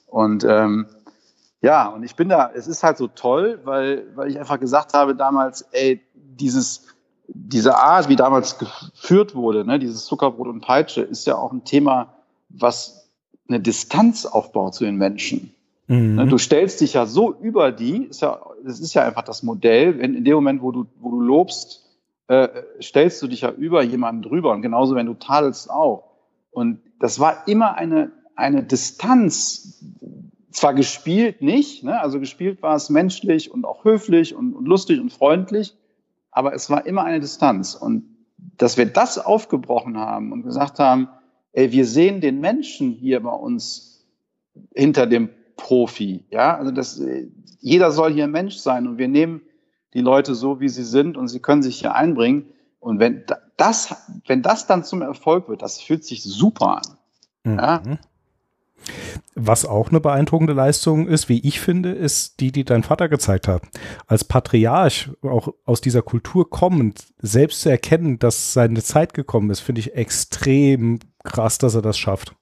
Und 0.06 0.42
ähm, 0.44 0.86
ja, 1.60 1.88
und 1.88 2.04
ich 2.04 2.14
bin 2.14 2.28
da, 2.28 2.50
es 2.54 2.66
ist 2.68 2.82
halt 2.82 2.98
so 2.98 3.08
toll, 3.08 3.60
weil, 3.64 4.06
weil 4.14 4.30
ich 4.30 4.38
einfach 4.38 4.60
gesagt 4.60 4.94
habe 4.94 5.16
damals, 5.16 5.62
ey, 5.72 6.00
dieses, 6.14 6.86
diese 7.26 7.76
Art, 7.76 8.08
wie 8.08 8.16
damals 8.16 8.58
geführt 8.58 9.34
wurde, 9.34 9.64
ne, 9.64 9.78
dieses 9.78 10.04
Zuckerbrot 10.04 10.46
und 10.46 10.60
Peitsche, 10.60 11.02
ist 11.02 11.26
ja 11.26 11.36
auch 11.36 11.52
ein 11.52 11.64
Thema, 11.64 12.14
was 12.48 13.10
eine 13.48 13.60
Distanz 13.60 14.24
aufbaut 14.24 14.74
zu 14.74 14.84
den 14.84 14.96
Menschen. 14.96 15.52
Mhm. 15.88 16.14
Ne, 16.14 16.26
du 16.26 16.38
stellst 16.38 16.80
dich 16.80 16.94
ja 16.94 17.06
so 17.06 17.34
über 17.34 17.72
die, 17.72 18.04
ist 18.04 18.22
ja, 18.22 18.40
das 18.64 18.78
ist 18.78 18.94
ja 18.94 19.04
einfach 19.04 19.22
das 19.22 19.42
Modell, 19.42 19.98
in, 20.00 20.14
in 20.14 20.24
dem 20.24 20.34
Moment, 20.34 20.62
wo 20.62 20.70
du, 20.70 20.86
wo 21.00 21.10
du 21.10 21.20
lobst, 21.20 21.86
äh, 22.28 22.48
stellst 22.80 23.20
du 23.20 23.26
dich 23.26 23.40
ja 23.40 23.50
über 23.50 23.82
jemanden 23.82 24.22
drüber 24.22 24.52
und 24.52 24.62
genauso, 24.62 24.94
wenn 24.94 25.06
du 25.06 25.14
tadelst 25.14 25.70
auch. 25.70 26.04
Und 26.52 26.80
das 27.00 27.18
war 27.18 27.48
immer 27.48 27.74
eine, 27.74 28.12
eine 28.36 28.62
Distanz, 28.62 29.82
zwar 30.50 30.74
gespielt 30.74 31.42
nicht, 31.42 31.84
ne? 31.84 32.00
also 32.00 32.20
gespielt 32.20 32.62
war 32.62 32.74
es 32.74 32.90
menschlich 32.90 33.50
und 33.50 33.64
auch 33.64 33.84
höflich 33.84 34.34
und, 34.34 34.54
und 34.54 34.66
lustig 34.66 35.00
und 35.00 35.12
freundlich, 35.12 35.76
aber 36.30 36.54
es 36.54 36.70
war 36.70 36.86
immer 36.86 37.04
eine 37.04 37.20
Distanz. 37.20 37.74
Und 37.74 38.04
dass 38.56 38.76
wir 38.76 38.86
das 38.86 39.18
aufgebrochen 39.18 39.98
haben 39.98 40.32
und 40.32 40.42
gesagt 40.42 40.78
haben, 40.78 41.08
ey, 41.52 41.72
wir 41.72 41.86
sehen 41.86 42.20
den 42.20 42.40
Menschen 42.40 42.92
hier 42.92 43.20
bei 43.20 43.32
uns 43.32 44.06
hinter 44.74 45.06
dem 45.06 45.30
Profi, 45.56 46.24
ja, 46.30 46.56
also 46.56 46.70
das, 46.70 47.02
jeder 47.60 47.90
soll 47.90 48.12
hier 48.12 48.28
Mensch 48.28 48.56
sein 48.56 48.86
und 48.86 48.98
wir 48.98 49.08
nehmen 49.08 49.42
die 49.94 50.00
Leute 50.00 50.34
so, 50.34 50.60
wie 50.60 50.68
sie 50.68 50.84
sind 50.84 51.16
und 51.16 51.28
sie 51.28 51.40
können 51.40 51.62
sich 51.62 51.80
hier 51.80 51.94
einbringen. 51.94 52.46
Und 52.78 53.00
wenn 53.00 53.24
das, 53.56 53.96
wenn 54.26 54.42
das 54.42 54.66
dann 54.66 54.84
zum 54.84 55.02
Erfolg 55.02 55.48
wird, 55.48 55.62
das 55.62 55.80
fühlt 55.80 56.04
sich 56.04 56.22
super 56.22 56.76
an. 56.76 56.98
Mhm. 57.44 57.58
Ja? 57.58 57.82
Was 59.40 59.64
auch 59.64 59.90
eine 59.90 60.00
beeindruckende 60.00 60.52
Leistung 60.52 61.06
ist, 61.06 61.28
wie 61.28 61.38
ich 61.46 61.60
finde, 61.60 61.92
ist 61.92 62.40
die, 62.40 62.50
die 62.50 62.64
dein 62.64 62.82
Vater 62.82 63.08
gezeigt 63.08 63.46
hat. 63.46 63.62
Als 64.08 64.24
Patriarch, 64.24 65.10
auch 65.22 65.50
aus 65.64 65.80
dieser 65.80 66.02
Kultur 66.02 66.50
kommend, 66.50 67.06
selbst 67.22 67.60
zu 67.60 67.70
erkennen, 67.70 68.18
dass 68.18 68.52
seine 68.52 68.82
Zeit 68.82 69.14
gekommen 69.14 69.50
ist, 69.50 69.60
finde 69.60 69.80
ich 69.80 69.94
extrem 69.94 70.98
krass, 71.22 71.58
dass 71.58 71.76
er 71.76 71.82
das 71.82 71.96
schafft. 71.96 72.34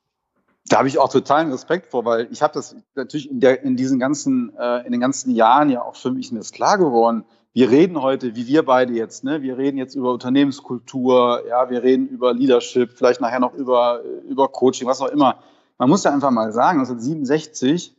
Da 0.68 0.78
habe 0.78 0.88
ich 0.88 0.98
auch 0.98 1.10
totalen 1.10 1.52
Respekt 1.52 1.88
vor, 1.88 2.06
weil 2.06 2.28
ich 2.30 2.40
habe 2.40 2.54
das 2.54 2.74
natürlich 2.94 3.30
in, 3.30 3.40
der, 3.40 3.62
in 3.62 3.76
diesen 3.76 3.98
ganzen, 3.98 4.56
äh, 4.58 4.86
in 4.86 4.92
den 4.92 5.00
ganzen 5.00 5.34
Jahren 5.34 5.68
ja 5.68 5.82
auch 5.82 5.96
für 5.96 6.10
mich 6.10 6.32
mir 6.32 6.40
ist 6.40 6.54
klar 6.54 6.78
geworden. 6.78 7.26
Wir 7.52 7.70
reden 7.70 8.00
heute, 8.00 8.36
wie 8.36 8.46
wir 8.46 8.64
beide 8.64 8.94
jetzt, 8.94 9.22
ne? 9.22 9.42
Wir 9.42 9.58
reden 9.58 9.76
jetzt 9.76 9.94
über 9.94 10.12
Unternehmenskultur, 10.12 11.42
ja, 11.46 11.68
wir 11.68 11.82
reden 11.82 12.08
über 12.08 12.32
Leadership, 12.32 12.92
vielleicht 12.96 13.20
nachher 13.20 13.40
noch 13.40 13.52
über, 13.52 14.00
über 14.28 14.48
Coaching, 14.48 14.88
was 14.88 15.02
auch 15.02 15.08
immer 15.08 15.36
man 15.78 15.88
muss 15.88 16.04
ja 16.04 16.12
einfach 16.12 16.30
mal 16.30 16.52
sagen, 16.52 16.80
1967 16.80 17.96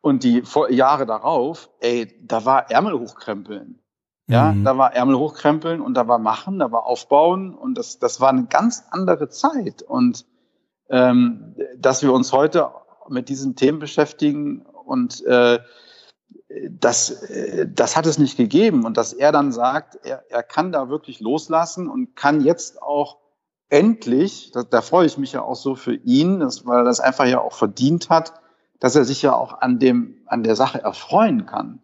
und 0.00 0.22
die 0.22 0.42
Jahre 0.70 1.06
darauf, 1.06 1.70
ey, 1.80 2.14
da 2.22 2.44
war 2.44 2.70
Ärmel 2.70 2.98
hochkrempeln. 2.98 3.80
Ja, 4.28 4.52
mhm. 4.52 4.64
da 4.64 4.76
war 4.76 4.94
Ärmel 4.94 5.16
hochkrempeln 5.16 5.80
und 5.80 5.94
da 5.94 6.06
war 6.06 6.18
machen, 6.18 6.58
da 6.58 6.70
war 6.70 6.84
aufbauen 6.84 7.54
und 7.54 7.76
das, 7.76 7.98
das 7.98 8.20
war 8.20 8.28
eine 8.28 8.44
ganz 8.44 8.84
andere 8.90 9.28
Zeit. 9.30 9.82
Und 9.82 10.26
ähm, 10.90 11.56
dass 11.76 12.02
wir 12.02 12.12
uns 12.12 12.32
heute 12.32 12.70
mit 13.08 13.28
diesen 13.28 13.56
Themen 13.56 13.78
beschäftigen 13.78 14.66
und 14.84 15.24
äh, 15.24 15.60
das, 16.70 17.10
äh, 17.22 17.66
das 17.68 17.96
hat 17.96 18.06
es 18.06 18.18
nicht 18.18 18.36
gegeben. 18.36 18.84
Und 18.84 18.96
dass 18.96 19.12
er 19.12 19.32
dann 19.32 19.52
sagt, 19.52 19.98
er, 20.04 20.24
er 20.30 20.42
kann 20.42 20.72
da 20.72 20.88
wirklich 20.88 21.20
loslassen 21.20 21.88
und 21.88 22.14
kann 22.14 22.42
jetzt 22.42 22.82
auch 22.82 23.18
endlich, 23.70 24.50
da, 24.52 24.62
da 24.62 24.80
freue 24.82 25.06
ich 25.06 25.18
mich 25.18 25.32
ja 25.32 25.42
auch 25.42 25.56
so 25.56 25.74
für 25.74 25.94
ihn, 25.94 26.40
dass, 26.40 26.66
weil 26.66 26.78
er 26.78 26.84
das 26.84 27.00
einfach 27.00 27.26
ja 27.26 27.40
auch 27.40 27.52
verdient 27.54 28.10
hat, 28.10 28.34
dass 28.80 28.96
er 28.96 29.04
sich 29.04 29.22
ja 29.22 29.34
auch 29.34 29.60
an 29.60 29.78
dem, 29.78 30.16
an 30.26 30.42
der 30.42 30.56
Sache 30.56 30.82
erfreuen 30.82 31.46
kann. 31.46 31.80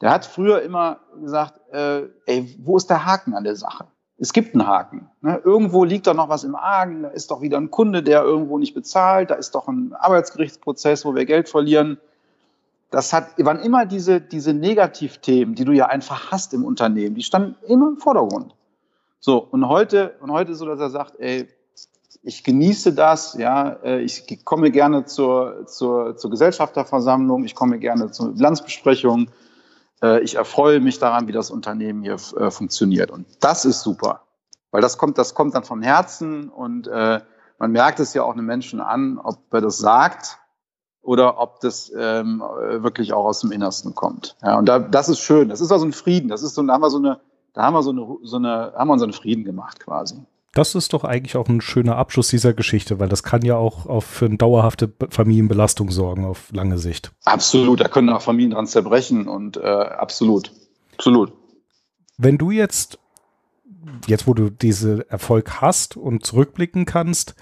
Der 0.00 0.10
hat 0.10 0.26
früher 0.26 0.62
immer 0.62 1.00
gesagt, 1.20 1.54
äh, 1.72 2.02
ey, 2.26 2.56
wo 2.62 2.76
ist 2.76 2.88
der 2.90 3.06
Haken 3.06 3.34
an 3.34 3.44
der 3.44 3.56
Sache? 3.56 3.86
Es 4.18 4.32
gibt 4.32 4.54
einen 4.54 4.66
Haken. 4.66 5.10
Ne? 5.20 5.40
Irgendwo 5.44 5.84
liegt 5.84 6.06
doch 6.06 6.14
noch 6.14 6.28
was 6.28 6.44
im 6.44 6.54
Argen, 6.54 7.02
da 7.02 7.08
ist 7.08 7.30
doch 7.30 7.42
wieder 7.42 7.58
ein 7.58 7.70
Kunde, 7.70 8.02
der 8.02 8.22
irgendwo 8.22 8.58
nicht 8.58 8.74
bezahlt, 8.74 9.30
da 9.30 9.34
ist 9.34 9.54
doch 9.54 9.68
ein 9.68 9.92
Arbeitsgerichtsprozess, 9.94 11.04
wo 11.04 11.14
wir 11.14 11.26
Geld 11.26 11.48
verlieren. 11.48 11.98
Das 12.90 13.12
hat, 13.12 13.30
wann 13.36 13.60
immer 13.60 13.84
diese, 13.84 14.20
diese 14.20 14.54
Negativthemen, 14.54 15.54
die 15.54 15.64
du 15.64 15.72
ja 15.72 15.86
einfach 15.86 16.30
hast 16.30 16.54
im 16.54 16.64
Unternehmen, 16.64 17.14
die 17.14 17.22
standen 17.22 17.56
immer 17.66 17.88
im 17.88 17.98
Vordergrund. 17.98 18.54
So, 19.20 19.38
und 19.38 19.68
heute, 19.68 20.16
und 20.20 20.30
heute 20.30 20.54
so, 20.54 20.66
dass 20.66 20.80
er 20.80 20.90
sagt, 20.90 21.18
ey, 21.18 21.48
ich 22.22 22.42
genieße 22.42 22.92
das, 22.92 23.34
ja, 23.34 23.70
äh, 23.84 24.00
ich 24.00 24.44
komme 24.44 24.70
gerne 24.70 25.04
zur, 25.04 25.66
zur, 25.66 26.16
zur 26.16 26.30
Gesellschafterversammlung, 26.30 27.44
ich 27.44 27.54
komme 27.54 27.78
gerne 27.78 28.10
zur 28.10 28.34
Bilanzbesprechung, 28.34 29.30
äh, 30.02 30.20
ich 30.22 30.34
erfreue 30.34 30.80
mich 30.80 30.98
daran, 30.98 31.28
wie 31.28 31.32
das 31.32 31.50
Unternehmen 31.50 32.02
hier 32.02 32.16
äh, 32.36 32.50
funktioniert. 32.50 33.10
Und 33.10 33.26
das 33.40 33.64
ist 33.64 33.82
super, 33.82 34.22
weil 34.72 34.82
das 34.82 34.98
kommt, 34.98 35.18
das 35.18 35.34
kommt 35.34 35.54
dann 35.54 35.62
vom 35.64 35.82
Herzen 35.82 36.48
und 36.48 36.88
äh, 36.88 37.20
man 37.58 37.70
merkt 37.70 38.00
es 38.00 38.12
ja 38.12 38.22
auch 38.24 38.32
einem 38.32 38.46
Menschen 38.46 38.80
an, 38.80 39.18
ob 39.18 39.38
er 39.52 39.60
das 39.60 39.78
sagt 39.78 40.38
oder 41.00 41.38
ob 41.40 41.60
das 41.60 41.92
ähm, 41.96 42.40
wirklich 42.40 43.12
auch 43.12 43.24
aus 43.24 43.40
dem 43.40 43.52
Innersten 43.52 43.94
kommt. 43.94 44.36
Ja, 44.42 44.58
und 44.58 44.66
da, 44.66 44.80
das 44.80 45.08
ist 45.08 45.20
schön. 45.20 45.48
Das 45.48 45.60
ist 45.60 45.70
also 45.70 45.86
ein 45.86 45.92
Frieden. 45.92 46.28
Das 46.28 46.42
ist 46.42 46.54
so, 46.54 46.62
da 46.62 46.74
haben 46.74 46.82
wir 46.82 46.90
so 46.90 46.98
eine, 46.98 47.20
da 47.56 47.62
haben 47.62 47.72
wir 47.72 47.82
so 47.82 47.90
eine, 47.90 48.06
so 48.22 48.36
eine, 48.36 48.74
haben 48.76 48.88
wir 48.88 48.92
unseren 48.92 49.14
Frieden 49.14 49.42
gemacht 49.42 49.80
quasi. 49.80 50.16
Das 50.52 50.74
ist 50.74 50.92
doch 50.92 51.04
eigentlich 51.04 51.36
auch 51.36 51.48
ein 51.48 51.62
schöner 51.62 51.96
Abschluss 51.96 52.28
dieser 52.28 52.52
Geschichte, 52.52 52.98
weil 52.98 53.08
das 53.08 53.22
kann 53.22 53.42
ja 53.42 53.56
auch 53.56 53.86
auf, 53.86 54.04
für 54.04 54.26
eine 54.26 54.36
dauerhafte 54.36 54.92
Familienbelastung 55.08 55.90
sorgen 55.90 56.26
auf 56.26 56.52
lange 56.52 56.76
Sicht. 56.76 57.12
Absolut, 57.24 57.80
da 57.80 57.88
können 57.88 58.10
auch 58.10 58.20
Familien 58.20 58.50
dran 58.50 58.66
zerbrechen 58.66 59.26
und 59.26 59.56
äh, 59.56 59.62
absolut, 59.62 60.52
absolut. 60.98 61.32
Wenn 62.18 62.36
du 62.36 62.50
jetzt, 62.50 62.98
jetzt 64.06 64.26
wo 64.26 64.34
du 64.34 64.50
diesen 64.50 65.00
Erfolg 65.08 65.62
hast 65.62 65.96
und 65.96 66.26
zurückblicken 66.26 66.84
kannst, 66.84 67.36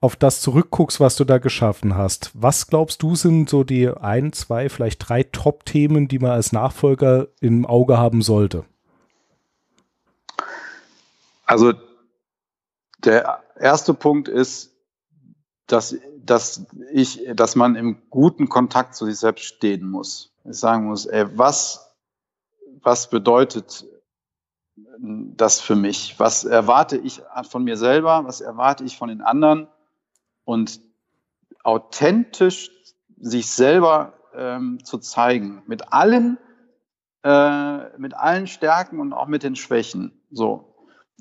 auf 0.00 0.14
das 0.14 0.40
zurückguckst, 0.40 1.00
was 1.00 1.16
du 1.16 1.24
da 1.24 1.38
geschaffen 1.38 1.96
hast, 1.96 2.30
was 2.34 2.68
glaubst 2.68 3.02
du 3.02 3.16
sind 3.16 3.50
so 3.50 3.64
die 3.64 3.88
ein, 3.88 4.32
zwei, 4.32 4.68
vielleicht 4.68 5.08
drei 5.08 5.24
Top-Themen, 5.24 6.06
die 6.06 6.20
man 6.20 6.30
als 6.30 6.52
Nachfolger 6.52 7.26
im 7.40 7.66
Auge 7.66 7.98
haben 7.98 8.22
sollte? 8.22 8.64
Also 11.52 11.74
der 13.04 13.42
erste 13.60 13.92
Punkt 13.92 14.26
ist, 14.26 14.74
dass, 15.66 15.94
dass 16.16 16.66
ich, 16.90 17.26
dass 17.34 17.56
man 17.56 17.76
im 17.76 18.08
guten 18.08 18.48
Kontakt 18.48 18.94
zu 18.94 19.04
sich 19.04 19.18
selbst 19.18 19.44
stehen 19.44 19.86
muss. 19.86 20.32
Ich 20.44 20.58
sagen 20.58 20.86
muss, 20.86 21.04
ey, 21.04 21.26
was, 21.36 21.94
was 22.80 23.10
bedeutet 23.10 23.84
das 24.98 25.60
für 25.60 25.76
mich? 25.76 26.18
Was 26.18 26.44
erwarte 26.44 26.96
ich 26.96 27.20
von 27.50 27.64
mir 27.64 27.76
selber? 27.76 28.24
Was 28.24 28.40
erwarte 28.40 28.84
ich 28.84 28.96
von 28.96 29.10
den 29.10 29.20
anderen? 29.20 29.68
Und 30.44 30.80
authentisch 31.64 32.70
sich 33.20 33.50
selber 33.50 34.14
ähm, 34.34 34.82
zu 34.84 34.96
zeigen, 34.96 35.62
mit 35.66 35.92
allen, 35.92 36.38
äh, 37.24 37.98
mit 37.98 38.14
allen 38.14 38.46
Stärken 38.46 39.00
und 39.00 39.12
auch 39.12 39.26
mit 39.26 39.42
den 39.42 39.54
Schwächen. 39.54 40.18
So, 40.30 40.71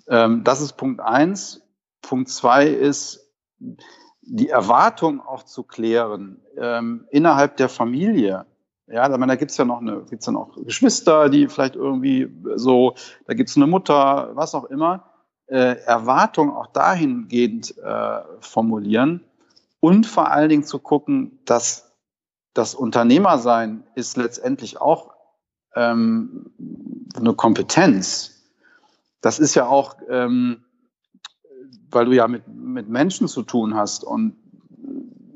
ähm, 0.08 0.44
das 0.44 0.62
ist 0.62 0.74
Punkt 0.74 1.02
eins. 1.02 1.62
Punkt 2.02 2.30
zwei 2.30 2.68
ist, 2.68 3.32
die 4.22 4.50
Erwartung 4.50 5.22
auch 5.22 5.44
zu 5.44 5.64
klären 5.64 6.42
ähm, 6.58 7.06
innerhalb 7.12 7.58
der 7.58 7.70
Familie. 7.70 8.46
Ja, 8.88 9.08
da, 9.08 9.18
da 9.18 9.36
gibt's 9.36 9.58
ja 9.58 9.66
noch 9.66 9.80
eine, 9.80 10.04
gibt's 10.10 10.26
ja 10.26 10.34
noch 10.34 10.56
Geschwister, 10.64 11.30
die 11.30 11.48
vielleicht 11.48 11.76
irgendwie 11.76 12.30
so, 12.56 12.96
da 13.26 13.34
gibt's 13.34 13.56
eine 13.56 13.68
Mutter, 13.68 14.32
was 14.34 14.54
auch 14.54 14.66
immer. 14.66 15.12
Äh, 15.48 15.78
Erwartung 15.86 16.56
auch 16.56 16.68
dahingehend 16.68 17.78
äh, 17.78 18.20
formulieren 18.40 19.24
und 19.80 20.06
vor 20.08 20.32
allen 20.32 20.50
Dingen 20.50 20.64
zu 20.64 20.80
gucken, 20.80 21.40
dass 21.46 21.92
das 22.54 22.76
Unternehmersein 22.76 23.84
ist 23.96 24.18
letztendlich 24.18 24.80
auch 24.80 25.14
ähm, 25.76 26.52
eine 27.16 27.34
Kompetenz. 27.34 28.41
Das 29.22 29.40
ist 29.40 29.56
ja 29.56 29.68
auch 29.68 29.96
ähm, 30.10 30.64
weil 31.92 32.06
du 32.06 32.14
ja 32.14 32.28
mit, 32.28 32.48
mit 32.48 32.90
Menschen 32.90 33.28
zu 33.28 33.44
tun 33.44 33.76
hast. 33.76 34.04
Und 34.04 34.36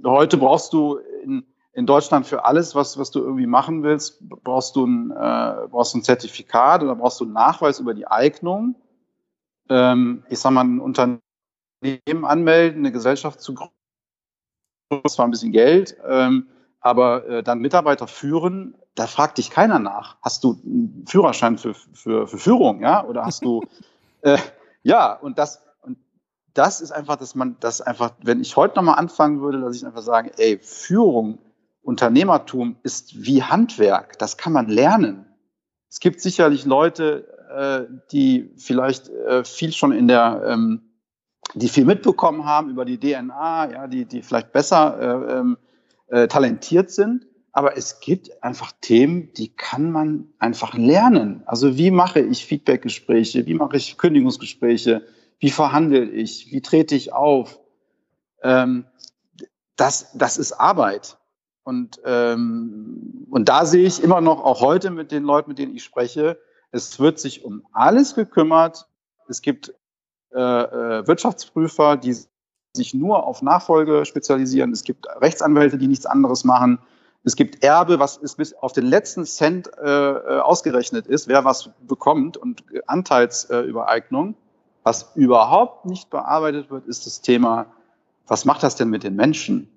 heute 0.03 0.37
brauchst 0.37 0.73
du 0.73 0.97
in, 1.23 1.45
in 1.73 1.85
Deutschland 1.85 2.25
für 2.25 2.45
alles, 2.45 2.75
was, 2.75 2.97
was 2.97 3.11
du 3.11 3.19
irgendwie 3.19 3.47
machen 3.47 3.83
willst, 3.83 4.27
brauchst 4.27 4.75
du 4.75 4.85
ein, 4.85 5.11
äh, 5.11 5.67
brauchst 5.69 5.93
du 5.93 5.99
ein 5.99 6.03
Zertifikat 6.03 6.83
oder 6.83 6.95
brauchst 6.95 7.19
du 7.19 7.25
einen 7.25 7.33
Nachweis 7.33 7.79
über 7.79 7.93
die 7.93 8.07
Eignung. 8.07 8.75
Ähm, 9.69 10.23
ich 10.29 10.39
sag 10.39 10.51
mal, 10.51 10.63
ein 10.63 10.79
Unternehmen 10.79 11.21
anmelden, 12.23 12.79
eine 12.79 12.91
Gesellschaft 12.91 13.41
zu 13.41 13.53
gründen, 13.53 13.73
zwar 15.07 15.25
ein 15.25 15.31
bisschen 15.31 15.51
Geld, 15.51 15.97
ähm, 16.07 16.47
aber 16.85 17.27
äh, 17.27 17.41
dann 17.41 17.61
Mitarbeiter 17.61 18.07
führen, 18.07 18.75
da 18.93 19.07
fragt 19.07 19.39
dich 19.39 19.49
keiner 19.49 19.79
nach. 19.79 20.17
Hast 20.21 20.43
du 20.43 20.55
einen 20.63 21.03
Führerschein 21.07 21.57
für, 21.57 21.73
für, 21.73 22.27
für 22.27 22.37
Führung, 22.37 22.79
ja? 22.79 23.03
Oder 23.03 23.25
hast 23.25 23.43
du 23.43 23.63
äh, 24.21 24.37
ja, 24.83 25.13
und 25.13 25.39
das, 25.39 25.63
das 26.53 26.81
ist 26.81 26.91
einfach, 26.91 27.15
dass 27.15 27.33
man 27.33 27.57
das 27.59 27.81
einfach, 27.81 28.11
wenn 28.21 28.39
ich 28.39 28.55
heute 28.55 28.75
nochmal 28.75 28.99
anfangen 28.99 29.41
würde, 29.41 29.61
dass 29.61 29.75
ich 29.75 29.83
einfach 29.83 30.03
sagen, 30.03 30.29
ey, 30.37 30.59
Führung, 30.61 31.39
Unternehmertum 31.81 32.75
ist 32.83 33.25
wie 33.25 33.41
Handwerk, 33.41 34.19
das 34.19 34.37
kann 34.37 34.53
man 34.53 34.67
lernen. 34.67 35.25
Es 35.89 35.99
gibt 35.99 36.21
sicherlich 36.21 36.65
Leute, 36.65 37.27
äh, 37.49 37.91
die 38.11 38.51
vielleicht 38.57 39.09
äh, 39.09 39.43
viel 39.43 39.73
schon 39.73 39.91
in 39.91 40.07
der, 40.07 40.43
ähm, 40.45 40.81
die 41.55 41.67
viel 41.67 41.85
mitbekommen 41.85 42.45
haben 42.45 42.69
über 42.69 42.85
die 42.85 42.99
DNA, 42.99 43.71
ja, 43.71 43.87
die, 43.87 44.05
die 44.05 44.21
vielleicht 44.21 44.51
besser 44.51 44.99
äh, 44.99 45.39
ähm, 45.39 45.57
äh, 46.07 46.27
talentiert 46.27 46.91
sind. 46.91 47.27
Aber 47.51 47.77
es 47.77 48.01
gibt 48.01 48.43
einfach 48.43 48.73
Themen, 48.81 49.31
die 49.33 49.47
kann 49.47 49.89
man 49.89 50.27
einfach 50.39 50.73
lernen. 50.73 51.43
Also 51.45 51.77
wie 51.77 51.89
mache 51.89 52.19
ich 52.19 52.45
Feedbackgespräche? 52.45 53.45
Wie 53.45 53.53
mache 53.53 53.77
ich 53.77 53.97
Kündigungsgespräche? 53.97 55.03
Wie 55.39 55.51
verhandle 55.51 56.03
ich? 56.03 56.51
Wie 56.51 56.61
trete 56.61 56.95
ich 56.95 57.13
auf? 57.13 57.59
Ähm, 58.43 58.85
das, 59.77 60.11
das 60.15 60.37
ist 60.37 60.51
Arbeit. 60.53 61.17
Und, 61.63 61.99
ähm, 62.05 63.25
und 63.31 63.49
da 63.49 63.65
sehe 63.65 63.87
ich 63.87 64.03
immer 64.03 64.21
noch, 64.21 64.43
auch 64.43 64.61
heute 64.61 64.91
mit 64.91 65.11
den 65.11 65.23
Leuten, 65.23 65.49
mit 65.49 65.57
denen 65.57 65.75
ich 65.75 65.83
spreche, 65.83 66.39
es 66.71 66.99
wird 66.99 67.19
sich 67.19 67.45
um 67.45 67.65
alles 67.71 68.15
gekümmert. 68.15 68.87
Es 69.29 69.41
gibt 69.41 69.73
äh, 70.33 70.39
äh, 70.39 71.07
Wirtschaftsprüfer, 71.07 71.95
die 71.95 72.17
sich 72.75 72.93
nur 72.93 73.25
auf 73.25 73.41
Nachfolge 73.41 74.05
spezialisieren. 74.05 74.71
Es 74.71 74.83
gibt 74.83 75.07
Rechtsanwälte, 75.21 75.77
die 75.77 75.87
nichts 75.87 76.05
anderes 76.05 76.43
machen. 76.43 76.79
Es 77.23 77.35
gibt 77.35 77.63
Erbe, 77.63 77.99
was 77.99 78.17
ist 78.17 78.35
bis 78.35 78.53
auf 78.53 78.71
den 78.71 78.85
letzten 78.85 79.25
Cent 79.25 79.69
äh, 79.81 80.11
äh 80.11 80.39
ausgerechnet 80.39 81.07
ist, 81.07 81.27
wer 81.27 81.43
was 81.43 81.71
bekommt 81.87 82.37
und 82.37 82.63
Anteilsübereignung. 82.85 84.35
Was 84.83 85.15
überhaupt 85.15 85.85
nicht 85.85 86.11
bearbeitet 86.11 86.69
wird, 86.69 86.85
ist 86.85 87.07
das 87.07 87.21
Thema, 87.21 87.65
was 88.27 88.45
macht 88.45 88.61
das 88.61 88.75
denn 88.75 88.89
mit 88.89 89.03
den 89.03 89.15
Menschen? 89.15 89.67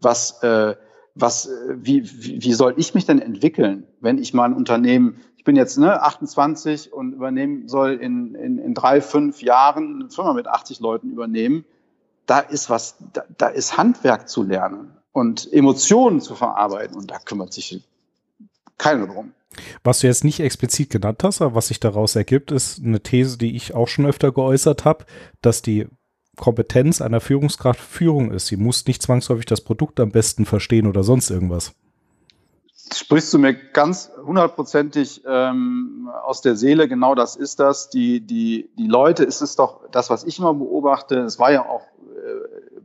Was, 0.00 0.42
äh, 0.42 0.74
was, 1.14 1.46
äh, 1.46 1.76
wie, 1.76 2.02
wie, 2.04 2.42
wie 2.42 2.52
soll 2.54 2.74
ich 2.78 2.94
mich 2.94 3.04
denn 3.04 3.20
entwickeln, 3.20 3.86
wenn 4.00 4.16
ich 4.16 4.32
mal 4.32 4.46
ein 4.46 4.54
Unternehmen, 4.54 5.20
ich 5.36 5.44
bin 5.44 5.56
jetzt 5.56 5.76
ne, 5.76 6.00
28 6.00 6.92
und 6.92 7.12
übernehmen 7.12 7.68
soll 7.68 7.94
in, 7.94 8.34
in, 8.34 8.58
in 8.58 8.74
drei, 8.74 9.00
fünf 9.00 9.42
Jahren 9.42 9.96
eine 9.96 10.08
Firma 10.08 10.32
mit 10.34 10.46
80 10.46 10.80
Leuten 10.80 11.10
übernehmen. 11.10 11.64
Da 12.26 12.38
ist 12.40 12.70
was, 12.70 12.96
da, 13.12 13.24
da 13.36 13.48
ist 13.48 13.76
Handwerk 13.76 14.28
zu 14.28 14.42
lernen 14.42 14.96
und 15.12 15.52
Emotionen 15.52 16.20
zu 16.20 16.34
verarbeiten 16.34 16.96
und 16.96 17.10
da 17.10 17.18
kümmert 17.18 17.52
sich 17.52 17.82
keiner 18.78 19.06
drum. 19.06 19.32
Was 19.84 20.00
du 20.00 20.06
jetzt 20.06 20.24
nicht 20.24 20.40
explizit 20.40 20.90
genannt 20.90 21.22
hast, 21.22 21.42
aber 21.42 21.54
was 21.54 21.68
sich 21.68 21.80
daraus 21.80 22.16
ergibt, 22.16 22.52
ist 22.52 22.82
eine 22.82 23.00
These, 23.00 23.36
die 23.36 23.54
ich 23.54 23.74
auch 23.74 23.88
schon 23.88 24.06
öfter 24.06 24.32
geäußert 24.32 24.84
habe, 24.84 25.04
dass 25.42 25.62
die 25.62 25.86
Kompetenz 26.36 27.02
einer 27.02 27.20
Führungskraft 27.20 27.80
Führung 27.80 28.30
ist. 28.30 28.46
Sie 28.46 28.56
muss 28.56 28.86
nicht 28.86 29.02
zwangsläufig 29.02 29.44
das 29.44 29.60
Produkt 29.60 30.00
am 30.00 30.10
besten 30.10 30.46
verstehen 30.46 30.86
oder 30.86 31.04
sonst 31.04 31.30
irgendwas. 31.30 31.72
sprichst 32.94 33.32
du 33.34 33.38
mir 33.38 33.54
ganz 33.54 34.10
hundertprozentig 34.24 35.22
ähm, 35.26 36.10
aus 36.24 36.40
der 36.40 36.56
Seele. 36.56 36.88
Genau 36.88 37.14
das 37.14 37.36
ist 37.36 37.60
das. 37.60 37.90
Die, 37.90 38.20
die, 38.20 38.70
die 38.78 38.86
Leute, 38.86 39.24
ist 39.24 39.42
es 39.42 39.56
doch 39.56 39.88
das, 39.90 40.08
was 40.08 40.24
ich 40.24 40.38
immer 40.38 40.54
beobachte. 40.54 41.18
Es 41.20 41.38
war 41.38 41.52
ja 41.52 41.66
auch 41.66 41.82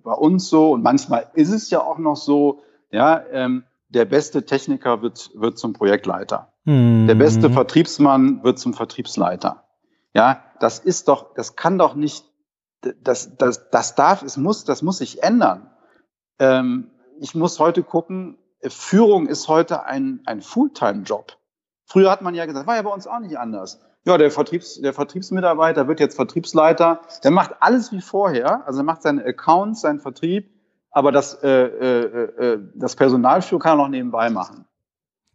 bei 0.07 0.13
uns 0.13 0.47
so 0.47 0.71
und 0.71 0.83
manchmal 0.83 1.29
ist 1.33 1.51
es 1.51 1.69
ja 1.69 1.81
auch 1.81 1.97
noch 1.97 2.15
so. 2.15 2.61
Ja, 2.91 3.21
ähm, 3.31 3.65
der 3.89 4.05
beste 4.05 4.45
Techniker 4.45 5.01
wird, 5.01 5.31
wird 5.35 5.57
zum 5.57 5.73
Projektleiter. 5.73 6.53
Mhm. 6.63 7.07
Der 7.07 7.15
beste 7.15 7.49
Vertriebsmann 7.49 8.41
wird 8.41 8.57
zum 8.57 8.73
Vertriebsleiter. 8.73 9.65
Ja, 10.13 10.43
das 10.61 10.79
ist 10.79 11.09
doch, 11.09 11.33
das 11.33 11.57
kann 11.57 11.77
doch 11.77 11.93
nicht, 11.93 12.25
das, 12.81 13.35
das, 13.35 13.69
das 13.69 13.95
darf, 13.95 14.23
es 14.23 14.37
muss, 14.37 14.63
das 14.63 14.81
muss 14.81 14.99
sich 14.99 15.23
ändern. 15.23 15.69
Ähm, 16.39 16.89
ich 17.19 17.35
muss 17.35 17.59
heute 17.59 17.83
gucken, 17.83 18.37
Führung 18.61 19.27
ist 19.27 19.49
heute 19.49 19.83
ein, 19.85 20.21
ein 20.25 20.41
Fulltime-Job. 20.41 21.37
Früher 21.85 22.09
hat 22.11 22.21
man 22.21 22.33
ja 22.33 22.45
gesagt, 22.45 22.65
war 22.65 22.77
ja 22.77 22.81
bei 22.81 22.93
uns 22.93 23.07
auch 23.07 23.19
nicht 23.19 23.37
anders. 23.37 23.81
Ja, 24.07 24.17
der, 24.17 24.31
Vertriebs, 24.31 24.79
der 24.79 24.93
Vertriebsmitarbeiter 24.93 25.89
wird 25.89 25.99
jetzt 25.99 26.15
Vertriebsleiter. 26.15 27.01
Der 27.25 27.31
macht 27.31 27.55
alles 27.59 27.91
wie 27.91 27.99
vorher. 27.99 28.65
Also 28.65 28.79
er 28.79 28.83
macht 28.85 29.01
seine 29.01 29.25
Accounts, 29.25 29.81
seinen 29.81 29.99
Vertrieb, 29.99 30.49
aber 30.91 31.11
das, 31.11 31.43
äh, 31.43 31.49
äh, 31.49 32.43
äh, 32.53 32.59
das 32.73 32.95
Personalführung 32.95 33.61
kann 33.61 33.73
er 33.73 33.83
noch 33.83 33.89
nebenbei 33.89 34.29
machen. 34.29 34.65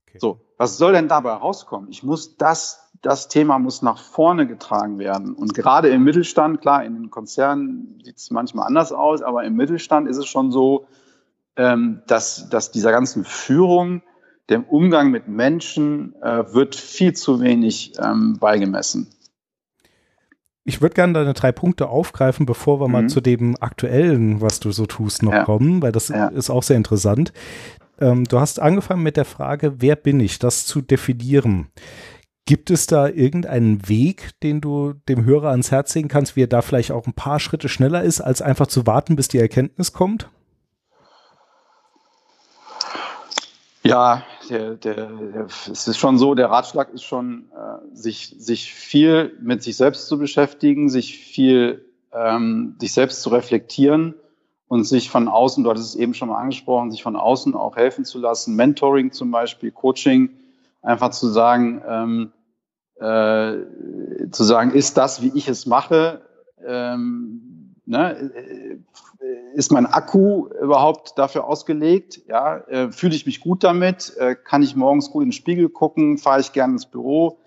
Okay. 0.08 0.16
So, 0.18 0.40
was 0.56 0.78
soll 0.78 0.94
denn 0.94 1.06
dabei 1.06 1.32
rauskommen? 1.32 1.90
Ich 1.90 2.02
muss 2.02 2.38
das, 2.38 2.90
das 3.02 3.28
Thema 3.28 3.58
muss 3.58 3.82
nach 3.82 3.98
vorne 3.98 4.46
getragen 4.46 4.98
werden. 4.98 5.34
Und 5.34 5.52
gerade 5.52 5.90
im 5.90 6.02
Mittelstand, 6.02 6.62
klar, 6.62 6.82
in 6.82 6.94
den 6.94 7.10
Konzernen 7.10 8.00
sieht 8.02 8.16
es 8.16 8.30
manchmal 8.30 8.66
anders 8.66 8.90
aus, 8.90 9.20
aber 9.20 9.44
im 9.44 9.54
Mittelstand 9.54 10.08
ist 10.08 10.16
es 10.16 10.26
schon 10.26 10.50
so, 10.50 10.86
ähm, 11.56 12.00
dass, 12.06 12.48
dass 12.48 12.70
dieser 12.70 12.90
ganzen 12.90 13.26
Führung, 13.26 14.00
dem 14.50 14.64
Umgang 14.64 15.10
mit 15.10 15.28
Menschen, 15.28 16.14
äh, 16.22 16.52
wird 16.52 16.74
viel 16.74 17.12
zu 17.14 17.40
wenig 17.40 17.92
ähm, 18.02 18.38
beigemessen. 18.38 19.08
Ich 20.64 20.80
würde 20.80 20.94
gerne 20.94 21.12
deine 21.12 21.34
drei 21.34 21.50
Punkte 21.50 21.88
aufgreifen, 21.88 22.46
bevor 22.46 22.80
wir 22.80 22.86
mhm. 22.86 22.92
mal 22.92 23.06
zu 23.08 23.20
dem 23.20 23.56
aktuellen, 23.60 24.40
was 24.40 24.60
du 24.60 24.70
so 24.70 24.86
tust, 24.86 25.22
noch 25.22 25.32
ja. 25.32 25.44
kommen, 25.44 25.82
weil 25.82 25.92
das 25.92 26.08
ja. 26.08 26.28
ist 26.28 26.50
auch 26.50 26.62
sehr 26.62 26.76
interessant. 26.76 27.32
Ähm, 28.00 28.24
du 28.24 28.38
hast 28.38 28.60
angefangen 28.60 29.02
mit 29.02 29.16
der 29.16 29.24
Frage, 29.24 29.80
wer 29.80 29.96
bin 29.96 30.20
ich, 30.20 30.38
das 30.38 30.66
zu 30.66 30.80
definieren. 30.80 31.68
Gibt 32.44 32.70
es 32.70 32.86
da 32.86 33.08
irgendeinen 33.08 33.88
Weg, 33.88 34.30
den 34.42 34.60
du 34.60 34.94
dem 35.08 35.24
Hörer 35.24 35.50
ans 35.50 35.70
Herz 35.70 35.94
legen 35.94 36.08
kannst, 36.08 36.34
wie 36.34 36.42
er 36.42 36.48
da 36.48 36.60
vielleicht 36.62 36.90
auch 36.90 37.06
ein 37.06 37.12
paar 37.12 37.38
Schritte 37.38 37.68
schneller 37.68 38.02
ist, 38.02 38.20
als 38.20 38.42
einfach 38.42 38.66
zu 38.66 38.86
warten, 38.86 39.14
bis 39.14 39.28
die 39.28 39.38
Erkenntnis 39.38 39.92
kommt? 39.92 40.28
Ja, 43.84 44.22
der, 44.48 44.76
der, 44.76 45.06
der, 45.06 45.46
es 45.46 45.88
ist 45.88 45.98
schon 45.98 46.16
so, 46.16 46.34
der 46.34 46.50
Ratschlag 46.50 46.90
ist 46.90 47.02
schon, 47.02 47.50
äh, 47.50 47.96
sich, 47.96 48.34
sich 48.38 48.72
viel 48.72 49.36
mit 49.40 49.62
sich 49.62 49.76
selbst 49.76 50.06
zu 50.06 50.18
beschäftigen, 50.18 50.88
sich 50.88 51.18
viel, 51.18 51.84
ähm, 52.12 52.76
sich 52.80 52.92
selbst 52.92 53.22
zu 53.22 53.30
reflektieren 53.30 54.14
und 54.68 54.84
sich 54.84 55.10
von 55.10 55.26
außen, 55.26 55.64
du 55.64 55.70
hattest 55.70 55.94
es 55.94 56.00
eben 56.00 56.14
schon 56.14 56.28
mal 56.28 56.38
angesprochen, 56.38 56.92
sich 56.92 57.02
von 57.02 57.16
außen 57.16 57.56
auch 57.56 57.76
helfen 57.76 58.04
zu 58.04 58.20
lassen, 58.20 58.54
Mentoring 58.54 59.10
zum 59.10 59.32
Beispiel, 59.32 59.72
Coaching, 59.72 60.30
einfach 60.80 61.10
zu 61.10 61.28
sagen, 61.28 61.82
ähm, 61.86 62.32
äh, 63.00 64.30
zu 64.30 64.44
sagen, 64.44 64.70
ist 64.70 64.96
das, 64.96 65.22
wie 65.22 65.32
ich 65.34 65.48
es 65.48 65.66
mache, 65.66 66.22
ähm, 66.64 67.51
ne, 67.92 68.32
ist 69.54 69.70
mein 69.70 69.86
Akku 69.86 70.48
überhaupt 70.60 71.16
dafür 71.16 71.44
ausgelegt? 71.44 72.22
Ja, 72.26 72.56
äh, 72.68 72.90
fühle 72.90 73.14
ich 73.14 73.26
mich 73.26 73.40
gut 73.40 73.62
damit? 73.62 74.16
Äh, 74.16 74.34
kann 74.34 74.62
ich 74.62 74.74
morgens 74.74 75.10
gut 75.10 75.22
in 75.22 75.28
den 75.28 75.32
Spiegel 75.32 75.68
gucken? 75.68 76.18
Fahre 76.18 76.40
ich 76.40 76.52
gerne 76.52 76.74
ins 76.74 76.86
Büro? 76.86 77.38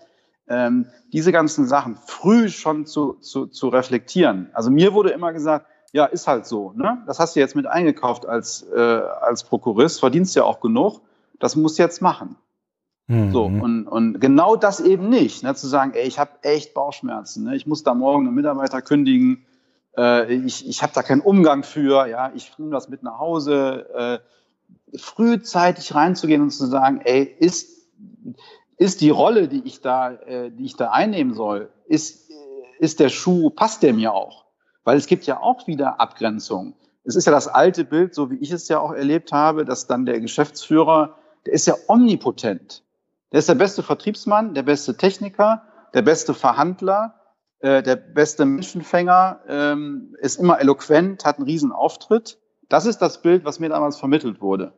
Ähm, 0.48 0.88
diese 1.12 1.32
ganzen 1.32 1.66
Sachen 1.68 1.98
früh 2.06 2.50
schon 2.50 2.86
zu, 2.86 3.14
zu, 3.14 3.48
zu 3.48 3.70
reflektieren. 3.70 4.50
Also 4.54 4.70
mir 4.70 4.93
wurde 4.93 5.10
immer 5.10 5.34
gesagt, 5.34 5.66
ja, 5.91 6.06
ist 6.06 6.28
halt 6.28 6.46
so. 6.46 6.72
Ne? 6.76 7.04
Das 7.08 7.20
hast 7.20 7.36
du 7.36 7.39
jetzt 7.39 7.56
mit 7.56 7.66
eingekauft 7.66 8.26
als, 8.26 8.64
äh, 8.76 8.80
als 8.80 9.43
Prokurist, 9.43 10.00
verdienst 10.00 10.36
ja 10.36 10.43
auch 10.43 10.60
genug. 10.60 11.02
Das 11.39 11.56
musst 11.56 11.80
du 11.80 11.84
jetzt 11.84 12.02
machen. 12.02 12.36
Mhm. 13.08 13.32
So, 13.32 13.46
und, 13.46 13.88
und 13.88 14.20
genau 14.20 14.56
das 14.56 14.80
eben 14.80 15.10
nicht. 15.10 15.43
Ne? 15.43 15.56
Zu 15.56 15.68
sagen, 15.68 15.93
ey, 15.93 16.08
ich 16.08 16.20
habe 16.20 16.32
echt 16.43 16.74
Bauchschmerzen. 16.74 17.46
Ne? 17.46 17.56
Ich 17.56 17.66
muss 17.66 17.84
da 17.84 17.93
morgen 17.93 18.28
einen 18.28 18.36
Mitarbeiter 18.36 18.82
kündigen 18.82 19.46
äh, 19.98 20.34
ich 20.34 20.68
ich 20.68 20.82
habe 20.84 20.93
da 20.93 21.04
keinen 21.04 21.22
Umgang 21.22 21.64
für, 21.64 22.08
ja, 22.08 22.32
ich 22.36 22.58
nehme 22.58 22.72
das 22.72 22.89
mit 22.89 23.04
nach 23.04 23.20
Hause. 23.20 23.89
Äh, 23.93 24.20
frühzeitig 24.98 25.93
reinzugehen 25.93 26.41
und 26.41 26.52
zu 26.52 26.66
sagen, 26.68 27.02
ey, 27.04 27.24
ist, 27.24 27.88
ist 28.78 29.02
die 29.02 29.10
Rolle, 29.10 29.48
die 29.48 29.64
ich 29.66 29.82
da, 29.82 30.12
äh, 30.12 30.52
die 30.52 30.66
ich 30.66 30.76
da 30.76 30.91
einnehmen 30.91 31.34
soll, 31.34 31.70
ist, 31.88 32.32
ist 32.80 33.00
der 33.00 33.10
Schuh, 33.10 33.50
passt 33.50 33.84
der 33.84 33.93
mir 33.93 34.14
auch? 34.14 34.46
Weil 34.84 34.98
es 34.98 35.08
gibt 35.08 35.26
ja 35.26 35.39
auch 35.41 35.68
wieder 35.68 36.00
Abgrenzungen. 36.00 36.76
Es 37.04 37.16
ist 37.16 37.26
ja 37.26 37.32
das 37.32 37.48
alte 37.48 37.86
Bild, 37.86 38.16
so 38.16 38.32
wie 38.32 38.36
ich 38.36 38.52
es 38.52 38.68
ja 38.68 38.80
auch 38.80 38.91
erlebt 38.91 39.32
habe, 39.32 39.66
dass 39.66 39.88
dann 39.88 40.06
der 40.06 40.20
Geschäftsführer, 40.20 41.16
der 41.46 41.54
ist 41.54 41.68
ja 41.68 41.76
omnipotent. 41.88 42.84
Der 43.32 43.39
ist 43.39 43.50
der 43.50 43.56
beste 43.56 43.84
Vertriebsmann, 43.84 44.54
der 44.54 44.64
beste 44.64 44.98
Techniker, 44.98 45.64
der 45.93 46.02
beste 46.02 46.34
Verhandler, 46.34 47.16
äh, 47.60 47.82
der 47.82 47.95
beste 47.95 48.45
Menschenfänger, 48.45 49.41
ähm, 49.47 50.16
ist 50.20 50.39
immer 50.39 50.60
eloquent, 50.60 51.26
hat 51.26 51.38
einen 51.38 51.45
riesen 51.45 51.72
Auftritt. 51.72 52.39
Das 52.70 52.86
ist 52.86 52.99
das 52.99 53.22
Bild, 53.22 53.45
was 53.45 53.60
mir 53.60 53.70
damals 53.70 53.97
vermittelt 53.97 54.41
wurde. 54.41 54.74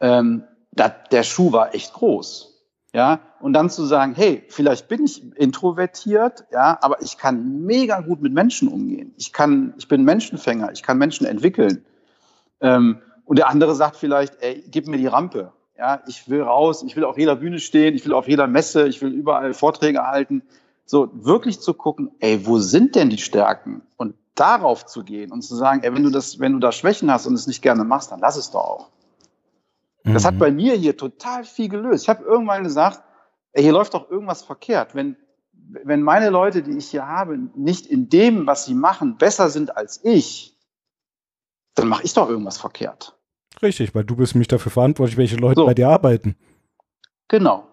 Ähm, 0.00 0.44
da, 0.72 0.88
der 0.88 1.22
Schuh 1.22 1.52
war 1.52 1.74
echt 1.74 1.92
groß. 1.92 2.50
Ja, 2.92 3.20
und 3.38 3.52
dann 3.52 3.70
zu 3.70 3.84
sagen, 3.84 4.14
hey, 4.16 4.42
vielleicht 4.48 4.88
bin 4.88 5.04
ich 5.04 5.22
introvertiert, 5.36 6.46
ja, 6.50 6.76
aber 6.80 7.00
ich 7.02 7.18
kann 7.18 7.64
mega 7.64 8.00
gut 8.00 8.20
mit 8.20 8.32
Menschen 8.32 8.66
umgehen. 8.66 9.14
Ich 9.16 9.32
kann, 9.32 9.74
ich 9.78 9.86
bin 9.86 10.02
Menschenfänger, 10.02 10.72
ich 10.72 10.82
kann 10.82 10.98
Menschen 10.98 11.24
entwickeln. 11.24 11.84
Ähm, 12.60 13.00
und 13.24 13.38
der 13.38 13.48
andere 13.48 13.76
sagt 13.76 13.94
vielleicht, 13.94 14.42
ey, 14.42 14.64
gib 14.68 14.88
mir 14.88 14.96
die 14.96 15.06
Rampe. 15.06 15.52
Ja, 15.78 16.02
ich 16.08 16.28
will 16.28 16.42
raus, 16.42 16.82
ich 16.82 16.96
will 16.96 17.04
auf 17.04 17.16
jeder 17.16 17.36
Bühne 17.36 17.60
stehen, 17.60 17.94
ich 17.94 18.04
will 18.04 18.12
auf 18.12 18.26
jeder 18.26 18.48
Messe, 18.48 18.88
ich 18.88 19.00
will 19.00 19.12
überall 19.12 19.54
Vorträge 19.54 20.04
halten. 20.04 20.42
So 20.90 21.08
wirklich 21.12 21.60
zu 21.60 21.72
gucken, 21.72 22.10
ey, 22.18 22.44
wo 22.44 22.58
sind 22.58 22.96
denn 22.96 23.10
die 23.10 23.18
Stärken? 23.18 23.82
Und 23.96 24.16
darauf 24.34 24.86
zu 24.86 25.04
gehen 25.04 25.30
und 25.30 25.42
zu 25.42 25.54
sagen, 25.54 25.84
ey, 25.84 25.94
wenn 25.94 26.02
du 26.02 26.10
das, 26.10 26.40
wenn 26.40 26.54
du 26.54 26.58
da 26.58 26.72
Schwächen 26.72 27.12
hast 27.12 27.28
und 27.28 27.34
es 27.34 27.46
nicht 27.46 27.62
gerne 27.62 27.84
machst, 27.84 28.10
dann 28.10 28.18
lass 28.18 28.36
es 28.36 28.50
doch 28.50 28.64
auch. 28.64 28.88
Mhm. 30.02 30.14
Das 30.14 30.24
hat 30.24 30.34
mhm. 30.34 30.38
bei 30.40 30.50
mir 30.50 30.74
hier 30.74 30.96
total 30.96 31.44
viel 31.44 31.68
gelöst. 31.68 32.02
Ich 32.02 32.08
habe 32.08 32.24
irgendwann 32.24 32.64
gesagt, 32.64 33.04
ey, 33.52 33.62
hier 33.62 33.70
läuft 33.70 33.94
doch 33.94 34.10
irgendwas 34.10 34.42
verkehrt. 34.42 34.96
Wenn, 34.96 35.14
wenn 35.52 36.02
meine 36.02 36.28
Leute, 36.28 36.60
die 36.60 36.76
ich 36.76 36.88
hier 36.90 37.06
habe, 37.06 37.38
nicht 37.54 37.86
in 37.86 38.08
dem, 38.08 38.48
was 38.48 38.64
sie 38.64 38.74
machen, 38.74 39.16
besser 39.16 39.48
sind 39.48 39.76
als 39.76 40.00
ich, 40.02 40.56
dann 41.76 41.86
mache 41.86 42.02
ich 42.02 42.14
doch 42.14 42.28
irgendwas 42.28 42.58
verkehrt. 42.58 43.16
Richtig, 43.62 43.94
weil 43.94 44.02
du 44.02 44.16
bist 44.16 44.34
mich 44.34 44.48
dafür 44.48 44.72
verantwortlich, 44.72 45.16
welche 45.16 45.36
Leute 45.36 45.60
so. 45.60 45.66
bei 45.66 45.74
dir 45.74 45.88
arbeiten. 45.88 46.34
Genau. 47.28 47.69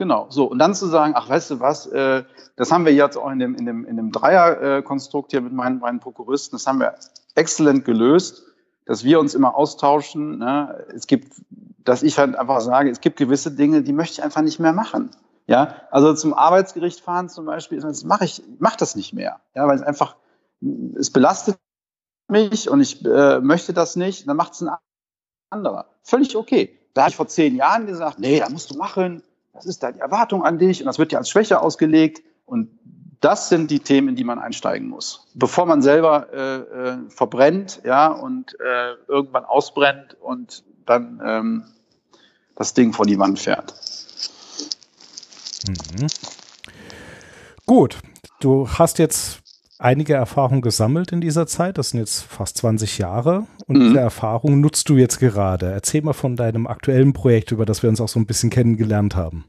Genau, 0.00 0.28
so. 0.30 0.46
Und 0.46 0.58
dann 0.58 0.74
zu 0.74 0.86
sagen, 0.86 1.12
ach, 1.14 1.28
weißt 1.28 1.50
du 1.50 1.60
was, 1.60 1.84
äh, 1.88 2.24
das 2.56 2.72
haben 2.72 2.86
wir 2.86 2.94
jetzt 2.94 3.18
auch 3.18 3.30
in 3.30 3.38
dem, 3.38 3.54
in 3.54 3.66
dem, 3.66 3.84
in 3.84 3.98
dem 3.98 4.12
Dreierkonstrukt 4.12 5.30
hier 5.30 5.42
mit 5.42 5.52
meinen 5.52 5.80
beiden 5.80 6.00
Prokuristen, 6.00 6.56
das 6.56 6.66
haben 6.66 6.80
wir 6.80 6.94
exzellent 7.34 7.84
gelöst, 7.84 8.44
dass 8.86 9.04
wir 9.04 9.20
uns 9.20 9.34
immer 9.34 9.54
austauschen. 9.54 10.38
Ne? 10.38 10.86
Es 10.94 11.06
gibt, 11.06 11.34
dass 11.84 12.02
ich 12.02 12.18
halt 12.18 12.34
einfach 12.34 12.62
sage, 12.62 12.88
es 12.88 13.02
gibt 13.02 13.18
gewisse 13.18 13.50
Dinge, 13.50 13.82
die 13.82 13.92
möchte 13.92 14.14
ich 14.14 14.22
einfach 14.22 14.40
nicht 14.40 14.58
mehr 14.58 14.72
machen. 14.72 15.10
Ja, 15.46 15.74
also 15.90 16.14
zum 16.14 16.32
Arbeitsgericht 16.32 17.00
fahren 17.00 17.28
zum 17.28 17.44
Beispiel, 17.44 17.80
das 17.80 18.02
mache 18.02 18.24
ich, 18.24 18.42
mache 18.58 18.78
das 18.78 18.96
nicht 18.96 19.12
mehr. 19.12 19.40
Ja, 19.54 19.68
weil 19.68 19.76
es 19.76 19.82
einfach, 19.82 20.16
es 20.94 21.10
belastet 21.10 21.58
mich 22.26 22.70
und 22.70 22.80
ich 22.80 23.04
äh, 23.04 23.40
möchte 23.40 23.74
das 23.74 23.96
nicht, 23.96 24.26
dann 24.26 24.38
macht 24.38 24.54
es 24.54 24.62
ein 24.62 24.70
anderer. 25.50 25.90
Völlig 26.04 26.36
okay. 26.36 26.78
Da 26.94 27.02
habe 27.02 27.10
ich 27.10 27.16
vor 27.16 27.28
zehn 27.28 27.54
Jahren 27.54 27.86
gesagt, 27.86 28.18
nee, 28.18 28.40
da 28.40 28.48
musst 28.48 28.70
du 28.70 28.78
machen 28.78 29.22
das 29.52 29.66
ist 29.66 29.82
da 29.82 29.92
die 29.92 30.00
Erwartung 30.00 30.44
an 30.44 30.58
dich 30.58 30.80
und 30.80 30.86
das 30.86 30.98
wird 30.98 31.12
dir 31.12 31.18
als 31.18 31.30
Schwäche 31.30 31.60
ausgelegt. 31.60 32.22
Und 32.46 32.70
das 33.20 33.48
sind 33.48 33.70
die 33.70 33.80
Themen, 33.80 34.08
in 34.08 34.16
die 34.16 34.24
man 34.24 34.38
einsteigen 34.38 34.88
muss. 34.88 35.28
Bevor 35.34 35.66
man 35.66 35.82
selber 35.82 36.32
äh, 36.32 36.56
äh, 36.56 37.10
verbrennt, 37.10 37.82
ja, 37.84 38.08
und 38.08 38.56
äh, 38.60 38.94
irgendwann 39.08 39.44
ausbrennt 39.44 40.16
und 40.20 40.64
dann 40.86 41.20
ähm, 41.24 41.64
das 42.56 42.74
Ding 42.74 42.92
vor 42.92 43.06
die 43.06 43.18
Wand 43.18 43.38
fährt. 43.38 43.74
Mhm. 45.68 46.06
Gut, 47.66 47.98
du 48.40 48.68
hast 48.68 48.98
jetzt 48.98 49.39
einige 49.80 50.14
Erfahrungen 50.14 50.60
gesammelt 50.60 51.12
in 51.12 51.20
dieser 51.20 51.46
Zeit. 51.46 51.78
Das 51.78 51.90
sind 51.90 52.00
jetzt 52.00 52.22
fast 52.22 52.58
20 52.58 52.98
Jahre. 52.98 53.46
Und 53.66 53.78
mhm. 53.78 53.88
diese 53.88 54.00
Erfahrung 54.00 54.60
nutzt 54.60 54.88
du 54.88 54.96
jetzt 54.96 55.18
gerade. 55.18 55.70
Erzähl 55.72 56.02
mal 56.02 56.12
von 56.12 56.36
deinem 56.36 56.66
aktuellen 56.66 57.12
Projekt, 57.12 57.50
über 57.52 57.64
das 57.64 57.82
wir 57.82 57.90
uns 57.90 58.00
auch 58.00 58.08
so 58.08 58.20
ein 58.20 58.26
bisschen 58.26 58.50
kennengelernt 58.50 59.16
haben. 59.16 59.44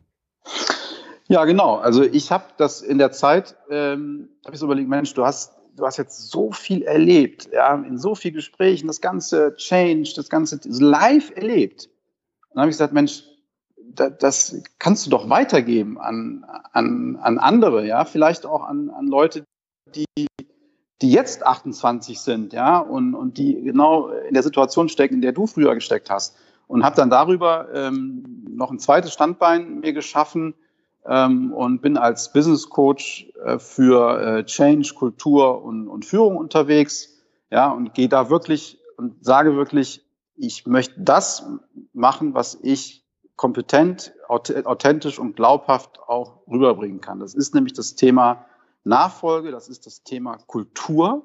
Ja, 1.27 1.45
genau. 1.45 1.77
Also 1.77 2.03
ich 2.03 2.32
habe 2.32 2.45
das 2.57 2.82
in 2.82 2.97
der 2.97 3.11
Zeit, 3.11 3.55
ähm, 3.69 4.29
habe 4.45 4.55
ich 4.55 4.59
so 4.59 4.65
überlegt, 4.65 4.89
Mensch, 4.89 5.13
du 5.13 5.25
hast, 5.25 5.53
du 5.75 5.86
hast 5.86 5.97
jetzt 5.97 6.29
so 6.29 6.51
viel 6.51 6.82
erlebt, 6.82 7.49
ja, 7.53 7.75
in 7.75 7.97
so 7.97 8.15
vielen 8.15 8.34
Gesprächen, 8.34 8.88
das 8.88 8.99
ganze 8.99 9.55
Change, 9.55 10.11
das 10.15 10.29
ganze 10.29 10.59
live 10.65 11.32
erlebt. 11.36 11.86
Und 12.49 12.55
dann 12.55 12.61
habe 12.61 12.69
ich 12.69 12.75
gesagt, 12.75 12.93
Mensch, 12.93 13.23
das 13.93 14.61
kannst 14.79 15.05
du 15.05 15.09
doch 15.09 15.29
weitergeben 15.29 15.99
an, 15.99 16.45
an, 16.71 17.17
an 17.21 17.39
andere, 17.39 17.86
ja, 17.86 18.05
vielleicht 18.05 18.45
auch 18.45 18.63
an, 18.63 18.89
an 18.89 19.07
Leute, 19.07 19.45
die, 19.96 20.28
die 21.02 21.12
jetzt 21.12 21.46
28 21.46 22.20
sind, 22.20 22.54
ja, 22.54 22.80
und, 22.80 23.16
und 23.16 23.38
die 23.38 23.62
genau 23.62 24.10
in 24.10 24.34
der 24.34 24.44
Situation 24.44 24.89
stecken, 24.89 25.16
in 25.16 25.22
der 25.22 25.32
du 25.32 25.48
früher 25.48 25.74
gesteckt 25.76 26.10
hast. 26.10 26.38
Und 26.68 26.86
habe 26.86 26.96
dann 26.96 27.10
darüber 27.10 27.68
ähm, 27.74 28.46
noch 28.50 28.72
ein 28.72 28.80
zweites 28.80 29.12
Standbein 29.12 29.82
mir 29.82 29.94
geschaffen 29.94 30.54
ähm, 31.06 31.52
und 31.52 31.82
bin 31.82 31.98
als 31.98 32.32
Business 32.32 32.70
Coach 32.70 33.30
äh, 33.44 33.60
für 33.60 34.22
äh, 34.22 34.46
Change, 34.46 34.94
Kultur 34.96 35.64
und, 35.64 35.88
und 35.88 36.06
Führung 36.06 36.38
unterwegs, 36.38 37.18
ja, 37.50 37.70
und 37.70 37.94
gehe 37.94 38.08
da 38.08 38.30
wirklich 38.30 38.80
und 38.98 39.26
sage 39.26 39.56
wirklich, 39.56 40.06
ich 40.36 40.66
möchte 40.66 41.02
das 41.02 41.46
machen, 41.94 42.34
was 42.34 42.58
ich 42.62 43.04
kompetent, 43.36 44.14
authentisch 44.28 45.18
und 45.18 45.36
glaubhaft 45.36 46.00
auch 46.08 46.48
rüberbringen 46.48 47.02
kann. 47.02 47.20
Das 47.20 47.34
ist 47.34 47.56
nämlich 47.56 47.74
das 47.74 47.96
Thema 47.96 48.46
Nachfolge, 48.84 49.51
das 49.51 49.69
ist 49.69 49.86
das 49.86 50.03
Thema 50.03 50.38
Kultur, 50.47 51.23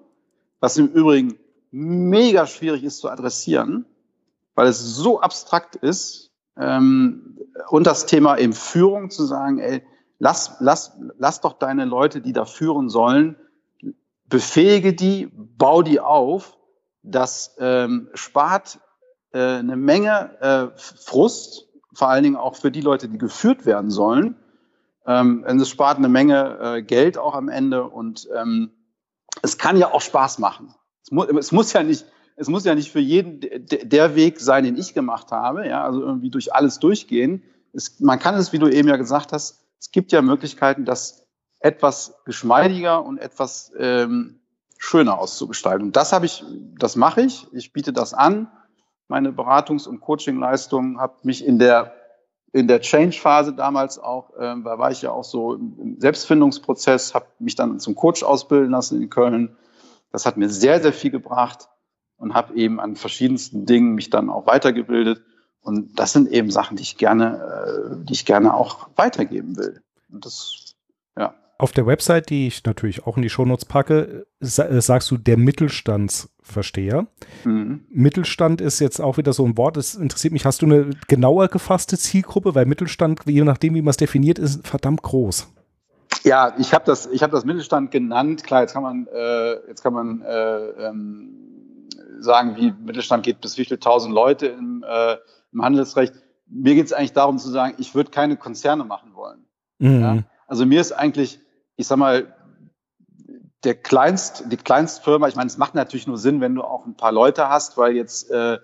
was 0.60 0.76
im 0.76 0.88
Übrigen 0.88 1.38
mega 1.70 2.46
schwierig 2.46 2.84
ist 2.84 2.98
zu 2.98 3.08
adressieren, 3.08 3.86
weil 4.54 4.68
es 4.68 4.80
so 4.80 5.20
abstrakt 5.20 5.76
ist. 5.76 6.32
Ähm, 6.56 7.38
und 7.68 7.86
das 7.86 8.06
Thema 8.06 8.38
eben 8.38 8.52
Führung 8.52 9.10
zu 9.10 9.24
sagen, 9.24 9.58
ey, 9.58 9.82
lass, 10.18 10.56
lass, 10.60 10.96
lass 11.18 11.40
doch 11.40 11.54
deine 11.54 11.84
Leute, 11.84 12.20
die 12.20 12.32
da 12.32 12.44
führen 12.44 12.88
sollen, 12.88 13.36
befähige 14.28 14.94
die, 14.94 15.30
bau 15.32 15.82
die 15.82 16.00
auf. 16.00 16.56
Das 17.02 17.56
ähm, 17.58 18.08
spart 18.14 18.80
äh, 19.32 19.38
eine 19.38 19.76
Menge 19.76 20.40
äh, 20.40 20.78
Frust, 20.78 21.68
vor 21.92 22.08
allen 22.08 22.24
Dingen 22.24 22.36
auch 22.36 22.56
für 22.56 22.70
die 22.70 22.80
Leute, 22.80 23.08
die 23.08 23.18
geführt 23.18 23.66
werden 23.66 23.90
sollen. 23.90 24.36
Ähm, 25.06 25.44
es 25.44 25.68
spart 25.68 25.98
eine 25.98 26.08
Menge 26.08 26.58
äh, 26.60 26.82
Geld 26.82 27.18
auch 27.18 27.34
am 27.34 27.48
Ende 27.48 27.84
und 27.84 28.28
ähm, 28.36 28.70
es 29.42 29.58
kann 29.58 29.76
ja 29.76 29.92
auch 29.92 30.00
Spaß 30.00 30.38
machen. 30.38 30.74
Es, 31.02 31.10
mu 31.10 31.22
es 31.24 31.52
muss 31.52 31.72
ja 31.72 31.82
nicht, 31.82 32.06
es 32.36 32.48
muss 32.48 32.64
ja 32.64 32.74
nicht 32.74 32.90
für 32.90 33.00
jeden 33.00 33.40
der 33.40 34.14
Weg 34.14 34.40
sein, 34.40 34.64
den 34.64 34.76
ich 34.76 34.94
gemacht 34.94 35.30
habe, 35.30 35.66
ja, 35.66 35.84
also 35.84 36.02
irgendwie 36.02 36.30
durch 36.30 36.54
alles 36.54 36.78
durchgehen. 36.78 37.42
Es, 37.72 38.00
man 38.00 38.18
kann 38.18 38.34
es, 38.34 38.52
wie 38.52 38.58
du 38.58 38.68
eben 38.68 38.88
ja 38.88 38.96
gesagt 38.96 39.32
hast, 39.32 39.62
es 39.78 39.90
gibt 39.90 40.12
ja 40.12 40.22
Möglichkeiten, 40.22 40.84
das 40.84 41.26
etwas 41.60 42.14
geschmeidiger 42.24 43.04
und 43.04 43.18
etwas 43.18 43.72
ähm, 43.78 44.40
schöner 44.78 45.18
auszugestalten. 45.18 45.86
Und 45.86 45.96
das 45.96 46.12
habe 46.12 46.26
ich, 46.26 46.44
das 46.78 46.96
mache 46.96 47.22
ich. 47.22 47.46
Ich 47.52 47.72
biete 47.72 47.92
das 47.92 48.14
an. 48.14 48.50
Meine 49.08 49.30
Beratungs- 49.30 49.88
und 49.88 50.00
Coachingleistung 50.00 51.00
habe 51.00 51.14
mich 51.22 51.44
in 51.44 51.58
der 51.58 51.94
in 52.52 52.68
der 52.68 52.80
Change-Phase 52.80 53.52
damals 53.54 53.98
auch, 53.98 54.30
ähm, 54.38 54.64
da 54.64 54.78
war 54.78 54.90
ich 54.90 55.02
ja 55.02 55.10
auch 55.10 55.24
so 55.24 55.54
im 55.54 55.96
Selbstfindungsprozess, 55.98 57.14
habe 57.14 57.26
mich 57.38 57.54
dann 57.54 57.80
zum 57.80 57.94
Coach 57.94 58.22
ausbilden 58.22 58.70
lassen 58.70 59.02
in 59.02 59.10
Köln. 59.10 59.56
Das 60.10 60.26
hat 60.26 60.36
mir 60.36 60.48
sehr, 60.48 60.80
sehr 60.80 60.92
viel 60.92 61.10
gebracht 61.10 61.68
und 62.16 62.34
habe 62.34 62.54
eben 62.54 62.80
an 62.80 62.96
verschiedensten 62.96 63.66
Dingen 63.66 63.94
mich 63.94 64.10
dann 64.10 64.30
auch 64.30 64.46
weitergebildet. 64.46 65.22
Und 65.60 65.98
das 65.98 66.12
sind 66.12 66.30
eben 66.30 66.50
Sachen, 66.50 66.76
die 66.76 66.82
ich 66.82 66.96
gerne, 66.96 67.96
äh, 67.98 68.04
die 68.04 68.12
ich 68.12 68.24
gerne 68.24 68.54
auch 68.54 68.88
weitergeben 68.96 69.56
will. 69.56 69.82
Und 70.10 70.24
das, 70.24 70.76
ja. 71.18 71.34
Auf 71.58 71.72
der 71.72 71.86
Website, 71.86 72.28
die 72.28 72.46
ich 72.48 72.64
natürlich 72.64 73.06
auch 73.06 73.16
in 73.16 73.22
die 73.22 73.30
Shownotes 73.30 73.64
packe, 73.64 74.26
äh, 74.40 74.80
sagst 74.80 75.10
du 75.10 75.16
der 75.16 75.38
Mittelstandsversteher. 75.38 77.06
Mhm. 77.44 77.86
Mittelstand 77.88 78.60
ist 78.60 78.78
jetzt 78.80 79.00
auch 79.00 79.16
wieder 79.16 79.32
so 79.32 79.44
ein 79.46 79.56
Wort, 79.56 79.78
das 79.78 79.94
interessiert 79.94 80.34
mich. 80.34 80.44
Hast 80.44 80.60
du 80.60 80.66
eine 80.66 80.90
genauer 81.08 81.48
gefasste 81.48 81.96
Zielgruppe? 81.96 82.54
Weil 82.54 82.66
Mittelstand, 82.66 83.20
je 83.24 83.42
nachdem, 83.42 83.74
wie 83.74 83.82
man 83.82 83.90
es 83.90 83.96
definiert, 83.96 84.38
ist 84.38 84.66
verdammt 84.66 85.02
groß. 85.02 85.48
Ja, 86.24 86.54
ich 86.58 86.74
habe 86.74 86.84
das, 86.84 87.06
ich 87.06 87.20
das 87.20 87.44
Mittelstand 87.44 87.90
genannt. 87.90 88.44
Klar, 88.44 88.62
jetzt 88.62 88.74
kann 88.74 88.82
man, 88.82 89.06
äh, 89.06 89.52
jetzt 89.68 89.82
kann 89.82 89.94
man 89.94 90.22
äh, 90.22 90.88
ähm, 90.88 91.88
sagen, 92.18 92.56
wie 92.56 92.74
Mittelstand 92.84 93.24
geht 93.24 93.40
bis 93.40 93.56
wie 93.56 93.64
viele 93.64 93.80
tausend 93.80 94.14
Leute 94.14 94.48
im, 94.48 94.84
äh, 94.86 95.16
im 95.52 95.62
Handelsrecht. 95.62 96.14
Mir 96.48 96.74
geht 96.74 96.86
es 96.86 96.92
eigentlich 96.92 97.12
darum 97.12 97.38
zu 97.38 97.48
sagen, 97.48 97.74
ich 97.78 97.94
würde 97.94 98.10
keine 98.10 98.36
Konzerne 98.36 98.84
machen 98.84 99.14
wollen. 99.14 99.46
Mhm. 99.78 100.00
Ja? 100.00 100.18
Also 100.46 100.66
mir 100.66 100.80
ist 100.80 100.92
eigentlich 100.92 101.40
ich 101.76 101.86
sag 101.86 101.98
mal, 101.98 102.34
der 103.64 103.74
Kleinst, 103.74 104.44
die 104.50 104.56
Kleinstfirma, 104.56 105.28
ich 105.28 105.36
meine, 105.36 105.48
es 105.48 105.58
macht 105.58 105.74
natürlich 105.74 106.06
nur 106.06 106.18
Sinn, 106.18 106.40
wenn 106.40 106.54
du 106.54 106.62
auch 106.62 106.86
ein 106.86 106.96
paar 106.96 107.12
Leute 107.12 107.48
hast, 107.48 107.76
weil 107.76 107.96
jetzt 107.96 108.30
äh, 108.30 108.58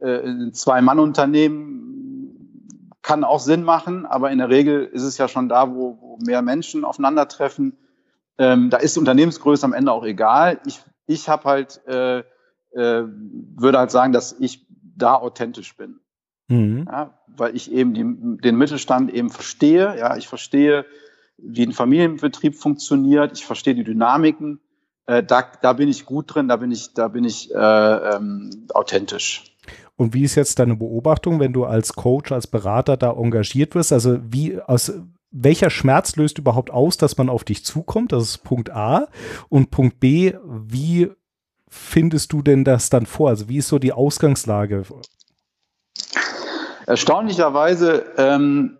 äh, 0.00 0.26
ein 0.26 0.52
Zwei-Mann-Unternehmen 0.52 2.94
kann 3.02 3.24
auch 3.24 3.40
Sinn 3.40 3.62
machen, 3.62 4.04
aber 4.04 4.30
in 4.30 4.38
der 4.38 4.48
Regel 4.48 4.84
ist 4.84 5.02
es 5.02 5.16
ja 5.16 5.28
schon 5.28 5.48
da, 5.48 5.74
wo, 5.74 5.98
wo 6.00 6.18
mehr 6.24 6.42
Menschen 6.42 6.84
aufeinandertreffen. 6.84 7.78
Ähm, 8.36 8.70
da 8.70 8.78
ist 8.78 8.98
Unternehmensgröße 8.98 9.64
am 9.64 9.72
Ende 9.72 9.92
auch 9.92 10.04
egal. 10.04 10.60
Ich, 10.66 10.80
ich 11.06 11.28
habe 11.28 11.44
halt, 11.44 11.80
äh, 11.86 12.18
äh, 12.18 12.24
würde 12.74 13.78
halt 13.78 13.90
sagen, 13.90 14.12
dass 14.12 14.36
ich 14.38 14.66
da 14.96 15.14
authentisch 15.14 15.76
bin. 15.76 16.00
Mhm. 16.48 16.88
Ja, 16.90 17.18
weil 17.28 17.54
ich 17.54 17.72
eben 17.72 17.94
die, 17.94 18.40
den 18.42 18.56
Mittelstand 18.56 19.12
eben 19.12 19.30
verstehe. 19.30 19.96
Ja, 19.98 20.16
ich 20.16 20.28
verstehe, 20.28 20.84
wie 21.38 21.64
ein 21.64 21.72
Familienbetrieb 21.72 22.54
funktioniert. 22.54 23.32
Ich 23.32 23.46
verstehe 23.46 23.74
die 23.74 23.84
Dynamiken. 23.84 24.60
Äh, 25.06 25.22
da, 25.22 25.50
da 25.62 25.72
bin 25.72 25.88
ich 25.88 26.04
gut 26.04 26.34
drin, 26.34 26.48
da 26.48 26.56
bin 26.56 26.70
ich, 26.70 26.92
da 26.94 27.08
bin 27.08 27.24
ich 27.24 27.54
äh, 27.54 27.56
ähm, 27.56 28.50
authentisch. 28.74 29.44
Und 29.96 30.14
wie 30.14 30.22
ist 30.22 30.34
jetzt 30.34 30.58
deine 30.58 30.76
Beobachtung, 30.76 31.40
wenn 31.40 31.52
du 31.52 31.64
als 31.64 31.94
Coach, 31.94 32.30
als 32.30 32.46
Berater 32.46 32.96
da 32.96 33.12
engagiert 33.12 33.74
wirst? 33.74 33.92
Also 33.92 34.18
wie 34.22 34.60
aus 34.60 34.92
welcher 35.30 35.70
Schmerz 35.70 36.16
löst 36.16 36.38
überhaupt 36.38 36.70
aus, 36.70 36.96
dass 36.96 37.18
man 37.18 37.28
auf 37.28 37.44
dich 37.44 37.64
zukommt? 37.64 38.12
Das 38.12 38.22
ist 38.22 38.38
Punkt 38.38 38.70
A. 38.70 39.08
Und 39.48 39.70
Punkt 39.70 40.00
B, 40.00 40.34
wie 40.44 41.10
findest 41.68 42.32
du 42.32 42.42
denn 42.42 42.64
das 42.64 42.90
dann 42.90 43.06
vor? 43.06 43.28
Also 43.28 43.48
wie 43.48 43.58
ist 43.58 43.68
so 43.68 43.78
die 43.78 43.92
Ausgangslage? 43.92 44.84
Erstaunlicherweise 46.86 48.06
ähm, 48.16 48.77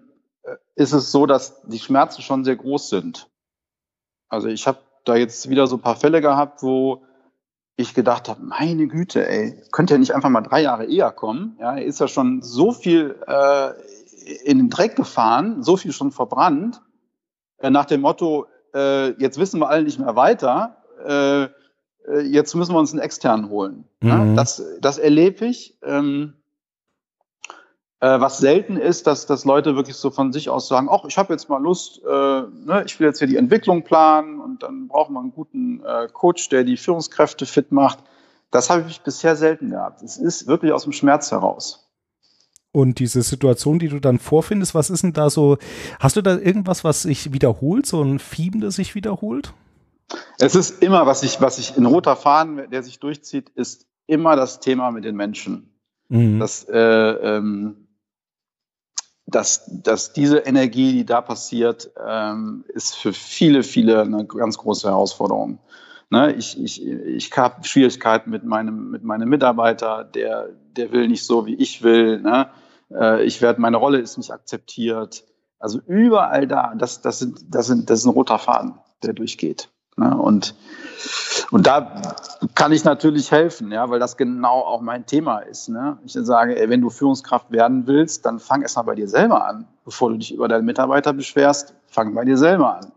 ist 0.79 0.93
es 0.93 1.11
so, 1.11 1.27
dass 1.27 1.61
die 1.63 1.81
Schmerzen 1.81 2.23
schon 2.23 2.45
sehr 2.45 2.55
groß 2.55 2.89
sind. 2.89 3.29
Also 4.29 4.47
ich 4.47 4.67
habe 4.69 4.79
da 5.05 5.17
jetzt 5.17 5.51
wieder 5.51 5.67
so 5.67 5.77
ein 5.77 5.83
paar 5.83 5.97
Fälle 5.97 6.21
gehabt, 6.21 6.63
wo 6.63 7.03
ich 7.77 7.95
gedacht 7.95 8.29
habe, 8.29 8.43
meine 8.43 8.87
Güte, 8.87 9.29
ey, 9.29 9.61
könnte 9.73 9.95
er 9.95 9.99
nicht 9.99 10.15
einfach 10.15 10.29
mal 10.29 10.41
drei 10.41 10.63
Jahre 10.63 10.87
eher 10.87 11.11
kommen? 11.11 11.57
Ja, 11.59 11.77
er 11.77 11.85
ist 11.85 11.99
ja 11.99 12.07
schon 12.07 12.43
so 12.43 12.71
viel 12.71 13.17
äh, 13.27 13.73
in 14.45 14.59
den 14.59 14.71
Dreck 14.71 14.95
gefahren, 14.95 15.65
so 15.65 15.77
viel 15.77 15.93
schon 15.93 16.13
verbrannt, 16.13 16.81
äh, 17.59 17.71
nach 17.71 17.87
dem 17.87 18.03
Motto, 18.03 18.47
äh, 18.73 19.21
jetzt 19.21 19.39
wissen 19.39 19.61
wir 19.61 19.69
alle 19.69 19.83
nicht 19.83 19.99
mehr 19.99 20.15
weiter, 20.15 20.77
äh, 21.05 21.45
äh 21.45 21.49
jetzt 22.23 22.55
müssen 22.55 22.73
wir 22.73 22.79
uns 22.79 22.93
einen 22.93 23.03
externen 23.03 23.49
holen. 23.49 23.85
Mhm. 24.01 24.09
Ja, 24.09 24.35
das, 24.35 24.63
das 24.81 24.99
erlebe 24.99 25.47
ich. 25.47 25.77
Ähm, 25.83 26.35
äh, 28.01 28.21
was 28.21 28.39
selten 28.39 28.77
ist, 28.77 29.07
dass, 29.07 29.27
dass 29.27 29.45
Leute 29.45 29.75
wirklich 29.75 29.97
so 29.97 30.11
von 30.11 30.33
sich 30.33 30.51
aus 30.51 30.69
sagen, 30.69 30.89
ach, 30.91 31.05
ich 31.07 31.19
habe 31.19 31.33
jetzt 31.33 31.49
mal 31.49 31.61
Lust, 31.61 32.01
äh, 32.05 32.09
ne, 32.09 32.85
ich 32.87 32.99
will 33.01 33.09
jetzt 33.09 33.19
hier 33.19 33.27
die 33.27 33.37
Entwicklung 33.37 33.83
planen 33.83 34.41
und 34.41 34.63
dann 34.63 34.89
brauchen 34.89 35.15
wir 35.15 35.21
einen 35.21 35.33
guten 35.33 35.83
äh, 35.85 36.09
Coach, 36.13 36.49
der 36.49 36.65
die 36.65 36.77
Führungskräfte 36.77 37.45
fit 37.45 37.73
macht. 37.73 37.99
Das 38.51 38.71
habe 38.71 38.85
ich 38.89 39.01
bisher 39.01 39.37
selten 39.37 39.71
gehabt. 39.71 40.03
Es 40.03 40.17
ist 40.17 40.47
wirklich 40.47 40.73
aus 40.73 40.85
dem 40.85 40.93
Schmerz 40.93 41.31
heraus. 41.31 41.89
Und 42.71 42.99
diese 43.01 43.23
Situation, 43.23 43.79
die 43.79 43.89
du 43.89 43.99
dann 43.99 44.19
vorfindest, 44.19 44.75
was 44.75 44.91
ist 44.91 45.03
denn 45.03 45.13
da 45.13 45.31
so? 45.31 45.59
Hast 45.99 46.17
du 46.17 46.23
da 46.23 46.37
irgendwas, 46.37 46.85
was 46.85 47.03
sich 47.03 47.33
wiederholt, 47.33 47.87
so 47.87 48.03
ein 48.03 48.19
Theme, 48.19 48.61
das 48.61 48.77
sich 48.77 48.95
wiederholt? 48.95 49.53
Es 50.39 50.55
ist 50.55 50.83
immer, 50.83 51.07
was 51.07 51.23
ich, 51.23 51.41
was 51.41 51.59
ich 51.59 51.77
in 51.77 51.87
roter 51.87 52.15
Faden, 52.15 52.71
der 52.71 52.83
sich 52.83 53.01
durchzieht, 53.01 53.51
ist 53.51 53.87
immer 54.07 54.37
das 54.37 54.61
Thema 54.61 54.91
mit 54.91 55.05
den 55.05 55.17
Menschen. 55.17 55.75
Mhm. 56.09 56.39
Das, 56.39 56.65
äh, 56.69 56.79
ähm, 56.79 57.88
dass, 59.31 59.71
dass 59.83 60.15
diese 60.15 60.39
Energie, 60.39 60.93
die 60.93 61.05
da 61.05 61.21
passiert, 61.21 61.91
ähm, 62.05 62.65
ist 62.69 62.97
für 62.97 63.13
viele, 63.13 63.63
viele 63.63 64.01
eine 64.01 64.25
ganz 64.25 64.57
große 64.57 64.89
Herausforderung. 64.89 65.59
Ne, 66.11 66.33
ich 66.33 66.59
ich, 66.59 66.87
ich 66.87 67.37
habe 67.37 67.63
Schwierigkeiten 67.65 68.31
mit 68.31 68.43
meinem, 68.45 68.91
mit 68.91 69.05
meinem 69.05 69.29
Mitarbeiter, 69.29 70.05
der, 70.05 70.49
der 70.75 70.93
will 70.93 71.09
nicht 71.09 71.27
so, 71.27 71.45
wie 71.45 71.55
ich 71.57 71.83
will. 71.83 72.23
Ne? 72.23 72.49
Äh, 72.91 73.25
ich 73.25 73.43
werde, 73.43 73.61
meine 73.61 73.77
Rolle 73.77 73.99
ist 73.99 74.17
nicht 74.17 74.31
akzeptiert. 74.31 75.25
Also 75.59 75.81
überall 75.87 76.47
da, 76.47 76.73
das, 76.75 77.03
das, 77.03 77.19
sind, 77.19 77.41
das, 77.51 77.67
sind, 77.67 77.91
das 77.91 78.01
ist 78.01 78.07
ein 78.07 78.13
roter 78.13 78.39
Faden, 78.39 78.79
der 79.03 79.13
durchgeht. 79.13 79.69
Ne? 79.99 80.17
Und, 80.17 80.55
und 81.51 81.67
da 81.67 82.03
kann 82.55 82.73
ich 82.73 82.85
natürlich 82.85 83.31
helfen, 83.31 83.73
ja, 83.73 83.91
weil 83.91 83.99
das 83.99 84.17
genau 84.17 84.61
auch 84.61 84.81
mein 84.81 85.07
Thema 85.07 85.41
ist. 85.41 85.69
Ne? 85.69 85.99
Ich 86.05 86.13
sage, 86.13 86.59
ey, 86.59 86.69
wenn 86.69 86.81
du 86.81 86.91
Führungskraft 86.91 87.51
werden 87.51 87.87
willst, 87.87 88.27
dann 88.27 88.39
fang 88.39 88.63
erst 88.63 88.77
mal 88.77 88.83
bei 88.83 88.95
dir 88.95 89.09
selber 89.09 89.47
an. 89.47 89.67
Bevor 89.85 90.11
du 90.11 90.17
dich 90.17 90.33
über 90.33 90.49
deinen 90.49 90.65
Mitarbeiter 90.65 91.13
beschwerst, 91.13 91.75
fang 91.87 92.15
bei 92.15 92.25
dir 92.25 92.37
selber 92.37 92.77
an. 92.77 92.93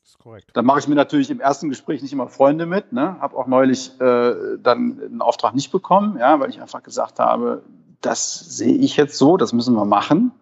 Das 0.00 0.10
ist 0.10 0.18
korrekt. 0.18 0.50
Da 0.54 0.62
mache 0.62 0.80
ich 0.80 0.88
mir 0.88 0.94
natürlich 0.94 1.30
im 1.30 1.40
ersten 1.40 1.68
Gespräch 1.68 2.02
nicht 2.02 2.12
immer 2.12 2.28
Freunde 2.28 2.66
mit. 2.66 2.92
Ne? 2.92 3.20
Habe 3.20 3.36
auch 3.36 3.46
neulich 3.46 4.00
äh, 4.00 4.58
dann 4.58 5.00
einen 5.00 5.22
Auftrag 5.22 5.54
nicht 5.54 5.70
bekommen, 5.70 6.18
ja, 6.18 6.40
weil 6.40 6.50
ich 6.50 6.60
einfach 6.60 6.82
gesagt 6.82 7.18
habe, 7.18 7.62
das 8.00 8.38
sehe 8.56 8.76
ich 8.76 8.96
jetzt 8.96 9.18
so, 9.18 9.36
das 9.36 9.52
müssen 9.52 9.74
wir 9.74 9.84
machen. 9.84 10.32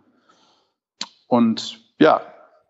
und 1.26 1.80
ja, 1.98 2.20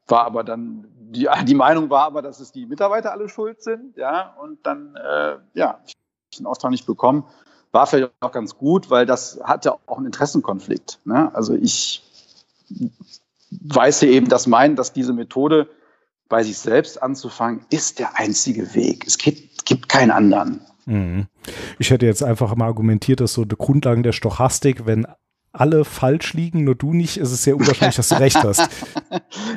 war 0.08 0.24
aber 0.24 0.44
dann, 0.44 0.86
die, 1.10 1.28
die 1.44 1.54
Meinung 1.54 1.90
war 1.90 2.04
aber, 2.04 2.22
dass 2.22 2.40
es 2.40 2.52
die 2.52 2.66
Mitarbeiter 2.66 3.12
alle 3.12 3.28
schuld 3.28 3.62
sind, 3.62 3.96
ja, 3.96 4.34
und 4.40 4.64
dann, 4.66 4.96
äh, 4.96 5.36
ja, 5.54 5.80
ich 5.84 5.94
den 6.38 6.46
Auftrag 6.46 6.70
nicht 6.70 6.86
bekommen. 6.86 7.24
War 7.72 7.86
vielleicht 7.86 8.12
auch 8.20 8.32
ganz 8.32 8.56
gut, 8.56 8.90
weil 8.90 9.06
das 9.06 9.40
hatte 9.42 9.72
auch 9.72 9.96
einen 9.96 10.06
Interessenkonflikt. 10.06 11.00
Ne? 11.04 11.34
Also 11.34 11.54
ich 11.54 12.02
weiß 13.50 14.02
ja 14.02 14.08
eben, 14.08 14.28
dass 14.28 14.46
meinen, 14.46 14.76
dass 14.76 14.92
diese 14.92 15.12
Methode 15.12 15.68
bei 16.28 16.42
sich 16.42 16.58
selbst 16.58 17.02
anzufangen, 17.02 17.64
ist 17.70 17.98
der 17.98 18.18
einzige 18.18 18.74
Weg. 18.74 19.06
Es 19.06 19.18
gibt, 19.18 19.64
gibt 19.64 19.88
keinen 19.88 20.10
anderen. 20.10 20.60
Mhm. 20.86 21.26
Ich 21.78 21.90
hätte 21.90 22.06
jetzt 22.06 22.22
einfach 22.22 22.54
mal 22.56 22.66
argumentiert, 22.66 23.20
dass 23.20 23.34
so 23.34 23.44
die 23.44 23.56
Grundlagen 23.56 24.02
der 24.02 24.12
Stochastik, 24.12 24.86
wenn 24.86 25.06
alle 25.52 25.84
falsch 25.84 26.34
liegen, 26.34 26.64
nur 26.64 26.74
du 26.74 26.92
nicht, 26.92 27.16
ist 27.16 27.32
es 27.32 27.44
sehr 27.44 27.56
unwahrscheinlich, 27.56 27.96
dass 27.96 28.08
du 28.08 28.16
recht 28.16 28.42
hast. 28.42 28.68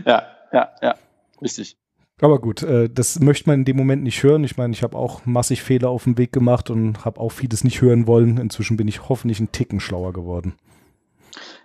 Ja, 0.06 0.24
ja, 0.52 0.70
ja, 0.82 0.96
richtig. 1.42 1.78
Aber 2.22 2.40
gut, 2.40 2.64
äh, 2.64 2.90
das 2.90 3.20
möchte 3.20 3.50
man 3.50 3.60
in 3.60 3.66
dem 3.66 3.78
Moment 3.78 4.04
nicht 4.04 4.22
hören. 4.24 4.44
Ich 4.44 4.58
meine, 4.58 4.74
ich 4.74 4.84
habe 4.84 4.98
auch 4.98 5.26
massig 5.26 5.64
Fehler 5.64 5.90
auf 5.90 6.04
dem 6.04 6.18
Weg 6.18 6.34
gemacht 6.34 6.70
und 6.70 7.06
habe 7.06 7.20
auch 7.20 7.32
vieles 7.32 7.64
nicht 7.64 7.82
hören 7.82 8.08
wollen. 8.08 8.38
Inzwischen 8.38 8.76
bin 8.76 8.88
ich 8.88 9.08
hoffentlich 9.08 9.40
einen 9.40 9.52
Ticken 9.52 9.80
schlauer 9.80 10.12
geworden. 10.12 10.56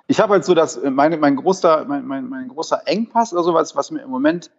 Ich 0.07 0.21
habe 0.21 0.35
halt 0.35 0.45
so, 0.45 0.55
dass 0.55 0.77
äh, 0.77 0.91
meine, 0.91 1.17
mein, 1.17 1.37
großer, 1.37 1.87
mein, 1.87 2.07
mein, 2.07 2.29
mein 2.29 2.49
großer 2.49 2.83
Engpass 2.87 3.33
oder 3.33 3.43
sowas, 3.43 3.75
was 3.75 3.91
mir 3.91 4.03
im 4.03 4.11
Moment 4.11 4.51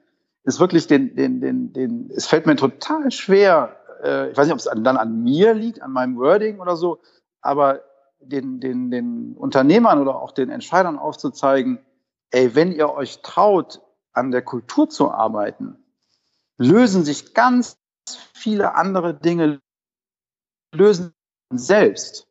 ist 0.43 0.59
wirklich 0.59 0.88
den, 0.88 1.16
den, 1.16 1.41
den, 1.41 1.74
den, 1.74 2.11
es 2.16 2.28
fällt 2.28 2.45
mir 2.45 2.55
total 2.55 3.11
schwer, 3.11 3.76
äh, 4.03 4.30
ich 4.32 4.38
weiß 4.38 4.45
nicht, 4.45 4.53
ob 4.53 4.59
es 4.59 4.66
dann 4.66 4.97
an 4.97 5.24
mir 5.24 5.53
liegt, 5.53 5.82
an 5.82 5.91
meinem 5.91 6.18
Wording 6.18 6.59
oder 6.59 6.76
so, 6.76 6.99
aber 7.41 7.82
den, 8.20 8.59
den, 8.59 8.91
den 8.91 9.36
Unternehmern 9.38 9.99
oder 9.99 10.16
auch 10.16 10.32
den 10.32 10.49
Entscheidern 10.49 10.97
aufzuzeigen, 10.97 11.80
ey, 12.32 12.55
wenn 12.55 12.72
ihr 12.72 12.91
euch 12.93 13.22
traut, 13.22 13.82
an 14.16 14.32
der 14.32 14.41
Kultur 14.41 14.89
zu 14.89 15.11
arbeiten, 15.11 15.78
lösen 16.57 17.03
sich 17.03 17.34
ganz 17.34 17.78
viele 18.34 18.76
andere 18.76 19.13
Dinge, 19.13 19.59
lösen 20.74 21.13
selbst. 21.53 22.28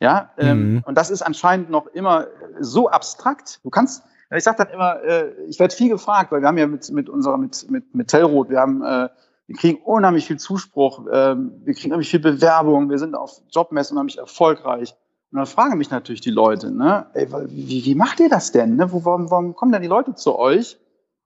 Ja, 0.00 0.32
ähm, 0.36 0.74
mhm. 0.74 0.82
und 0.84 0.96
das 0.96 1.10
ist 1.10 1.22
anscheinend 1.22 1.70
noch 1.70 1.86
immer 1.86 2.26
so 2.60 2.90
abstrakt. 2.90 3.60
Du 3.62 3.70
kannst, 3.70 4.02
ich 4.30 4.44
sage 4.44 4.58
dann 4.58 4.68
immer, 4.68 5.02
äh, 5.02 5.32
ich 5.46 5.58
werde 5.58 5.74
viel 5.74 5.88
gefragt, 5.88 6.32
weil 6.32 6.40
wir 6.40 6.48
haben 6.48 6.58
ja 6.58 6.66
mit, 6.66 6.90
mit 6.90 7.08
unserer, 7.08 7.38
mit, 7.38 7.70
mit, 7.70 7.94
mit 7.94 8.08
Tellroth, 8.08 8.50
wir 8.50 8.60
haben 8.60 8.82
äh, 8.82 9.08
wir 9.46 9.56
kriegen 9.56 9.82
unheimlich 9.82 10.26
viel 10.26 10.38
Zuspruch, 10.38 11.06
ähm, 11.12 11.60
wir 11.64 11.74
kriegen 11.74 11.88
unheimlich 11.88 12.10
viel 12.10 12.20
Bewerbung, 12.20 12.88
wir 12.88 12.98
sind 12.98 13.14
auf 13.14 13.42
Jobmessen 13.50 13.96
unheimlich 13.96 14.18
erfolgreich. 14.18 14.94
Und 15.34 15.38
dann 15.38 15.46
fragen 15.46 15.78
mich 15.78 15.90
natürlich 15.90 16.20
die 16.20 16.30
Leute, 16.30 16.70
ne, 16.70 17.06
ey, 17.14 17.26
wie, 17.48 17.84
wie 17.84 17.94
macht 17.96 18.20
ihr 18.20 18.28
das 18.28 18.52
denn? 18.52 18.76
Ne? 18.76 18.92
Wo, 18.92 19.04
warum, 19.04 19.32
warum 19.32 19.56
kommen 19.56 19.72
denn 19.72 19.82
die 19.82 19.88
Leute 19.88 20.14
zu 20.14 20.38
euch? 20.38 20.74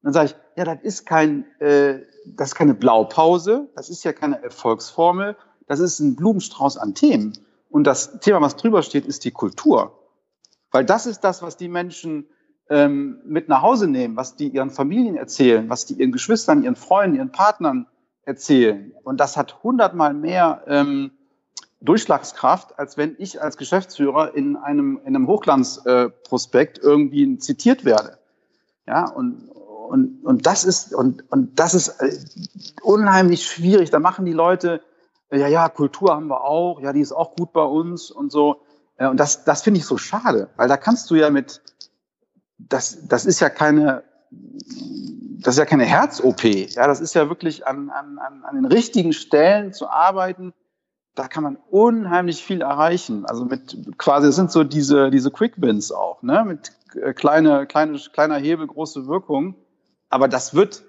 Und 0.00 0.04
dann 0.04 0.12
sage 0.14 0.26
ich, 0.28 0.36
ja, 0.56 0.64
das 0.64 0.78
ist 0.82 1.04
kein, 1.04 1.44
äh, 1.60 1.98
das 2.24 2.48
ist 2.48 2.54
keine 2.54 2.72
Blaupause, 2.72 3.68
das 3.76 3.90
ist 3.90 4.04
ja 4.04 4.14
keine 4.14 4.42
Erfolgsformel, 4.42 5.36
das 5.66 5.80
ist 5.80 6.00
ein 6.00 6.16
Blumenstrauß 6.16 6.78
an 6.78 6.94
Themen. 6.94 7.34
Und 7.68 7.84
das 7.84 8.18
Thema, 8.20 8.40
was 8.40 8.56
drüber 8.56 8.80
steht, 8.80 9.04
ist 9.04 9.26
die 9.26 9.30
Kultur. 9.30 9.92
Weil 10.70 10.86
das 10.86 11.04
ist 11.04 11.20
das, 11.20 11.42
was 11.42 11.58
die 11.58 11.68
Menschen 11.68 12.28
ähm, 12.70 13.20
mit 13.26 13.50
nach 13.50 13.60
Hause 13.60 13.88
nehmen, 13.88 14.16
was 14.16 14.36
die 14.36 14.48
ihren 14.48 14.70
Familien 14.70 15.16
erzählen, 15.16 15.68
was 15.68 15.84
die 15.84 16.00
ihren 16.00 16.12
Geschwistern, 16.12 16.62
ihren 16.62 16.76
Freunden, 16.76 17.16
ihren 17.16 17.30
Partnern 17.30 17.86
erzählen. 18.22 18.90
Und 19.04 19.20
das 19.20 19.36
hat 19.36 19.62
hundertmal 19.62 20.14
mehr 20.14 20.62
ähm, 20.66 21.10
Durchschlagskraft, 21.80 22.78
als 22.78 22.96
wenn 22.96 23.14
ich 23.18 23.40
als 23.40 23.56
Geschäftsführer 23.56 24.34
in 24.34 24.56
einem, 24.56 25.00
in 25.04 25.14
einem 25.14 25.26
Hochglanzprospekt 25.28 26.78
äh, 26.78 26.82
irgendwie 26.82 27.38
zitiert 27.38 27.84
werde. 27.84 28.18
Ja, 28.86 29.08
und, 29.08 29.48
und, 29.48 30.24
und 30.24 30.46
das 30.46 30.64
ist, 30.64 30.94
und, 30.94 31.30
und 31.30 31.58
das 31.60 31.74
ist 31.74 31.88
äh, 32.00 32.12
unheimlich 32.82 33.46
schwierig. 33.46 33.90
Da 33.90 34.00
machen 34.00 34.24
die 34.24 34.32
Leute, 34.32 34.82
ja, 35.30 35.46
ja, 35.46 35.68
Kultur 35.68 36.14
haben 36.14 36.28
wir 36.28 36.42
auch, 36.42 36.80
ja, 36.80 36.92
die 36.92 37.00
ist 37.00 37.12
auch 37.12 37.36
gut 37.36 37.52
bei 37.52 37.62
uns 37.62 38.10
und 38.10 38.32
so. 38.32 38.62
Äh, 38.96 39.06
und 39.06 39.18
das, 39.18 39.44
das 39.44 39.62
finde 39.62 39.78
ich 39.78 39.86
so 39.86 39.98
schade, 39.98 40.48
weil 40.56 40.68
da 40.68 40.76
kannst 40.76 41.10
du 41.10 41.14
ja 41.14 41.30
mit, 41.30 41.62
das, 42.58 43.06
das 43.06 43.24
ist 43.24 43.40
ja 43.40 43.50
keine, 43.50 44.02
das 44.30 45.54
ist 45.54 45.58
ja 45.58 45.64
keine 45.64 45.84
Herz-OP. 45.84 46.44
Ja, 46.44 46.86
das 46.86 47.00
ist 47.00 47.14
ja 47.14 47.28
wirklich 47.28 47.66
an, 47.66 47.90
an, 47.90 48.18
an 48.18 48.54
den 48.56 48.64
richtigen 48.64 49.12
Stellen 49.12 49.72
zu 49.72 49.88
arbeiten. 49.88 50.52
Da 51.18 51.26
kann 51.26 51.42
man 51.42 51.58
unheimlich 51.68 52.44
viel 52.44 52.60
erreichen. 52.60 53.26
Also 53.26 53.44
mit 53.44 53.76
quasi, 53.98 54.28
das 54.28 54.36
sind 54.36 54.52
so 54.52 54.62
diese, 54.62 55.10
diese 55.10 55.32
Quick 55.32 55.54
Wins 55.56 55.90
auch, 55.90 56.22
ne? 56.22 56.44
Mit 56.46 56.70
äh, 56.94 57.12
kleine, 57.12 57.66
kleine, 57.66 57.98
kleiner 58.12 58.36
Hebel, 58.36 58.68
große 58.68 59.08
Wirkung. 59.08 59.56
Aber 60.10 60.28
das 60.28 60.54
wird 60.54 60.84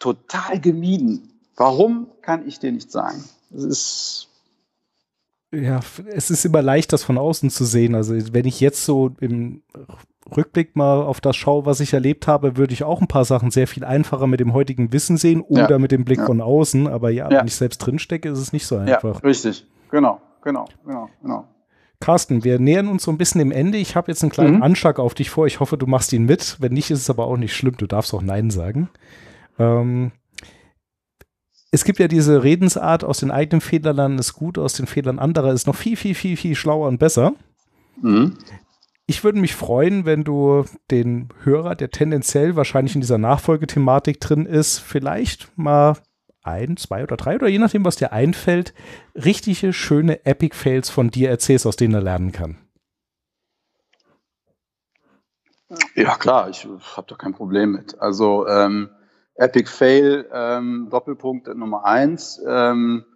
total 0.00 0.60
gemieden. 0.60 1.40
Warum 1.56 2.08
kann 2.22 2.48
ich 2.48 2.58
dir 2.58 2.72
nicht 2.72 2.90
sagen? 2.90 3.22
Es 3.54 3.62
ist 3.62 4.28
ja, 5.52 5.78
es 6.08 6.30
ist 6.30 6.44
immer 6.44 6.60
leicht, 6.60 6.92
das 6.92 7.04
von 7.04 7.16
außen 7.16 7.48
zu 7.48 7.64
sehen. 7.64 7.94
Also 7.94 8.14
wenn 8.32 8.46
ich 8.46 8.60
jetzt 8.60 8.84
so 8.84 9.12
im 9.20 9.62
Rückblick 10.36 10.76
mal 10.76 11.02
auf 11.02 11.20
das 11.20 11.36
schaue, 11.36 11.66
was 11.66 11.80
ich 11.80 11.92
erlebt 11.92 12.26
habe, 12.26 12.56
würde 12.56 12.72
ich 12.72 12.84
auch 12.84 13.00
ein 13.00 13.08
paar 13.08 13.24
Sachen 13.24 13.50
sehr 13.50 13.66
viel 13.66 13.84
einfacher 13.84 14.26
mit 14.26 14.40
dem 14.40 14.52
heutigen 14.52 14.92
Wissen 14.92 15.16
sehen 15.16 15.40
oder 15.40 15.70
ja. 15.70 15.78
mit 15.78 15.92
dem 15.92 16.04
Blick 16.04 16.18
ja. 16.18 16.26
von 16.26 16.40
außen. 16.40 16.86
Aber 16.86 17.10
ja, 17.10 17.30
ja, 17.30 17.40
wenn 17.40 17.46
ich 17.46 17.54
selbst 17.54 17.78
drinstecke, 17.78 18.28
ist 18.28 18.38
es 18.38 18.52
nicht 18.52 18.66
so 18.66 18.76
einfach. 18.76 19.22
Ja, 19.22 19.28
richtig. 19.28 19.66
Genau, 19.90 20.20
genau, 20.42 20.66
genau, 20.84 21.08
genau. 21.22 21.48
Carsten, 22.00 22.44
wir 22.44 22.60
nähern 22.60 22.88
uns 22.88 23.02
so 23.02 23.10
ein 23.10 23.18
bisschen 23.18 23.40
dem 23.40 23.50
Ende. 23.50 23.78
Ich 23.78 23.96
habe 23.96 24.10
jetzt 24.10 24.22
einen 24.22 24.30
kleinen 24.30 24.56
mhm. 24.56 24.62
Anschlag 24.62 24.98
auf 24.98 25.14
dich 25.14 25.30
vor. 25.30 25.46
Ich 25.46 25.60
hoffe, 25.60 25.76
du 25.76 25.86
machst 25.86 26.12
ihn 26.12 26.26
mit. 26.26 26.56
Wenn 26.60 26.72
nicht, 26.72 26.90
ist 26.90 27.00
es 27.00 27.10
aber 27.10 27.26
auch 27.26 27.36
nicht 27.36 27.56
schlimm. 27.56 27.76
Du 27.76 27.86
darfst 27.86 28.14
auch 28.14 28.22
Nein 28.22 28.50
sagen. 28.50 28.88
Ähm, 29.58 30.12
es 31.70 31.84
gibt 31.84 31.98
ja 31.98 32.08
diese 32.08 32.44
Redensart, 32.44 33.04
aus 33.04 33.18
den 33.18 33.30
eigenen 33.30 33.60
Fehlern 33.60 34.18
ist 34.18 34.34
gut, 34.34 34.58
aus 34.58 34.74
den 34.74 34.86
Fehlern 34.86 35.18
anderer 35.18 35.52
ist 35.52 35.66
noch 35.66 35.74
viel, 35.74 35.96
viel, 35.96 36.14
viel, 36.14 36.36
viel 36.36 36.54
schlauer 36.54 36.88
und 36.88 36.98
besser. 36.98 37.34
Mhm. 38.00 38.38
Ich 39.10 39.24
würde 39.24 39.40
mich 39.40 39.56
freuen, 39.56 40.04
wenn 40.04 40.22
du 40.22 40.66
den 40.90 41.30
Hörer, 41.42 41.74
der 41.74 41.90
tendenziell 41.90 42.56
wahrscheinlich 42.56 42.94
in 42.94 43.00
dieser 43.00 43.16
Nachfolgethematik 43.16 44.20
drin 44.20 44.44
ist, 44.44 44.80
vielleicht 44.80 45.48
mal 45.56 45.96
ein, 46.42 46.76
zwei 46.76 47.04
oder 47.04 47.16
drei 47.16 47.36
oder 47.36 47.48
je 47.48 47.58
nachdem, 47.58 47.86
was 47.86 47.96
dir 47.96 48.12
einfällt, 48.12 48.74
richtige, 49.14 49.72
schöne 49.72 50.26
Epic-Fails 50.26 50.90
von 50.90 51.10
dir 51.10 51.30
erzählst, 51.30 51.66
aus 51.66 51.76
denen 51.76 51.94
er 51.94 52.02
lernen 52.02 52.32
kann. 52.32 52.58
Ja, 55.94 56.16
klar, 56.16 56.50
ich 56.50 56.68
habe 56.94 57.06
da 57.08 57.16
kein 57.16 57.32
Problem 57.32 57.72
mit. 57.72 57.98
Also 57.98 58.46
ähm, 58.46 58.90
Epic 59.36 59.70
Fail, 59.70 60.28
ähm, 60.30 60.88
Doppelpunkt 60.90 61.46
Nummer 61.56 61.86
eins. 61.86 62.42
Ähm, 62.46 63.06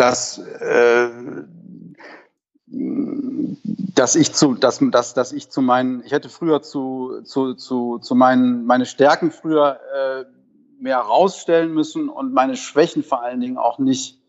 dass, 0.00 0.38
äh, 0.38 1.10
dass 2.72 4.14
ich 4.14 4.32
zu, 4.32 4.54
dass, 4.54 4.80
dass, 4.80 5.14
dass 5.14 5.32
ich 5.32 5.50
zu 5.50 5.60
meinen, 5.60 6.04
ich 6.04 6.12
hätte 6.12 6.28
früher 6.28 6.62
zu, 6.62 7.22
zu, 7.24 7.54
zu, 7.54 7.98
zu 7.98 8.14
meinen, 8.14 8.64
meine 8.64 8.86
Stärken 8.86 9.30
früher 9.30 9.80
äh, 9.94 10.24
mehr 10.80 10.98
herausstellen 10.98 11.72
müssen 11.74 12.08
und 12.08 12.32
meine 12.32 12.56
Schwächen 12.56 13.02
vor 13.02 13.22
allen 13.22 13.40
Dingen 13.40 13.58
auch 13.58 13.78
nicht 13.78 14.20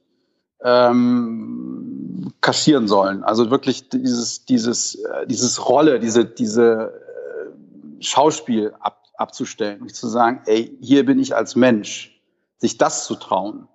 ähm, 0.63 2.33
kaschieren 2.41 2.87
sollen. 2.87 3.23
Also 3.23 3.51
wirklich 3.51 3.89
dieses, 3.89 4.45
dieses, 4.45 4.95
äh, 4.95 5.27
dieses 5.27 5.67
Rolle, 5.69 5.99
diese, 5.99 6.25
diese 6.25 6.93
äh, 6.93 8.03
Schauspiel 8.03 8.73
ab, 8.79 9.03
abzustellen 9.15 9.81
und 9.81 9.95
zu 9.95 10.07
sagen, 10.07 10.41
ey, 10.45 10.75
hier 10.81 11.05
bin 11.05 11.19
ich 11.19 11.35
als 11.35 11.55
Mensch, 11.55 12.19
sich 12.57 12.77
das 12.77 13.05
zu 13.05 13.15
trauen. 13.15 13.67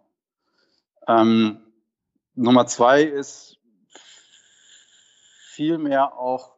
Ähm, 1.07 1.59
Nummer 2.35 2.67
zwei 2.67 3.03
ist 3.03 3.55
vielmehr 5.57 6.18
auch 6.18 6.52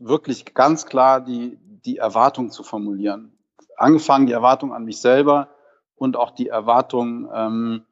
wirklich 0.00 0.52
ganz 0.52 0.84
klar 0.84 1.20
die, 1.20 1.56
die 1.84 1.98
Erwartung 1.98 2.50
zu 2.50 2.64
formulieren. 2.64 3.38
Angefangen 3.76 4.26
die 4.26 4.32
Erwartung 4.32 4.74
an 4.74 4.84
mich 4.84 5.00
selber 5.00 5.48
und 5.94 6.16
auch 6.16 6.32
die 6.32 6.48
Erwartung 6.48 7.30
ähm, 7.32 7.84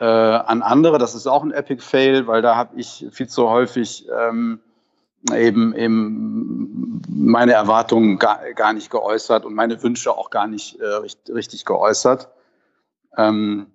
äh, 0.00 0.04
an 0.04 0.62
andere. 0.62 0.98
Das 0.98 1.14
ist 1.14 1.28
auch 1.28 1.44
ein 1.44 1.52
Epic 1.52 1.82
Fail, 1.82 2.26
weil 2.26 2.42
da 2.42 2.56
habe 2.56 2.80
ich 2.80 3.06
viel 3.12 3.28
zu 3.28 3.48
häufig 3.48 4.08
ähm, 4.12 4.60
eben, 5.32 5.72
eben 5.74 7.00
meine 7.08 7.52
Erwartungen 7.52 8.18
gar, 8.18 8.40
gar 8.54 8.72
nicht 8.72 8.90
geäußert 8.90 9.44
und 9.44 9.54
meine 9.54 9.80
Wünsche 9.84 10.16
auch 10.16 10.30
gar 10.30 10.48
nicht 10.48 10.80
äh, 10.80 10.84
richtig, 10.84 11.34
richtig 11.34 11.64
geäußert. 11.64 12.28
Ähm, 13.16 13.68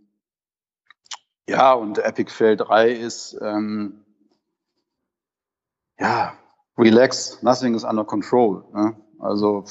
ja, 1.48 1.72
und 1.72 2.00
Epic 2.00 2.32
Fail 2.32 2.58
3 2.58 2.92
ist, 2.92 3.38
ähm, 3.42 4.03
ja, 6.04 6.34
relax, 6.78 7.42
nothing 7.42 7.76
is 7.76 7.84
under 7.84 8.04
control. 8.04 8.64
Ne? 8.74 8.96
Also 9.20 9.64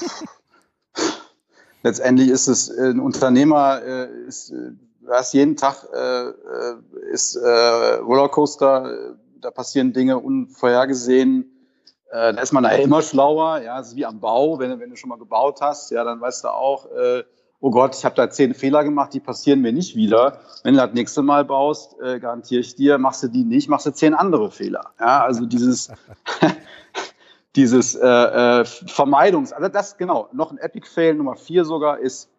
letztendlich 1.83 2.29
ist 2.29 2.47
es 2.47 2.69
ein 2.69 2.99
Unternehmer, 2.99 3.81
äh, 3.83 4.07
ist, 4.27 4.51
äh, 4.51 4.71
du 5.01 5.11
hast 5.11 5.33
jeden 5.33 5.55
Tag 5.55 5.85
äh, 5.93 6.29
äh 6.29 6.33
ist 7.11 7.35
äh, 7.35 7.95
Rollercoaster, 7.97 9.15
da 9.39 9.51
passieren 9.51 9.93
Dinge 9.93 10.17
unvorhergesehen. 10.17 11.67
äh, 12.11 12.33
da 12.33 12.41
ist 12.41 12.51
man 12.51 12.63
da 12.63 12.71
immer 12.71 13.01
schlauer. 13.01 13.61
Ja, 13.61 13.79
es 13.79 13.89
ist 13.89 13.95
wie 13.95 14.05
am 14.05 14.19
Bau. 14.19 14.57
Wenn, 14.57 14.79
wenn 14.79 14.89
du 14.89 14.95
schon 14.95 15.09
mal 15.09 15.19
gebaut 15.19 15.61
hast, 15.61 15.91
ja, 15.91 16.03
dann 16.03 16.19
weißt 16.19 16.45
du 16.45 16.47
auch, 16.49 16.89
äh, 16.91 17.23
oh 17.63 17.71
Gott, 17.71 17.95
ich 17.95 18.03
habe 18.03 18.15
da 18.15 18.29
zehn 18.29 18.53
Fehler 18.53 18.83
gemacht, 18.83 19.13
die 19.13 19.21
passieren 19.21 19.61
mir 19.61 19.71
nicht 19.71 19.95
wieder. 19.95 20.39
Wenn 20.63 20.73
du 20.73 20.81
das 20.81 20.93
nächste 20.93 21.21
Mal 21.21 21.45
baust, 21.45 21.95
äh, 22.01 22.19
garantiere 22.19 22.59
ich 22.59 22.75
dir, 22.75 22.97
machst 22.97 23.23
du 23.23 23.29
die 23.29 23.45
nicht, 23.45 23.69
machst 23.69 23.85
du 23.85 23.93
zehn 23.93 24.13
andere 24.13 24.51
Fehler. 24.51 24.91
Ja, 24.99 25.23
also 25.23 25.45
dieses, 25.45 25.89
dieses 27.55 27.95
äh, 27.95 28.05
äh, 28.05 28.65
Vermeidungs, 28.65 29.53
also 29.53 29.69
das 29.69 29.97
genau, 29.97 30.27
noch 30.33 30.51
ein 30.51 30.57
Epic 30.57 30.89
Fail 30.89 31.15
Nummer 31.15 31.37
vier 31.37 31.63
sogar 31.63 31.99
ist, 31.99 32.29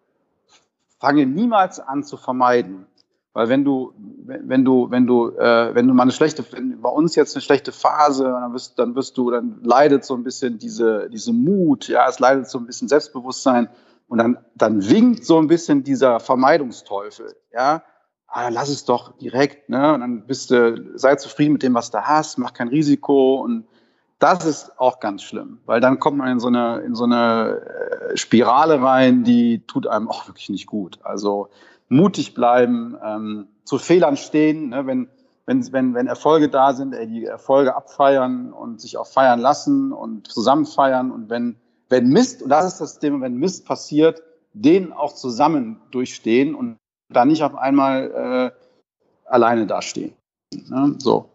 fange 1.00 1.24
niemals 1.24 1.80
an 1.80 2.04
zu 2.04 2.18
vermeiden. 2.18 2.86
Weil 3.32 3.48
wenn 3.48 3.64
du, 3.64 3.94
wenn 4.26 4.62
du, 4.62 4.90
wenn 4.90 5.06
du, 5.06 5.30
äh, 5.30 5.74
wenn 5.74 5.88
du 5.88 5.94
mal 5.94 6.02
eine 6.02 6.12
schlechte, 6.12 6.44
wenn 6.52 6.82
bei 6.82 6.90
uns 6.90 7.16
jetzt 7.16 7.34
eine 7.34 7.40
schlechte 7.40 7.72
Phase, 7.72 8.24
dann 8.24 8.52
wirst, 8.52 8.78
dann 8.78 8.94
wirst 8.94 9.16
du, 9.16 9.30
dann 9.30 9.58
leidet 9.62 10.04
so 10.04 10.14
ein 10.14 10.22
bisschen 10.22 10.58
diese, 10.58 11.08
diese 11.08 11.32
Mut, 11.32 11.88
ja, 11.88 12.06
es 12.08 12.18
leidet 12.18 12.50
so 12.50 12.58
ein 12.58 12.66
bisschen 12.66 12.88
Selbstbewusstsein 12.88 13.70
und 14.08 14.18
dann, 14.18 14.38
dann 14.54 14.88
winkt 14.88 15.24
so 15.24 15.38
ein 15.38 15.46
bisschen 15.46 15.84
dieser 15.84 16.20
Vermeidungsteufel, 16.20 17.36
ja. 17.52 17.82
Ah, 18.26 18.48
lass 18.48 18.68
es 18.68 18.84
doch 18.84 19.16
direkt, 19.16 19.68
ne? 19.68 19.94
Und 19.94 20.00
dann 20.00 20.26
bist 20.26 20.50
du, 20.50 20.98
sei 20.98 21.14
zufrieden 21.14 21.52
mit 21.52 21.62
dem, 21.62 21.74
was 21.74 21.92
du 21.92 22.02
hast, 22.02 22.36
mach 22.36 22.52
kein 22.52 22.66
Risiko 22.66 23.36
und 23.36 23.66
das 24.18 24.44
ist 24.44 24.80
auch 24.80 25.00
ganz 25.00 25.22
schlimm, 25.22 25.58
weil 25.66 25.80
dann 25.80 25.98
kommt 25.98 26.18
man 26.18 26.28
in 26.28 26.40
so 26.40 26.48
eine, 26.48 26.78
in 26.80 26.94
so 26.94 27.04
eine 27.04 27.60
äh, 27.60 28.16
Spirale 28.16 28.80
rein, 28.80 29.22
die 29.22 29.66
tut 29.66 29.86
einem 29.86 30.08
auch 30.08 30.26
wirklich 30.28 30.48
nicht 30.48 30.66
gut. 30.66 30.98
Also 31.02 31.48
mutig 31.88 32.34
bleiben, 32.34 32.96
ähm, 33.04 33.48
zu 33.64 33.78
Fehlern 33.78 34.16
stehen, 34.16 34.70
ne? 34.70 34.86
wenn, 34.86 35.08
wenn, 35.46 35.72
wenn, 35.72 35.94
wenn 35.94 36.06
Erfolge 36.06 36.48
da 36.48 36.72
sind, 36.72 36.94
ey, 36.94 37.06
die 37.06 37.24
Erfolge 37.24 37.76
abfeiern 37.76 38.52
und 38.52 38.80
sich 38.80 38.96
auch 38.96 39.06
feiern 39.06 39.40
lassen 39.40 39.92
und 39.92 40.28
zusammen 40.28 40.64
feiern 40.64 41.10
und 41.10 41.28
wenn, 41.28 41.56
wenn 41.88 42.08
Mist, 42.08 42.42
und 42.42 42.48
das 42.48 42.66
ist 42.66 42.80
das 42.80 42.98
Thema, 42.98 43.20
wenn 43.20 43.36
Mist 43.36 43.64
passiert, 43.64 44.22
den 44.52 44.92
auch 44.92 45.14
zusammen 45.14 45.80
durchstehen 45.90 46.54
und 46.54 46.76
dann 47.12 47.28
nicht 47.28 47.42
auf 47.42 47.54
einmal 47.54 48.52
äh, 48.54 49.30
alleine 49.30 49.66
dastehen. 49.66 50.12
Ne? 50.68 50.94
So. 50.98 51.28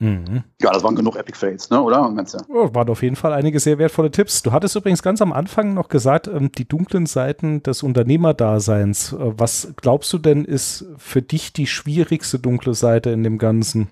Mhm. 0.00 0.44
Ja, 0.60 0.72
das 0.72 0.82
waren 0.82 0.96
genug 0.96 1.16
Epic 1.16 1.38
Fails, 1.38 1.70
ne? 1.70 1.80
oder? 1.80 2.12
Oh, 2.48 2.74
waren 2.74 2.88
auf 2.88 3.02
jeden 3.02 3.16
Fall 3.16 3.32
einige 3.32 3.60
sehr 3.60 3.78
wertvolle 3.78 4.10
Tipps. 4.10 4.42
Du 4.42 4.52
hattest 4.52 4.74
übrigens 4.76 5.02
ganz 5.02 5.22
am 5.22 5.32
Anfang 5.32 5.72
noch 5.74 5.88
gesagt, 5.88 6.26
ähm, 6.26 6.50
die 6.52 6.66
dunklen 6.66 7.06
Seiten 7.06 7.62
des 7.62 7.82
Unternehmerdaseins. 7.82 9.12
Äh, 9.12 9.16
was 9.38 9.72
glaubst 9.76 10.12
du 10.12 10.18
denn 10.18 10.44
ist 10.44 10.86
für 10.98 11.22
dich 11.22 11.52
die 11.52 11.66
schwierigste 11.66 12.38
dunkle 12.38 12.74
Seite 12.74 13.10
in 13.10 13.22
dem 13.22 13.38
Ganzen? 13.38 13.88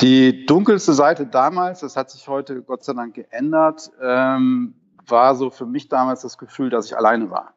Die 0.00 0.46
dunkelste 0.46 0.94
Seite 0.94 1.26
damals, 1.26 1.80
das 1.80 1.96
hat 1.96 2.10
sich 2.10 2.26
heute 2.26 2.62
Gott 2.62 2.84
sei 2.84 2.94
Dank 2.94 3.14
geändert, 3.14 3.90
ähm, 4.00 4.74
war 5.06 5.34
so 5.34 5.50
für 5.50 5.66
mich 5.66 5.88
damals 5.88 6.22
das 6.22 6.38
Gefühl, 6.38 6.70
dass 6.70 6.86
ich 6.86 6.96
alleine 6.96 7.30
war. 7.30 7.54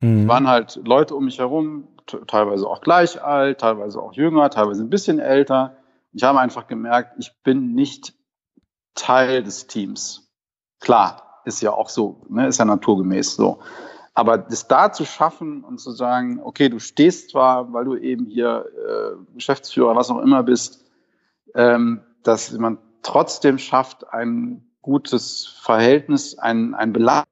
Mhm. 0.00 0.22
Es 0.22 0.28
waren 0.28 0.48
halt 0.48 0.80
Leute 0.84 1.14
um 1.14 1.26
mich 1.26 1.38
herum, 1.38 1.88
teilweise 2.26 2.66
auch 2.66 2.80
gleich 2.80 3.22
alt, 3.22 3.60
teilweise 3.60 4.00
auch 4.00 4.14
jünger, 4.14 4.48
teilweise 4.50 4.82
ein 4.82 4.90
bisschen 4.90 5.18
älter. 5.18 5.76
Ich 6.12 6.22
habe 6.22 6.40
einfach 6.40 6.66
gemerkt, 6.66 7.14
ich 7.18 7.32
bin 7.42 7.74
nicht 7.74 8.14
Teil 8.94 9.42
des 9.42 9.66
Teams. 9.66 10.30
Klar, 10.80 11.40
ist 11.44 11.62
ja 11.62 11.72
auch 11.72 11.88
so, 11.88 12.22
ne, 12.28 12.48
ist 12.48 12.58
ja 12.58 12.64
naturgemäß 12.64 13.36
so. 13.36 13.60
Aber 14.14 14.36
das 14.36 14.68
da 14.68 14.92
zu 14.92 15.04
schaffen 15.04 15.64
und 15.64 15.78
zu 15.78 15.90
sagen, 15.90 16.40
okay, 16.42 16.68
du 16.68 16.78
stehst 16.78 17.30
zwar, 17.30 17.72
weil 17.72 17.84
du 17.84 17.96
eben 17.96 18.26
hier 18.26 18.66
äh, 18.76 19.34
Geschäftsführer, 19.34 19.96
was 19.96 20.10
auch 20.10 20.20
immer 20.20 20.42
bist, 20.42 20.81
ähm, 21.54 22.02
dass 22.22 22.52
man 22.52 22.78
trotzdem 23.02 23.58
schafft, 23.58 24.08
ein 24.12 24.64
gutes 24.80 25.46
Verhältnis, 25.46 26.38
ein, 26.38 26.74
ein 26.74 26.92
belastbare 26.92 27.26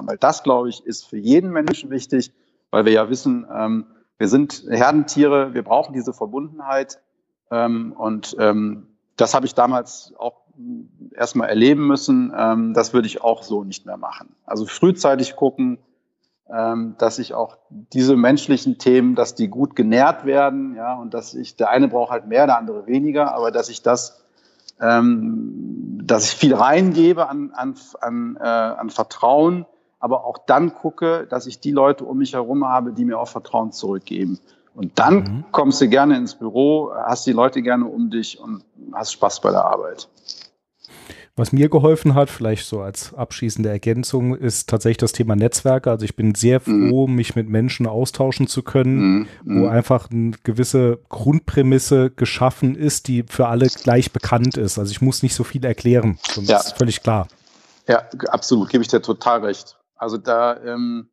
weil 0.00 0.16
das, 0.16 0.42
glaube 0.42 0.68
ich, 0.68 0.84
ist 0.86 1.06
für 1.06 1.18
jeden 1.18 1.50
Menschen 1.50 1.90
wichtig, 1.90 2.32
weil 2.70 2.84
wir 2.84 2.92
ja 2.92 3.10
wissen, 3.10 3.46
ähm, 3.52 3.86
wir 4.18 4.28
sind 4.28 4.64
Herdentiere, 4.68 5.54
wir 5.54 5.62
brauchen 5.62 5.92
diese 5.92 6.12
Verbundenheit. 6.12 7.00
Ähm, 7.50 7.92
und 7.92 8.36
ähm, 8.38 8.86
das 9.16 9.34
habe 9.34 9.46
ich 9.46 9.54
damals 9.54 10.14
auch 10.16 10.42
erstmal 11.14 11.48
erleben 11.48 11.86
müssen. 11.86 12.32
Ähm, 12.36 12.72
das 12.74 12.94
würde 12.94 13.06
ich 13.06 13.22
auch 13.22 13.42
so 13.42 13.64
nicht 13.64 13.84
mehr 13.84 13.96
machen. 13.96 14.34
Also 14.44 14.64
frühzeitig 14.66 15.36
gucken, 15.36 15.78
dass 16.98 17.18
ich 17.18 17.32
auch 17.32 17.56
diese 17.70 18.14
menschlichen 18.14 18.76
Themen, 18.76 19.14
dass 19.14 19.34
die 19.34 19.48
gut 19.48 19.74
genährt 19.74 20.26
werden, 20.26 20.74
ja, 20.76 20.94
und 20.96 21.14
dass 21.14 21.32
ich, 21.32 21.56
der 21.56 21.70
eine 21.70 21.88
braucht 21.88 22.10
halt 22.10 22.26
mehr, 22.26 22.46
der 22.46 22.58
andere 22.58 22.86
weniger, 22.86 23.34
aber 23.34 23.50
dass 23.50 23.70
ich 23.70 23.82
das, 23.82 24.22
ähm, 24.78 25.98
dass 26.04 26.26
ich 26.26 26.36
viel 26.36 26.54
reingebe 26.54 27.26
an, 27.26 27.52
an, 27.54 27.74
an, 28.02 28.36
äh, 28.38 28.44
an 28.44 28.90
Vertrauen, 28.90 29.64
aber 29.98 30.26
auch 30.26 30.36
dann 30.44 30.74
gucke, 30.74 31.26
dass 31.30 31.46
ich 31.46 31.60
die 31.60 31.70
Leute 31.70 32.04
um 32.04 32.18
mich 32.18 32.34
herum 32.34 32.68
habe, 32.68 32.92
die 32.92 33.06
mir 33.06 33.18
auch 33.18 33.28
Vertrauen 33.28 33.72
zurückgeben. 33.72 34.38
Und 34.74 34.98
dann 34.98 35.14
mhm. 35.14 35.44
kommst 35.52 35.80
du 35.80 35.88
gerne 35.88 36.18
ins 36.18 36.34
Büro, 36.34 36.92
hast 36.94 37.26
die 37.26 37.32
Leute 37.32 37.62
gerne 37.62 37.86
um 37.86 38.10
dich 38.10 38.38
und 38.38 38.62
hast 38.92 39.12
Spaß 39.12 39.40
bei 39.40 39.52
der 39.52 39.64
Arbeit. 39.64 40.08
Was 41.34 41.50
mir 41.50 41.70
geholfen 41.70 42.14
hat, 42.14 42.28
vielleicht 42.28 42.66
so 42.66 42.82
als 42.82 43.14
abschließende 43.14 43.70
Ergänzung, 43.70 44.34
ist 44.34 44.68
tatsächlich 44.68 44.98
das 44.98 45.12
Thema 45.12 45.34
Netzwerke. 45.34 45.90
Also 45.90 46.04
ich 46.04 46.14
bin 46.14 46.34
sehr 46.34 46.60
mhm. 46.62 46.90
froh, 46.90 47.06
mhm. 47.06 47.14
mich 47.14 47.34
mit 47.34 47.48
Menschen 47.48 47.86
austauschen 47.86 48.48
zu 48.48 48.62
können, 48.62 49.20
mhm. 49.20 49.28
wo 49.44 49.60
mhm. 49.60 49.68
einfach 49.68 50.10
eine 50.10 50.32
gewisse 50.42 50.98
Grundprämisse 51.08 52.10
geschaffen 52.10 52.74
ist, 52.74 53.08
die 53.08 53.24
für 53.26 53.48
alle 53.48 53.68
gleich 53.68 54.12
bekannt 54.12 54.58
ist. 54.58 54.78
Also 54.78 54.90
ich 54.90 55.00
muss 55.00 55.22
nicht 55.22 55.34
so 55.34 55.42
viel 55.42 55.64
erklären. 55.64 56.18
Das 56.34 56.46
ja. 56.46 56.58
ist 56.58 56.76
völlig 56.76 57.02
klar. 57.02 57.28
Ja, 57.88 58.02
absolut, 58.28 58.68
gebe 58.68 58.82
ich 58.82 58.88
dir 58.88 59.00
total 59.00 59.42
recht. 59.44 59.78
Also 59.96 60.18
da 60.18 60.60
ähm, 60.62 61.08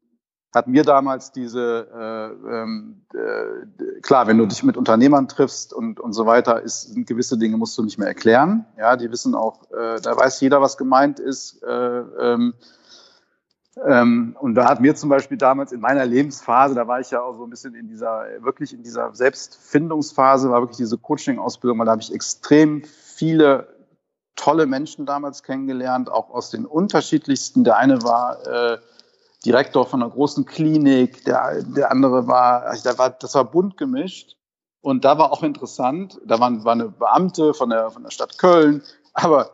hat 0.54 0.68
mir 0.68 0.84
damals 0.84 1.32
diese, 1.32 1.88
äh, 1.94 2.50
ähm, 2.50 3.02
äh, 3.14 4.00
klar, 4.02 4.28
wenn 4.28 4.38
du 4.38 4.48
dich 4.48 4.64
mit 4.64 4.78
Unternehmern 4.78 5.28
triffst 5.28 5.74
und, 5.74 6.00
und 6.00 6.14
so 6.14 6.26
weiter, 6.26 6.62
ist, 6.62 6.94
sind 6.94 7.08
gewisse 7.08 7.38
Dinge 7.38 7.58
musst 7.58 7.78
du 7.78 7.84
nicht 7.84 8.00
mehr 8.00 8.08
erklären. 8.08 8.66
Ja, 8.78 8.96
die 8.96 9.12
wissen 9.12 9.36
auch, 9.36 9.70
äh, 9.72 10.02
da 10.02 10.18
weiß 10.18 10.42
jeder, 10.42 10.60
was 10.60 10.78
gemeint 10.78 11.20
ist. 11.20 11.62
Äh, 11.62 11.70
ähm, 11.70 12.54
ähm, 13.86 14.36
und 14.40 14.56
da 14.56 14.68
hat 14.68 14.82
mir 14.82 14.96
zum 14.96 15.10
Beispiel 15.10 15.38
damals 15.38 15.72
in 15.72 15.82
meiner 15.82 16.06
Lebensphase, 16.06 16.74
da 16.74 16.88
war 16.88 17.00
ich 17.00 17.12
ja 17.12 17.22
auch 17.22 17.36
so 17.36 17.44
ein 17.44 17.50
bisschen 17.50 17.76
in 17.76 17.88
dieser, 17.88 18.26
wirklich 18.40 18.74
in 18.74 18.82
dieser 18.82 19.14
Selbstfindungsphase, 19.14 20.50
war 20.50 20.62
wirklich 20.62 20.78
diese 20.78 20.98
Coaching-Ausbildung, 20.98 21.78
weil 21.78 21.86
da 21.86 21.92
habe 21.92 22.02
ich 22.02 22.14
extrem 22.14 22.84
viele 22.84 23.68
tolle 24.36 24.66
Menschen 24.66 25.06
damals 25.06 25.44
kennengelernt, 25.44 26.10
auch 26.10 26.30
aus 26.32 26.50
den 26.50 26.66
unterschiedlichsten. 26.66 27.64
Der 27.64 27.78
eine 27.78 28.02
war 28.04 28.46
äh, 28.48 28.78
Direktor 29.46 29.86
von 29.86 30.02
einer 30.02 30.12
großen 30.12 30.46
Klinik, 30.46 31.24
der, 31.26 31.64
der 31.64 31.92
andere 31.92 32.28
war, 32.28 32.64
also 32.64 32.98
war, 32.98 33.12
das 33.12 33.36
war 33.36 33.46
bunt 33.46 33.78
gemischt. 33.78 34.36
Und 34.82 35.04
da 35.04 35.18
war 35.18 35.32
auch 35.32 35.44
interessant, 35.44 36.20
da 36.26 36.40
waren, 36.40 36.64
war 36.64 36.74
eine 36.74 36.90
Beamte 36.90 37.54
von 37.54 37.70
der, 37.70 37.92
von 37.92 38.04
der 38.04 38.12
Stadt 38.12 38.38
Köln, 38.38 38.82
aber 39.14 39.52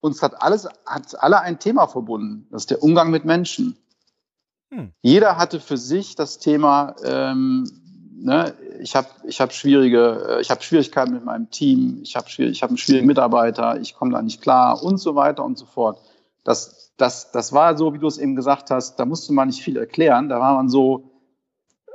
uns 0.00 0.20
hat 0.20 0.42
alles, 0.42 0.68
hat 0.84 1.22
alle 1.22 1.40
ein 1.40 1.58
Thema 1.58 1.86
verbunden. 1.86 2.46
Das 2.50 2.62
ist 2.62 2.70
der 2.70 2.82
Umgang 2.82 3.10
mit 3.10 3.24
Menschen. 3.24 3.78
Hm. 4.70 4.92
Jeder 5.00 5.36
hatte 5.36 5.60
für 5.60 5.78
sich 5.78 6.16
das 6.16 6.38
Thema, 6.38 6.96
ähm, 7.04 7.64
ne, 8.12 8.54
ich 8.80 8.96
habe 8.96 9.08
ich 9.24 9.40
hab 9.40 9.52
schwierige, 9.52 10.26
äh, 10.28 10.40
ich 10.40 10.50
habe 10.50 10.62
Schwierigkeiten 10.62 11.12
mit 11.12 11.24
meinem 11.24 11.50
Team, 11.50 12.00
ich 12.02 12.16
habe 12.16 12.26
ich 12.36 12.62
hab 12.62 12.70
einen 12.70 12.78
schwierigen 12.78 13.06
Mitarbeiter, 13.06 13.80
ich 13.80 13.94
komme 13.94 14.12
da 14.12 14.20
nicht 14.20 14.42
klar 14.42 14.82
und 14.82 14.98
so 14.98 15.14
weiter 15.14 15.44
und 15.44 15.56
so 15.56 15.66
fort. 15.66 15.98
Das, 16.42 16.83
das, 16.96 17.32
das 17.32 17.52
war 17.52 17.76
so, 17.76 17.92
wie 17.94 17.98
du 17.98 18.06
es 18.06 18.18
eben 18.18 18.36
gesagt 18.36 18.70
hast, 18.70 18.96
da 18.96 19.04
musste 19.04 19.32
man 19.32 19.48
nicht 19.48 19.62
viel 19.62 19.76
erklären, 19.76 20.28
da 20.28 20.40
war 20.40 20.54
man 20.54 20.68
so 20.68 21.10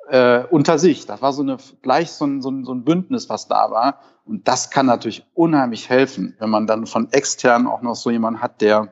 äh, 0.09 0.43
unter 0.49 0.77
sich. 0.77 1.05
Das 1.05 1.21
war 1.21 1.33
so 1.33 1.41
eine 1.41 1.57
gleich 1.81 2.11
so 2.11 2.25
ein, 2.25 2.41
so, 2.41 2.49
ein, 2.49 2.65
so 2.65 2.73
ein 2.73 2.83
Bündnis, 2.83 3.29
was 3.29 3.47
da 3.47 3.71
war. 3.71 3.99
Und 4.25 4.47
das 4.47 4.69
kann 4.69 4.85
natürlich 4.85 5.25
unheimlich 5.33 5.89
helfen, 5.89 6.35
wenn 6.39 6.49
man 6.49 6.67
dann 6.67 6.85
von 6.85 7.11
extern 7.11 7.67
auch 7.67 7.81
noch 7.81 7.95
so 7.95 8.09
jemanden 8.09 8.41
hat, 8.41 8.61
der 8.61 8.91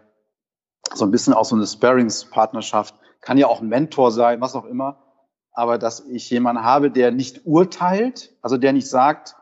so 0.94 1.06
ein 1.06 1.12
bisschen 1.12 1.34
auch 1.34 1.46
so 1.46 1.56
eine 1.56 1.68
Sparings-Partnerschaft, 1.68 2.96
kann 3.22 3.38
ja 3.38 3.48
auch 3.48 3.62
ein 3.62 3.68
Mentor 3.68 4.12
sein, 4.12 4.40
was 4.40 4.56
auch 4.56 4.66
immer, 4.66 5.04
aber 5.52 5.78
dass 5.78 6.06
ich 6.08 6.30
jemanden 6.30 6.64
habe, 6.64 6.92
der 6.92 7.12
nicht 7.12 7.46
urteilt, 7.46 8.34
also 8.42 8.58
der 8.58 8.74
nicht 8.74 8.88
sagt, 8.88 9.36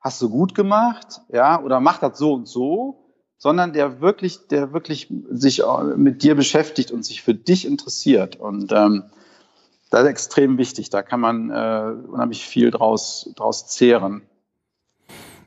hast 0.00 0.20
du 0.20 0.28
gut 0.28 0.54
gemacht, 0.54 1.22
ja, 1.28 1.60
oder 1.62 1.80
mach 1.80 1.98
das 1.98 2.18
so 2.18 2.34
und 2.34 2.46
so, 2.46 3.01
sondern 3.42 3.72
der 3.72 4.00
wirklich, 4.00 4.46
der 4.46 4.72
wirklich 4.72 5.12
sich 5.28 5.64
mit 5.96 6.22
dir 6.22 6.36
beschäftigt 6.36 6.92
und 6.92 7.04
sich 7.04 7.22
für 7.22 7.34
dich 7.34 7.66
interessiert. 7.66 8.36
Und 8.36 8.70
ähm, 8.70 9.10
das 9.90 10.02
ist 10.02 10.10
extrem 10.10 10.58
wichtig. 10.58 10.90
Da 10.90 11.02
kann 11.02 11.18
man 11.18 11.50
äh, 11.50 11.92
unheimlich 12.06 12.46
viel 12.46 12.70
draus, 12.70 13.32
draus 13.34 13.66
zehren. 13.66 14.22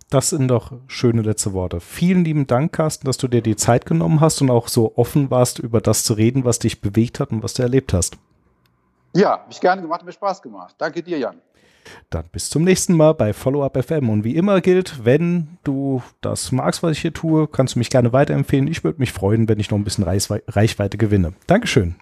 Das 0.09 0.31
sind 0.31 0.49
doch 0.49 0.73
schöne 0.87 1.21
letzte 1.21 1.53
Worte. 1.53 1.79
Vielen 1.79 2.25
lieben 2.25 2.47
Dank, 2.47 2.73
Carsten, 2.73 3.07
dass 3.07 3.15
du 3.15 3.29
dir 3.29 3.41
die 3.41 3.55
Zeit 3.55 3.85
genommen 3.85 4.19
hast 4.19 4.41
und 4.41 4.49
auch 4.49 4.67
so 4.67 4.97
offen 4.97 5.31
warst, 5.31 5.59
über 5.59 5.79
das 5.79 6.03
zu 6.03 6.15
reden, 6.15 6.43
was 6.43 6.59
dich 6.59 6.81
bewegt 6.81 7.21
hat 7.21 7.31
und 7.31 7.43
was 7.43 7.53
du 7.53 7.63
erlebt 7.63 7.93
hast. 7.93 8.17
Ja, 9.13 9.39
habe 9.39 9.51
ich 9.51 9.61
gerne 9.61 9.81
gemacht, 9.81 10.01
hat 10.01 10.05
mir 10.05 10.11
Spaß 10.11 10.41
gemacht. 10.41 10.75
Danke 10.79 11.01
dir, 11.01 11.17
Jan. 11.17 11.39
Dann 12.09 12.25
bis 12.31 12.49
zum 12.49 12.63
nächsten 12.63 12.95
Mal 12.95 13.13
bei 13.13 13.33
Follow-up 13.33 13.83
FM. 13.83 14.09
Und 14.09 14.23
wie 14.23 14.35
immer 14.35 14.61
gilt, 14.61 15.05
wenn 15.05 15.57
du 15.63 16.01
das 16.21 16.51
magst, 16.51 16.83
was 16.83 16.93
ich 16.93 16.99
hier 16.99 17.13
tue, 17.13 17.47
kannst 17.47 17.75
du 17.75 17.79
mich 17.79 17.89
gerne 17.89 18.13
weiterempfehlen. 18.13 18.67
Ich 18.67 18.83
würde 18.83 18.99
mich 18.99 19.11
freuen, 19.11 19.47
wenn 19.47 19.59
ich 19.59 19.71
noch 19.71 19.77
ein 19.77 19.83
bisschen 19.83 20.03
Reichweite 20.03 20.97
gewinne. 20.97 21.33
Dankeschön. 21.47 21.95